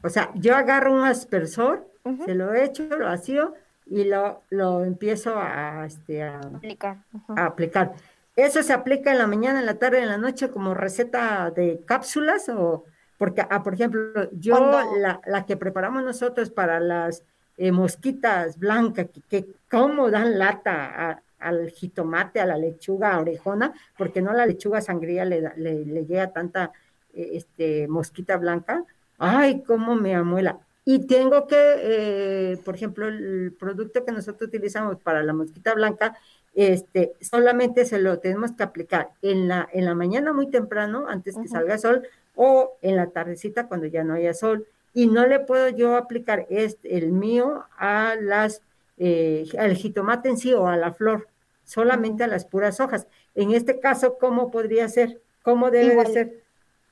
O 0.03 0.09
sea, 0.09 0.31
yo 0.35 0.55
agarro 0.55 0.93
un 0.93 1.03
aspersor, 1.03 1.87
se 2.25 2.35
lo 2.35 2.53
echo, 2.53 2.83
lo 2.85 3.05
vacío 3.05 3.53
y 3.85 4.05
lo, 4.05 4.41
lo 4.49 4.83
empiezo 4.83 5.35
a, 5.37 5.85
este, 5.85 6.23
a 6.23 6.39
aplicar. 6.39 6.97
A 7.35 7.45
aplicar. 7.45 7.93
¿Eso 8.35 8.63
se 8.63 8.73
aplica 8.73 9.11
en 9.11 9.17
la 9.17 9.27
mañana, 9.27 9.59
en 9.59 9.65
la 9.65 9.79
tarde, 9.79 9.99
en 9.99 10.09
la 10.09 10.17
noche 10.17 10.49
como 10.49 10.73
receta 10.73 11.51
de 11.51 11.81
cápsulas? 11.85 12.49
o 12.49 12.83
Porque, 13.17 13.45
ah, 13.49 13.63
por 13.63 13.73
ejemplo, 13.73 14.29
yo 14.33 14.71
la, 14.97 15.21
la, 15.25 15.45
que 15.45 15.55
preparamos 15.55 16.03
nosotros 16.03 16.49
para 16.49 16.79
las 16.79 17.23
eh, 17.57 17.71
mosquitas 17.71 18.57
blancas, 18.57 19.07
que, 19.13 19.21
que 19.21 19.45
cómo 19.69 20.09
dan 20.11 20.37
lata 20.37 21.21
al 21.39 21.69
jitomate, 21.69 22.39
a 22.39 22.45
la 22.45 22.57
lechuga 22.57 23.19
orejona, 23.19 23.73
porque 23.97 24.21
no 24.21 24.33
la 24.33 24.45
lechuga 24.45 24.81
sangría 24.81 25.25
le, 25.25 25.41
le, 25.57 25.85
le 25.85 26.05
llega 26.05 26.31
tanta 26.31 26.71
eh, 27.13 27.31
este, 27.33 27.87
mosquita 27.87 28.37
blanca. 28.37 28.83
Ay, 29.17 29.61
cómo 29.63 29.95
me 29.95 30.15
amuela. 30.15 30.59
Y 30.83 31.07
tengo 31.07 31.47
que, 31.47 31.55
eh, 31.57 32.57
por 32.63 32.75
ejemplo, 32.75 33.07
el 33.07 33.55
producto 33.57 34.05
que 34.05 34.11
nosotros 34.11 34.49
utilizamos 34.49 34.97
para 34.97 35.23
la 35.23 35.33
mosquita 35.33 35.73
blanca 35.73 36.15
este, 36.55 37.13
solamente 37.19 37.83
se 37.85 37.99
lo 37.99 38.19
tenemos 38.19 38.53
que 38.53 38.63
aplicar 38.63 39.09
en 39.21 39.47
la, 39.49 39.67
en 39.73 39.85
la 39.85 39.93
mañana 39.93 40.31
muy 40.31 40.47
temprano, 40.47 41.05
antes 41.09 41.35
que 41.35 41.49
salga 41.49 41.77
sol, 41.77 42.07
o 42.35 42.77
en 42.81 42.95
la 42.95 43.07
tardecita 43.07 43.67
cuando 43.67 43.87
ya 43.87 44.03
no 44.03 44.13
haya 44.13 44.33
sol. 44.33 44.65
Y 44.95 45.07
no 45.07 45.27
le 45.27 45.39
puedo 45.41 45.69
yo 45.69 45.95
aplicar 45.95 46.47
este, 46.49 46.97
el 46.97 47.11
mío 47.11 47.65
a 47.77 48.15
las, 48.19 48.63
eh, 48.97 49.45
al 49.59 49.75
jitomate 49.75 50.29
en 50.29 50.37
sí 50.37 50.53
o 50.53 50.67
a 50.67 50.77
la 50.77 50.93
flor, 50.93 51.27
solamente 51.65 52.23
a 52.23 52.27
las 52.27 52.45
puras 52.45 52.79
hojas. 52.79 53.05
En 53.35 53.51
este 53.51 53.79
caso, 53.79 54.17
¿cómo 54.17 54.49
podría 54.49 54.87
ser? 54.87 55.21
¿Cómo 55.43 55.69
debe 55.69 56.03
ser? 56.05 56.43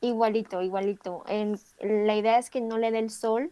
Igualito, 0.02 0.62
igualito. 0.62 1.24
En, 1.28 1.58
la 1.80 2.16
idea 2.16 2.38
es 2.38 2.50
que 2.50 2.60
no 2.60 2.78
le 2.78 2.92
dé 2.92 3.00
el 3.00 3.10
sol 3.10 3.52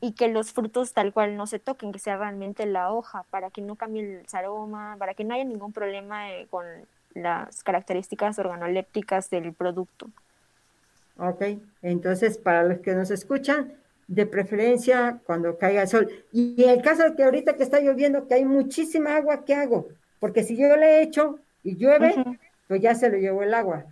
y 0.00 0.14
que 0.14 0.26
los 0.26 0.52
frutos 0.52 0.92
tal 0.92 1.12
cual 1.12 1.36
no 1.36 1.46
se 1.46 1.60
toquen, 1.60 1.92
que 1.92 2.00
sea 2.00 2.16
realmente 2.16 2.66
la 2.66 2.92
hoja, 2.92 3.24
para 3.30 3.50
que 3.50 3.62
no 3.62 3.76
cambie 3.76 4.02
el 4.02 4.26
aroma, 4.32 4.96
para 4.98 5.14
que 5.14 5.22
no 5.22 5.34
haya 5.34 5.44
ningún 5.44 5.72
problema 5.72 6.32
eh, 6.32 6.48
con 6.50 6.66
las 7.14 7.62
características 7.62 8.36
organolépticas 8.40 9.30
del 9.30 9.52
producto. 9.52 10.08
Ok, 11.20 11.42
entonces 11.82 12.38
para 12.38 12.64
los 12.64 12.78
que 12.80 12.94
nos 12.94 13.10
escuchan, 13.10 13.74
de 14.08 14.26
preferencia 14.26 15.20
cuando 15.24 15.56
caiga 15.56 15.82
el 15.82 15.88
sol. 15.88 16.08
Y 16.32 16.64
en 16.64 16.70
el 16.70 16.82
caso 16.82 17.04
de 17.04 17.14
que 17.14 17.22
ahorita 17.22 17.54
que 17.54 17.62
está 17.62 17.78
lloviendo, 17.80 18.26
que 18.26 18.34
hay 18.34 18.44
muchísima 18.44 19.16
agua, 19.16 19.44
¿qué 19.44 19.54
hago? 19.54 19.86
Porque 20.18 20.42
si 20.42 20.56
yo 20.56 20.76
le 20.76 21.02
echo 21.02 21.38
y 21.62 21.76
llueve, 21.76 22.16
pues 22.66 22.80
ya 22.80 22.94
se 22.94 23.08
lo 23.08 23.18
llevó 23.18 23.42
el 23.44 23.54
agua. 23.54 23.84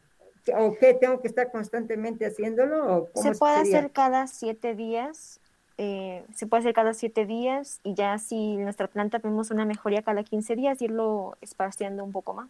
¿O 0.56 0.74
qué? 0.74 0.94
¿Tengo 0.94 1.20
que 1.20 1.28
estar 1.28 1.52
constantemente 1.52 2.26
haciéndolo? 2.26 3.08
se 3.14 3.32
puede 3.32 3.56
hacer 3.56 3.92
cada 3.92 4.26
siete 4.26 4.74
días 4.74 5.40
eh, 5.80 6.24
se 6.34 6.48
puede 6.48 6.62
hacer 6.62 6.74
cada 6.74 6.92
siete 6.92 7.24
días 7.24 7.78
y 7.84 7.94
ya 7.94 8.18
si 8.18 8.56
nuestra 8.56 8.88
planta 8.88 9.18
vemos 9.18 9.52
una 9.52 9.64
mejoría 9.64 10.02
cada 10.02 10.24
15 10.24 10.56
días, 10.56 10.82
irlo 10.82 11.36
esparciendo 11.40 12.02
un 12.02 12.10
poco 12.10 12.34
más. 12.34 12.48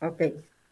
Ok. 0.00 0.22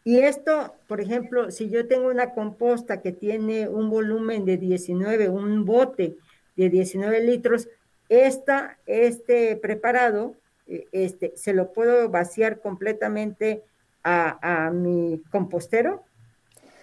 Y 0.05 0.21
esto, 0.21 0.75
por 0.89 1.01
ejemplo, 1.01 1.51
si 1.51 1.69
yo 1.69 1.87
tengo 1.87 2.09
una 2.09 2.33
composta 2.33 3.03
que 3.03 3.13
tiene 3.13 3.69
un 3.69 3.91
volumen 3.91 4.45
de 4.45 4.57
19, 4.57 5.29
un 5.29 5.65
bote 5.65 6.17
de 6.57 6.71
19 6.71 7.21
litros, 7.21 7.69
esta, 8.09 8.79
este 8.87 9.57
preparado, 9.57 10.37
eh, 10.67 10.87
este, 10.93 11.33
¿se 11.37 11.53
lo 11.53 11.73
puedo 11.73 12.09
vaciar 12.09 12.61
completamente 12.61 13.63
a, 14.03 14.67
a 14.67 14.71
mi 14.71 15.23
compostero? 15.31 16.05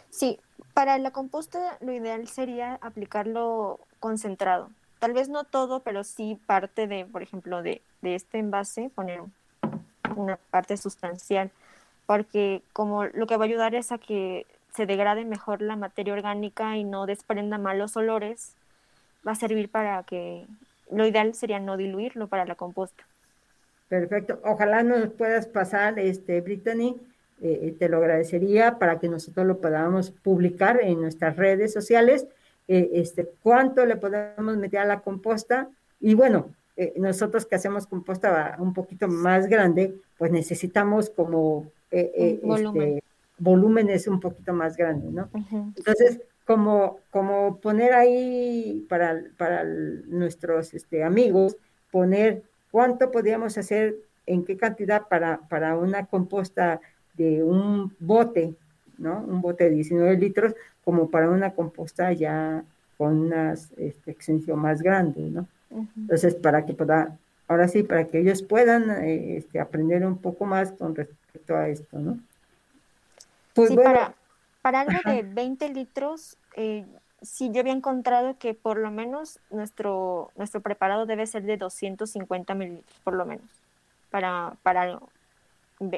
Sí, 0.10 0.40
para 0.74 0.98
la 1.00 1.12
composta 1.12 1.78
lo 1.82 1.92
ideal 1.92 2.28
sería 2.28 2.76
aplicarlo 2.82 3.80
concentrado. 4.00 4.70
Tal 5.00 5.14
vez 5.14 5.30
no 5.30 5.44
todo, 5.44 5.82
pero 5.82 6.04
sí 6.04 6.40
parte 6.46 6.88
de, 6.88 7.06
por 7.06 7.22
ejemplo, 7.22 7.62
de, 7.62 7.82
este 8.02 8.40
envase, 8.40 8.90
poner 8.94 9.22
una 10.16 10.38
parte 10.50 10.78
sustancial, 10.78 11.52
porque 12.08 12.64
como 12.74 13.06
lo 13.06 13.28
que 13.28 13.38
va 13.38 13.46
a 13.46 13.48
ayudar 13.48 13.76
es 13.76 13.92
a 13.92 14.00
que 14.00 14.48
se 14.74 14.88
degrade 14.88 15.26
mejor 15.26 15.62
la 15.62 15.76
materia 15.76 16.14
orgánica 16.14 16.78
y 16.78 16.84
no 16.84 17.06
desprenda 17.06 17.60
malos 17.60 17.96
olores, 17.98 18.56
va 19.28 19.34
a 19.34 19.36
servir 19.36 19.70
para 19.70 20.02
que 20.04 20.48
lo 20.92 21.06
ideal 21.06 21.36
sería 21.36 21.60
no 21.60 21.78
diluirlo 21.78 22.28
para 22.28 22.46
la 22.46 22.56
composta. 22.56 23.04
Perfecto. 23.90 24.40
Ojalá 24.44 24.84
nos 24.84 25.10
puedas 25.10 25.48
pasar, 25.48 26.00
este, 26.00 26.42
Brittany, 26.42 26.96
eh, 27.42 27.76
te 27.78 27.90
lo 27.90 27.98
agradecería 27.98 28.80
para 28.80 29.00
que 29.00 29.10
nosotros 29.10 29.46
lo 29.46 29.60
podamos 29.60 30.12
publicar 30.12 30.80
en 30.82 31.02
nuestras 31.02 31.36
redes 31.36 31.74
sociales 31.74 32.26
eh, 32.68 32.90
este, 32.94 33.30
cuánto 33.44 33.86
le 33.86 33.96
podemos 33.96 34.58
meter 34.58 34.80
a 34.80 34.86
la 34.86 35.02
composta. 35.02 35.70
Y 36.00 36.14
bueno, 36.14 36.50
eh, 36.78 36.94
nosotros 36.98 37.46
que 37.46 37.56
hacemos 37.56 37.88
composta 37.88 38.56
un 38.60 38.74
poquito 38.74 39.08
más 39.08 39.48
grande, 39.48 39.96
pues 40.18 40.32
necesitamos 40.32 41.10
como 41.10 41.72
eh, 41.92 42.40
este, 42.44 43.04
volúmenes 43.38 44.08
un 44.08 44.20
poquito 44.20 44.54
más 44.54 44.76
grandes, 44.78 45.12
¿no? 45.12 45.30
Entonces, 45.76 46.22
como, 46.46 47.00
como 47.12 47.58
poner 47.58 47.94
ahí 47.94 48.86
para, 48.90 49.22
para 49.38 49.64
nuestros 49.64 50.74
este, 50.74 51.04
amigos, 51.04 51.58
poner 51.92 52.44
cuánto 52.72 53.12
podríamos 53.12 53.58
hacer, 53.58 53.96
en 54.26 54.44
qué 54.44 54.58
cantidad 54.58 55.08
para, 55.08 55.40
para 55.50 55.78
una 55.78 56.06
composta 56.06 56.82
de 57.16 57.44
un 57.44 57.94
bote, 58.00 58.56
¿no? 58.98 59.20
Un 59.20 59.42
bote 59.42 59.66
de 59.66 59.72
19 59.72 60.18
litros, 60.18 60.56
como 60.84 61.10
para 61.10 61.30
una 61.30 61.54
composta 61.54 62.12
ya 62.14 62.64
con 62.98 63.18
una 63.18 63.54
este, 63.54 64.12
extensión 64.12 64.60
más 64.60 64.82
grande, 64.82 65.30
¿no? 65.30 65.48
Entonces, 65.98 66.36
para 66.36 66.66
que 66.66 66.74
pueda, 66.74 67.18
ahora 67.48 67.68
sí, 67.68 67.84
para 67.84 68.08
que 68.08 68.20
ellos 68.20 68.42
puedan 68.42 68.90
eh, 69.04 69.38
este, 69.38 69.60
aprender 69.60 70.06
un 70.06 70.18
poco 70.18 70.46
más 70.46 70.72
con 70.72 70.96
respecto 70.96 71.27
a 71.56 71.70
esto, 71.70 72.00
¿no? 72.00 72.20
Pues 73.54 73.74
para, 73.76 74.14
para 74.62 74.82
algo 74.82 75.00
de 75.06 75.24
20 75.24 75.70
litros, 75.70 76.38
eh, 76.56 76.86
sí, 77.22 77.50
yo 77.52 77.62
había 77.62 77.74
encontrado 77.74 78.38
que 78.38 78.54
por 78.54 78.78
lo 78.78 78.92
menos 78.92 79.40
nuestro, 79.50 80.32
nuestro 80.36 80.62
preparado 80.62 81.06
debe 81.06 81.26
ser 81.26 81.44
de 81.44 81.58
250 81.58 82.54
mililitros, 82.54 83.00
por 83.04 83.14
lo 83.14 83.26
menos, 83.26 83.46
para, 84.12 84.54
para, 84.64 85.00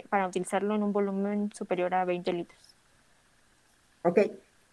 para 0.09 0.27
utilizarlo 0.27 0.75
en 0.75 0.83
un 0.83 0.93
volumen 0.93 1.51
superior 1.53 1.93
a 1.93 2.05
20 2.05 2.33
litros. 2.33 2.75
Ok, 4.03 4.19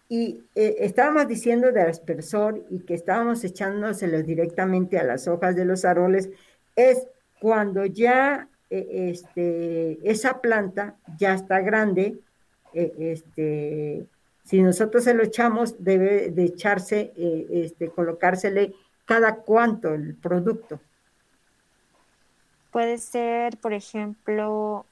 y 0.09 0.45
eh, 0.55 0.77
estábamos 0.79 1.27
diciendo 1.27 1.71
de 1.71 1.81
aspersor 1.81 2.63
y 2.69 2.79
que 2.79 2.93
estábamos 2.93 3.43
echándoselo 3.43 4.23
directamente 4.23 4.97
a 4.97 5.03
las 5.03 5.27
hojas 5.27 5.55
de 5.55 5.65
los 5.65 5.83
árboles, 5.83 6.29
es 6.75 7.07
cuando 7.39 7.85
ya 7.85 8.47
este, 8.69 9.97
esa 10.09 10.41
planta 10.41 10.95
ya 11.17 11.33
está 11.33 11.61
grande, 11.61 12.19
eh, 12.73 12.93
este, 12.99 14.05
si 14.43 14.61
nosotros 14.61 15.03
se 15.03 15.13
lo 15.13 15.23
echamos, 15.23 15.83
debe 15.83 16.29
de 16.31 16.43
echarse, 16.45 17.13
este, 17.15 17.89
colocársele 17.89 18.73
cada 19.05 19.37
cuánto 19.37 19.93
el 19.93 20.15
producto. 20.15 20.79
Puede 22.71 22.97
ser, 22.97 23.57
por 23.57 23.73
ejemplo, 23.73 24.85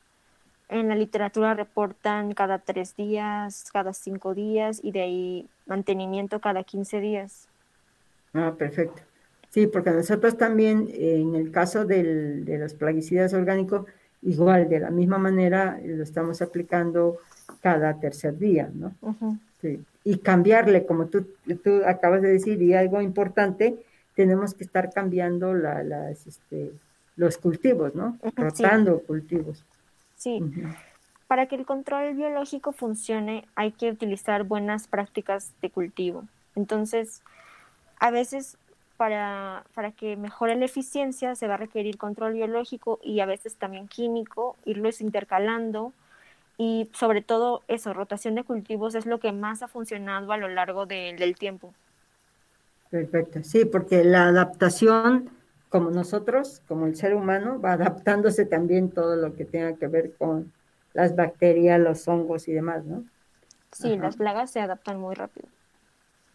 en 0.69 0.89
la 0.89 0.95
literatura 0.95 1.53
reportan 1.53 2.33
cada 2.33 2.59
tres 2.59 2.95
días, 2.95 3.69
cada 3.71 3.93
cinco 3.93 4.33
días 4.33 4.79
y 4.83 4.91
de 4.91 5.01
ahí 5.01 5.49
mantenimiento 5.65 6.39
cada 6.39 6.63
15 6.63 6.99
días. 6.99 7.47
Ah, 8.33 8.53
perfecto. 8.57 9.01
Sí, 9.49 9.67
porque 9.67 9.91
nosotros 9.91 10.37
también, 10.37 10.89
en 10.91 11.35
el 11.35 11.51
caso 11.51 11.85
del, 11.85 12.45
de 12.45 12.57
los 12.57 12.73
plaguicidas 12.73 13.33
orgánicos, 13.33 13.85
igual, 14.21 14.67
de 14.67 14.79
la 14.79 14.89
misma 14.89 15.17
manera, 15.17 15.79
lo 15.83 16.03
estamos 16.03 16.41
aplicando 16.41 17.19
cada 17.61 17.99
tercer 17.99 18.37
día, 18.37 18.69
¿no? 18.73 18.93
sí. 19.61 19.83
Y 20.03 20.19
cambiarle, 20.19 20.85
como 20.85 21.07
tú, 21.07 21.27
tú 21.63 21.81
acabas 21.85 22.21
de 22.21 22.33
decir, 22.33 22.61
y 22.61 22.73
algo 22.73 23.01
importante, 23.01 23.75
tenemos 24.15 24.53
que 24.53 24.63
estar 24.63 24.91
cambiando 24.91 25.53
la, 25.53 25.83
las, 25.83 26.27
este, 26.27 26.71
los 27.15 27.37
cultivos, 27.37 27.95
¿no? 27.95 28.17
Rotando 28.35 28.99
cultivos. 28.99 29.63
Sí. 30.15 30.41
Para 31.27 31.47
que 31.47 31.55
el 31.55 31.65
control 31.65 32.13
biológico 32.13 32.71
funcione 32.71 33.47
hay 33.55 33.71
que 33.71 33.89
utilizar 33.89 34.43
buenas 34.43 34.87
prácticas 34.87 35.53
de 35.61 35.69
cultivo. 35.69 36.23
Entonces, 36.55 37.21
a 37.99 38.11
veces 38.11 38.57
para, 38.97 39.63
para, 39.73 39.91
que 39.91 40.15
mejore 40.15 40.55
la 40.55 40.65
eficiencia 40.65 41.35
se 41.35 41.47
va 41.47 41.55
a 41.55 41.57
requerir 41.57 41.97
control 41.97 42.33
biológico 42.33 42.99
y 43.03 43.19
a 43.19 43.25
veces 43.25 43.55
también 43.55 43.87
químico, 43.87 44.55
irlos 44.65 45.01
intercalando 45.01 45.93
y 46.57 46.89
sobre 46.93 47.21
todo 47.21 47.63
eso, 47.67 47.93
rotación 47.93 48.35
de 48.35 48.43
cultivos 48.43 48.95
es 48.95 49.05
lo 49.05 49.19
que 49.19 49.31
más 49.31 49.61
ha 49.61 49.67
funcionado 49.67 50.31
a 50.31 50.37
lo 50.37 50.47
largo 50.47 50.85
del 50.85 51.35
tiempo. 51.35 51.73
Perfecto, 52.89 53.43
sí, 53.43 53.65
porque 53.65 54.03
la 54.03 54.27
adaptación 54.27 55.29
como 55.75 55.91
nosotros, 55.91 56.61
como 56.69 56.85
el 56.85 56.95
ser 56.95 57.13
humano, 57.13 57.59
va 57.59 57.73
adaptándose 57.73 58.45
también 58.45 58.91
todo 58.91 59.17
lo 59.17 59.35
que 59.35 59.43
tenga 59.43 59.75
que 59.75 59.87
ver 59.87 60.13
con 60.17 60.53
las 60.93 61.17
bacterias, 61.17 61.79
los 61.81 62.07
hongos 62.07 62.47
y 62.47 62.53
demás, 62.53 62.85
¿no? 62.85 63.03
Sí, 63.73 63.97
las 63.97 64.15
plagas 64.15 64.51
se 64.51 64.61
adaptan 64.61 65.01
muy 65.01 65.15
rápido. 65.15 65.49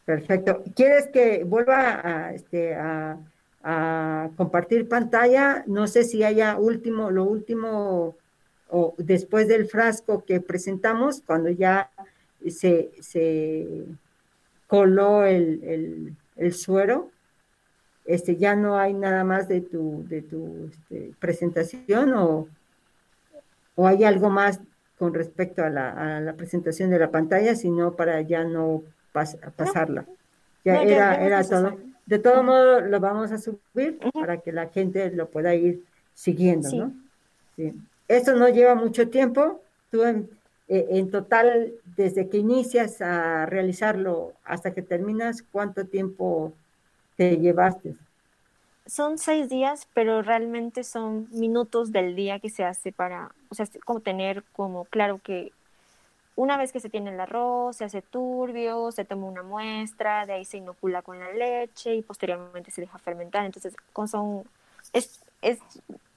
Perfecto. 0.04 0.64
¿Quieres 0.74 1.08
que 1.08 1.44
vuelva 1.44 2.00
a, 2.02 2.34
este, 2.34 2.74
a, 2.74 3.18
compartir 4.36 4.88
pantalla? 4.88 5.64
No 5.66 5.86
sé 5.86 6.04
si 6.04 6.24
haya 6.24 6.56
último, 6.56 7.10
lo 7.10 7.24
último, 7.24 8.16
o 8.68 8.94
después 8.98 9.48
del 9.48 9.66
frasco 9.66 10.24
que 10.24 10.40
presentamos, 10.40 11.22
cuando 11.24 11.50
ya 11.50 11.90
se, 12.48 12.90
se 13.00 13.84
coló 14.66 15.24
el, 15.24 16.16
el 16.36 16.54
suero, 16.54 17.10
este, 18.10 18.36
ya 18.36 18.56
no 18.56 18.76
hay 18.76 18.94
nada 18.94 19.24
más 19.24 19.46
de 19.46 19.60
tu, 19.60 20.04
de 20.08 20.22
tu 20.22 20.70
este, 20.72 21.14
presentación 21.20 22.12
o, 22.14 22.48
o, 23.76 23.86
hay 23.86 24.04
algo 24.04 24.30
más 24.30 24.60
con 24.98 25.14
respecto 25.14 25.62
a 25.62 25.70
la, 25.70 26.34
presentación 26.36 26.90
de 26.90 26.98
la 26.98 27.10
pantalla, 27.10 27.54
sino 27.54 27.94
para 27.94 28.20
ya 28.22 28.44
no 28.44 28.82
pasarla. 29.12 30.04
Ya 30.64 30.82
era, 30.82 31.24
era 31.24 31.44
todo. 31.44 31.78
De 32.06 32.18
todo 32.18 32.42
modo, 32.42 32.80
lo 32.80 33.00
vamos 33.00 33.30
a 33.30 33.38
subir 33.38 33.98
para 34.12 34.38
que 34.38 34.52
la 34.52 34.68
gente 34.68 35.10
lo 35.10 35.28
pueda 35.28 35.54
ir 35.54 35.84
siguiendo, 36.14 36.68
¿no? 36.72 36.92
Sí. 37.56 37.72
Esto 38.08 38.34
no 38.34 38.48
lleva 38.48 38.74
mucho 38.74 39.08
tiempo. 39.08 39.62
Tú 39.90 40.02
en, 40.02 40.28
eh, 40.66 40.86
en, 40.90 41.10
total, 41.10 41.72
desde 41.96 42.28
que 42.28 42.38
inicias 42.38 43.00
a 43.00 43.46
realizarlo 43.46 44.34
hasta 44.44 44.72
que 44.72 44.82
terminas, 44.82 45.42
¿cuánto 45.42 45.84
tiempo 45.86 46.52
te 47.16 47.38
llevaste? 47.38 47.94
Son 48.86 49.18
seis 49.18 49.48
días, 49.48 49.88
pero 49.94 50.22
realmente 50.22 50.84
son 50.84 51.28
minutos 51.32 51.92
del 51.92 52.16
día 52.16 52.40
que 52.40 52.50
se 52.50 52.64
hace 52.64 52.92
para, 52.92 53.32
o 53.48 53.54
sea, 53.54 53.66
como 53.84 54.00
tener 54.00 54.42
como 54.52 54.84
claro 54.84 55.20
que 55.22 55.52
una 56.40 56.56
vez 56.56 56.72
que 56.72 56.80
se 56.80 56.88
tiene 56.88 57.10
el 57.10 57.20
arroz, 57.20 57.76
se 57.76 57.84
hace 57.84 58.00
turbio, 58.00 58.92
se 58.92 59.04
toma 59.04 59.26
una 59.26 59.42
muestra, 59.42 60.24
de 60.24 60.32
ahí 60.32 60.46
se 60.46 60.56
inocula 60.56 61.02
con 61.02 61.18
la 61.18 61.30
leche 61.32 61.94
y 61.94 62.00
posteriormente 62.02 62.70
se 62.70 62.80
deja 62.80 62.96
fermentar. 62.98 63.44
Entonces, 63.44 63.74
son, 64.06 64.44
es, 64.94 65.20
es 65.42 65.58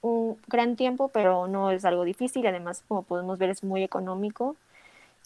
un 0.01 0.37
gran 0.47 0.77
tiempo, 0.77 1.09
pero 1.09 1.49
no 1.49 1.71
es 1.71 1.83
algo 1.83 2.05
difícil. 2.05 2.47
Además, 2.47 2.85
como 2.87 3.03
podemos 3.03 3.37
ver, 3.37 3.49
es 3.49 3.65
muy 3.65 3.83
económico 3.83 4.55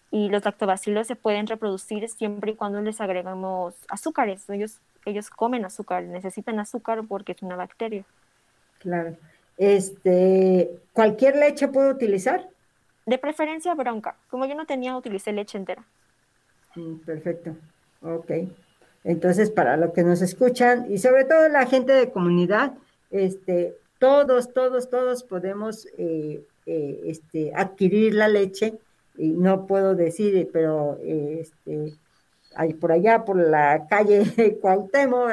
y 0.10 0.30
los 0.30 0.44
lactobacilos 0.44 1.06
se 1.06 1.16
pueden 1.16 1.46
reproducir 1.46 2.10
siempre 2.10 2.54
y 2.54 2.56
cuando 2.56 2.82
les 2.82 3.00
agregamos 3.00 3.76
azúcares. 3.90 4.50
Ellos 4.50 4.80
ellos 5.06 5.30
comen 5.30 5.64
azúcar, 5.64 6.04
necesitan 6.06 6.60
azúcar 6.60 7.04
porque 7.08 7.34
es 7.34 7.44
una 7.44 7.56
bacteria. 7.56 8.04
Claro. 8.80 9.16
Este, 9.60 10.72
¿cualquier 10.92 11.36
leche 11.36 11.68
puedo 11.68 11.92
utilizar? 11.92 12.50
De 13.08 13.18
preferencia 13.18 13.74
bronca. 13.74 14.16
Como 14.30 14.46
yo 14.46 14.54
no 14.54 14.66
tenía, 14.66 14.96
utilicé 14.96 15.32
leche 15.32 15.58
entera. 15.58 15.84
Mm, 16.76 16.98
perfecto. 16.98 17.56
Ok. 18.02 18.32
Entonces, 19.04 19.50
para 19.50 19.78
los 19.78 19.94
que 19.94 20.04
nos 20.04 20.22
escuchan 20.22 20.92
y 20.92 20.98
sobre 20.98 21.24
todo 21.24 21.48
la 21.48 21.66
gente 21.66 21.94
de 21.94 22.12
comunidad, 22.12 22.74
este, 23.10 23.76
todos, 23.98 24.54
todos, 24.54 24.90
todos 24.90 25.24
podemos 25.24 25.88
eh, 25.98 26.44
eh, 26.66 27.02
este, 27.06 27.54
adquirir 27.56 28.14
la 28.14 28.28
leche. 28.28 28.74
Y 29.18 29.30
no 29.30 29.66
puedo 29.66 29.96
decir, 29.96 30.50
pero 30.54 31.00
este, 31.02 31.96
hay 32.56 32.74
por 32.74 32.92
allá, 32.92 33.24
por 33.24 33.38
la 33.38 33.88
calle 33.88 34.58
Cuauhtémoc, 34.62 35.32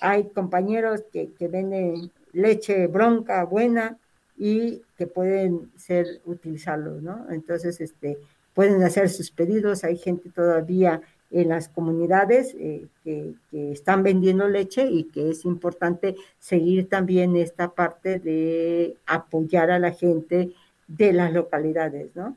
hay 0.00 0.24
compañeros 0.24 1.04
que, 1.12 1.30
venden 1.48 2.10
leche 2.32 2.88
bronca 2.88 3.44
buena 3.44 3.96
y 4.36 4.82
que 4.96 5.06
pueden 5.06 5.70
ser 5.76 6.20
utilizados, 6.24 7.02
¿no? 7.02 7.26
Entonces, 7.30 7.80
este, 7.80 8.18
pueden 8.54 8.82
hacer 8.82 9.08
sus 9.10 9.30
pedidos, 9.30 9.84
hay 9.84 9.96
gente 9.96 10.30
todavía 10.30 11.00
en 11.30 11.48
las 11.48 11.68
comunidades 11.68 12.54
eh, 12.58 12.86
que, 13.02 13.34
están 13.72 14.02
vendiendo 14.02 14.48
leche 14.48 14.86
y 14.86 15.04
que 15.04 15.30
es 15.30 15.44
importante 15.44 16.16
seguir 16.38 16.88
también 16.88 17.36
esta 17.36 17.72
parte 17.72 18.18
de 18.18 18.96
apoyar 19.06 19.70
a 19.70 19.78
la 19.78 19.92
gente 19.92 20.52
de 20.86 21.12
las 21.12 21.32
localidades, 21.32 22.14
¿no? 22.14 22.36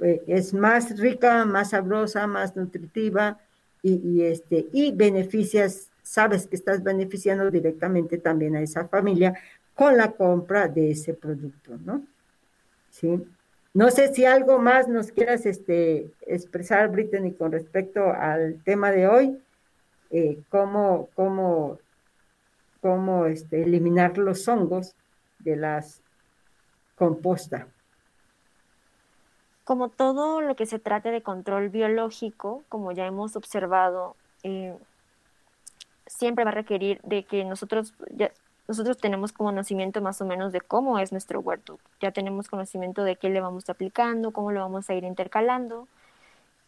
Eh, 0.00 0.22
es 0.26 0.52
más 0.52 0.98
rica, 0.98 1.44
más 1.44 1.70
sabrosa, 1.70 2.26
más 2.26 2.56
nutritiva, 2.56 3.38
y, 3.84 4.22
este, 4.22 4.66
y 4.72 4.92
beneficias, 4.92 5.90
sabes 6.02 6.46
que 6.46 6.56
estás 6.56 6.82
beneficiando 6.82 7.50
directamente 7.50 8.16
también 8.16 8.56
a 8.56 8.62
esa 8.62 8.88
familia 8.88 9.34
con 9.74 9.96
la 9.96 10.12
compra 10.12 10.68
de 10.68 10.92
ese 10.92 11.14
producto, 11.14 11.76
¿no? 11.84 12.04
Sí. 12.90 13.24
No 13.72 13.90
sé 13.90 14.14
si 14.14 14.24
algo 14.24 14.58
más 14.58 14.88
nos 14.88 15.10
quieras 15.10 15.46
este, 15.46 16.12
expresar, 16.26 16.90
Brittany, 16.90 17.32
con 17.32 17.50
respecto 17.50 18.12
al 18.12 18.62
tema 18.62 18.92
de 18.92 19.08
hoy, 19.08 19.38
eh, 20.10 20.38
cómo, 20.48 21.08
cómo, 21.14 21.78
cómo 22.80 23.26
este, 23.26 23.62
eliminar 23.62 24.16
los 24.16 24.46
hongos 24.46 24.94
de 25.40 25.56
las 25.56 26.02
composta 26.94 27.66
como 29.64 29.88
todo 29.88 30.42
lo 30.42 30.54
que 30.56 30.66
se 30.66 30.78
trate 30.78 31.10
de 31.10 31.22
control 31.22 31.70
biológico, 31.70 32.62
como 32.68 32.92
ya 32.92 33.06
hemos 33.06 33.34
observado, 33.34 34.14
eh, 34.42 34.76
siempre 36.06 36.44
va 36.44 36.50
a 36.50 36.54
requerir 36.54 37.00
de 37.02 37.24
que 37.24 37.44
nosotros 37.44 37.94
ya, 38.10 38.30
nosotros 38.66 38.98
tenemos 38.98 39.32
conocimiento 39.32 40.00
más 40.00 40.20
o 40.20 40.24
menos 40.24 40.52
de 40.52 40.60
cómo 40.60 40.98
es 40.98 41.12
nuestro 41.12 41.40
huerto. 41.40 41.78
Ya 42.00 42.12
tenemos 42.12 42.48
conocimiento 42.48 43.04
de 43.04 43.16
qué 43.16 43.28
le 43.28 43.40
vamos 43.40 43.68
aplicando, 43.68 44.30
cómo 44.32 44.52
lo 44.52 44.60
vamos 44.60 44.88
a 44.88 44.94
ir 44.94 45.04
intercalando. 45.04 45.86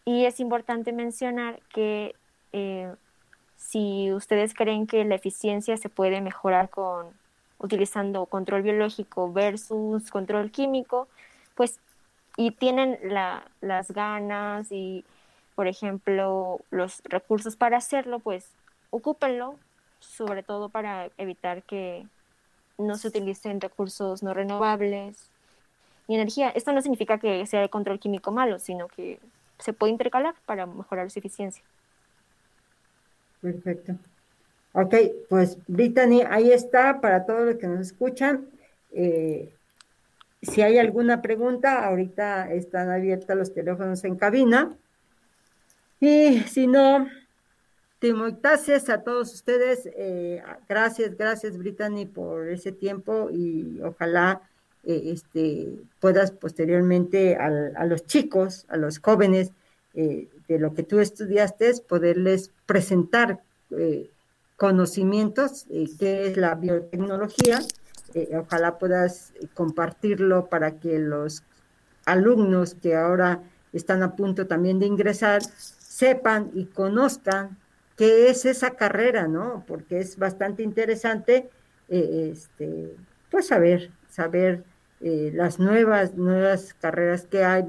Y 0.05 0.27
es 0.27 0.39
importante 0.41 0.93
mencionar 0.93 1.61
que 1.73 2.15
eh, 2.53 2.95
si 3.57 4.13
ustedes 4.13 4.55
creen 4.55 4.87
que 4.87 5.05
la 5.05 5.15
eficiencia 5.15 5.77
se 5.77 5.89
puede 5.89 6.21
mejorar 6.21 6.71
con 6.71 7.07
utilizando 7.59 8.27
control 8.27 8.63
biológico 8.63 9.33
versus 9.33 10.11
control 10.11 10.51
químico, 10.51 11.09
pues 11.55 11.81
y 12.37 12.51
tienen 12.51 12.99
las 13.61 13.91
ganas 13.91 14.71
y, 14.71 15.05
por 15.55 15.67
ejemplo, 15.67 16.61
los 16.71 17.03
recursos 17.05 17.57
para 17.57 17.79
hacerlo, 17.79 18.19
pues 18.19 18.51
ocúpenlo, 18.91 19.57
sobre 20.01 20.43
todo 20.43 20.69
para 20.69 21.11
evitar 21.17 21.63
que 21.63 22.07
no 22.79 22.97
se 22.97 23.09
utilicen 23.09 23.61
recursos 23.61 24.23
no 24.23 24.35
renovables 24.35 25.31
y 26.09 26.15
energía. 26.15 26.51
Esto 26.51 26.73
no 26.73 26.83
significa 26.83 27.19
que 27.19 27.47
sea 27.47 27.63
el 27.63 27.71
control 27.71 27.99
químico 27.99 28.33
malo, 28.33 28.59
sino 28.59 28.89
que 28.89 29.19
se 29.59 29.73
puede 29.73 29.93
intercalar 29.93 30.35
para 30.45 30.67
mejorar 30.67 31.11
su 31.11 31.19
eficiencia. 31.19 31.65
Perfecto. 33.41 33.95
Ok, 34.73 34.95
pues 35.31 35.59
Brittany, 35.67 36.23
ahí 36.29 36.51
está 36.53 37.01
para 37.01 37.25
todos 37.25 37.47
los 37.47 37.57
que 37.57 37.67
nos 37.67 37.81
escuchan. 37.81 38.47
Eh, 38.93 39.53
si 40.43 40.63
hay 40.63 40.79
alguna 40.79 41.23
pregunta, 41.23 41.87
ahorita 41.87 42.53
están 42.53 42.91
abiertos 42.91 43.37
los 43.37 43.55
teléfonos 43.55 44.05
en 44.05 44.17
cabina. 44.17 44.77
Y 45.99 46.41
si 46.41 46.67
no, 46.67 47.07
gracias 48.01 48.89
a 48.89 49.03
todos 49.03 49.33
ustedes. 49.35 49.89
Eh, 49.97 50.43
gracias, 50.69 51.17
gracias 51.17 51.57
Brittany 51.57 52.07
por 52.07 52.49
ese 52.49 52.73
tiempo 52.73 53.31
y 53.31 53.81
ojalá 53.83 54.43
eh, 54.85 55.13
este, 55.13 55.79
puedas 56.01 56.31
posteriormente 56.31 57.37
a 57.37 57.85
los 57.85 58.07
chicos, 58.07 58.67
a 58.69 58.77
los 58.77 58.99
jóvenes 58.99 59.53
eh, 59.95 60.29
de 60.47 60.59
lo 60.59 60.75
que 60.75 60.83
tú 60.83 61.01
estudiaste, 61.01 61.73
poderles 61.89 62.51
presentar 62.67 63.41
conocimientos, 64.57 65.67
qué 65.99 66.29
es 66.29 66.37
la 66.37 66.55
biotecnología. 66.55 67.59
ojalá 68.39 68.79
puedas 68.79 69.33
compartirlo 69.55 70.47
para 70.47 70.79
que 70.79 70.99
los 71.01 71.43
alumnos 72.05 72.75
que 72.75 72.95
ahora 72.95 73.43
están 73.73 74.03
a 74.05 74.15
punto 74.15 74.47
también 74.47 74.79
de 74.79 74.87
ingresar 74.87 75.43
sepan 75.43 76.51
y 76.55 76.67
conozcan 76.67 77.59
qué 77.97 78.29
es 78.29 78.45
esa 78.45 78.73
carrera, 78.73 79.27
¿no? 79.27 79.65
Porque 79.67 79.99
es 79.99 80.19
bastante 80.19 80.63
interesante, 80.63 81.51
eh, 81.89 82.31
este, 82.33 82.95
pues 83.31 83.49
saber, 83.49 83.91
saber 84.09 84.65
eh, 85.01 85.31
las 85.35 85.59
nuevas, 85.59 86.15
nuevas 86.15 86.75
carreras 86.75 87.27
que 87.27 87.45
hay, 87.45 87.65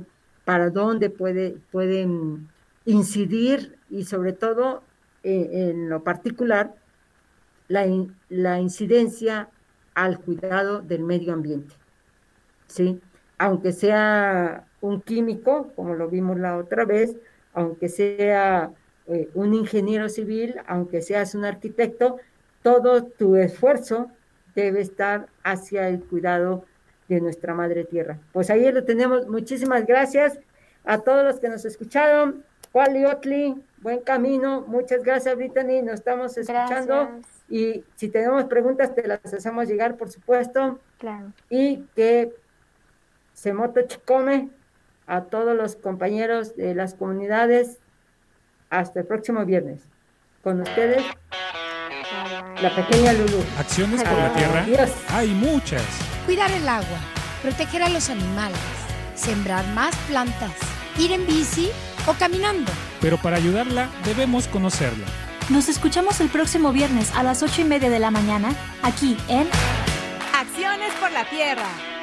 para 0.45 0.69
dónde 0.69 1.09
puede, 1.09 1.57
pueden 1.71 2.47
incidir 2.85 3.77
y 3.89 4.05
sobre 4.05 4.33
todo 4.33 4.83
eh, 5.23 5.49
en 5.71 5.89
lo 5.89 6.03
particular 6.03 6.75
la, 7.67 7.85
la 8.29 8.59
incidencia 8.59 9.49
al 9.93 10.19
cuidado 10.19 10.81
del 10.81 11.03
medio 11.03 11.33
ambiente, 11.33 11.75
¿sí? 12.67 13.01
Aunque 13.37 13.71
sea 13.71 14.65
un 14.79 15.01
químico, 15.01 15.71
como 15.75 15.95
lo 15.95 16.09
vimos 16.09 16.39
la 16.39 16.57
otra 16.57 16.85
vez, 16.85 17.17
aunque 17.53 17.89
sea 17.89 18.71
eh, 19.07 19.29
un 19.33 19.53
ingeniero 19.53 20.09
civil, 20.09 20.55
aunque 20.67 21.01
seas 21.01 21.35
un 21.35 21.45
arquitecto, 21.45 22.17
todo 22.61 23.03
tu 23.03 23.35
esfuerzo 23.35 24.11
debe 24.55 24.81
estar 24.81 25.27
hacia 25.43 25.87
el 25.87 26.03
cuidado 26.03 26.65
de 27.07 27.21
nuestra 27.21 27.53
madre 27.53 27.85
tierra. 27.85 28.19
Pues 28.33 28.49
ahí 28.49 28.69
lo 28.71 28.83
tenemos. 28.83 29.27
Muchísimas 29.27 29.85
gracias 29.85 30.39
a 30.83 30.99
todos 30.99 31.23
los 31.23 31.39
que 31.39 31.49
nos 31.49 31.63
escucharon. 31.63 32.43
Wally 32.73 33.05
Otli, 33.05 33.55
buen 33.81 33.99
camino. 34.01 34.65
Muchas 34.67 35.03
gracias, 35.03 35.35
Brittany. 35.35 35.81
Nos 35.81 35.95
estamos 35.95 36.37
escuchando. 36.37 37.09
Y 37.49 37.85
si 37.95 38.09
tenemos 38.09 38.43
preguntas, 38.45 38.93
te 38.93 39.07
las 39.07 39.33
hacemos 39.33 39.67
llegar, 39.67 39.95
por 39.95 40.09
supuesto. 40.09 40.79
Claro. 40.97 41.31
Y 41.49 41.83
que 41.95 42.33
Semoto 43.33 43.81
Chicome, 43.83 44.49
a 45.05 45.23
todos 45.23 45.55
los 45.55 45.75
compañeros 45.75 46.55
de 46.57 46.75
las 46.75 46.93
comunidades 46.93 47.79
hasta 48.69 48.99
el 48.99 49.05
próximo 49.05 49.45
viernes. 49.45 49.79
Con 50.43 50.61
ustedes, 50.61 51.03
la 52.61 52.75
pequeña 52.75 53.13
Lulu. 53.13 53.43
Acciones 53.59 54.03
por 54.03 54.17
la 54.17 54.33
tierra. 54.33 54.65
Hay 55.09 55.29
muchas. 55.29 55.83
Cuidar 56.25 56.51
el 56.51 56.67
agua, 56.67 56.97
proteger 57.41 57.83
a 57.83 57.89
los 57.89 58.09
animales, 58.09 58.57
sembrar 59.15 59.65
más 59.69 59.95
plantas, 60.07 60.51
ir 60.97 61.11
en 61.11 61.25
bici 61.25 61.69
o 62.07 62.13
caminando. 62.13 62.71
Pero 63.01 63.17
para 63.17 63.37
ayudarla 63.37 63.89
debemos 64.05 64.47
conocerla. 64.47 65.05
Nos 65.49 65.69
escuchamos 65.69 66.19
el 66.19 66.27
próximo 66.27 66.73
viernes 66.73 67.13
a 67.15 67.23
las 67.23 67.41
ocho 67.41 67.61
y 67.61 67.63
media 67.63 67.89
de 67.89 67.99
la 67.99 68.11
mañana, 68.11 68.49
aquí 68.83 69.17
en 69.29 69.47
Acciones 70.33 70.93
por 70.95 71.11
la 71.11 71.23
Tierra. 71.29 71.96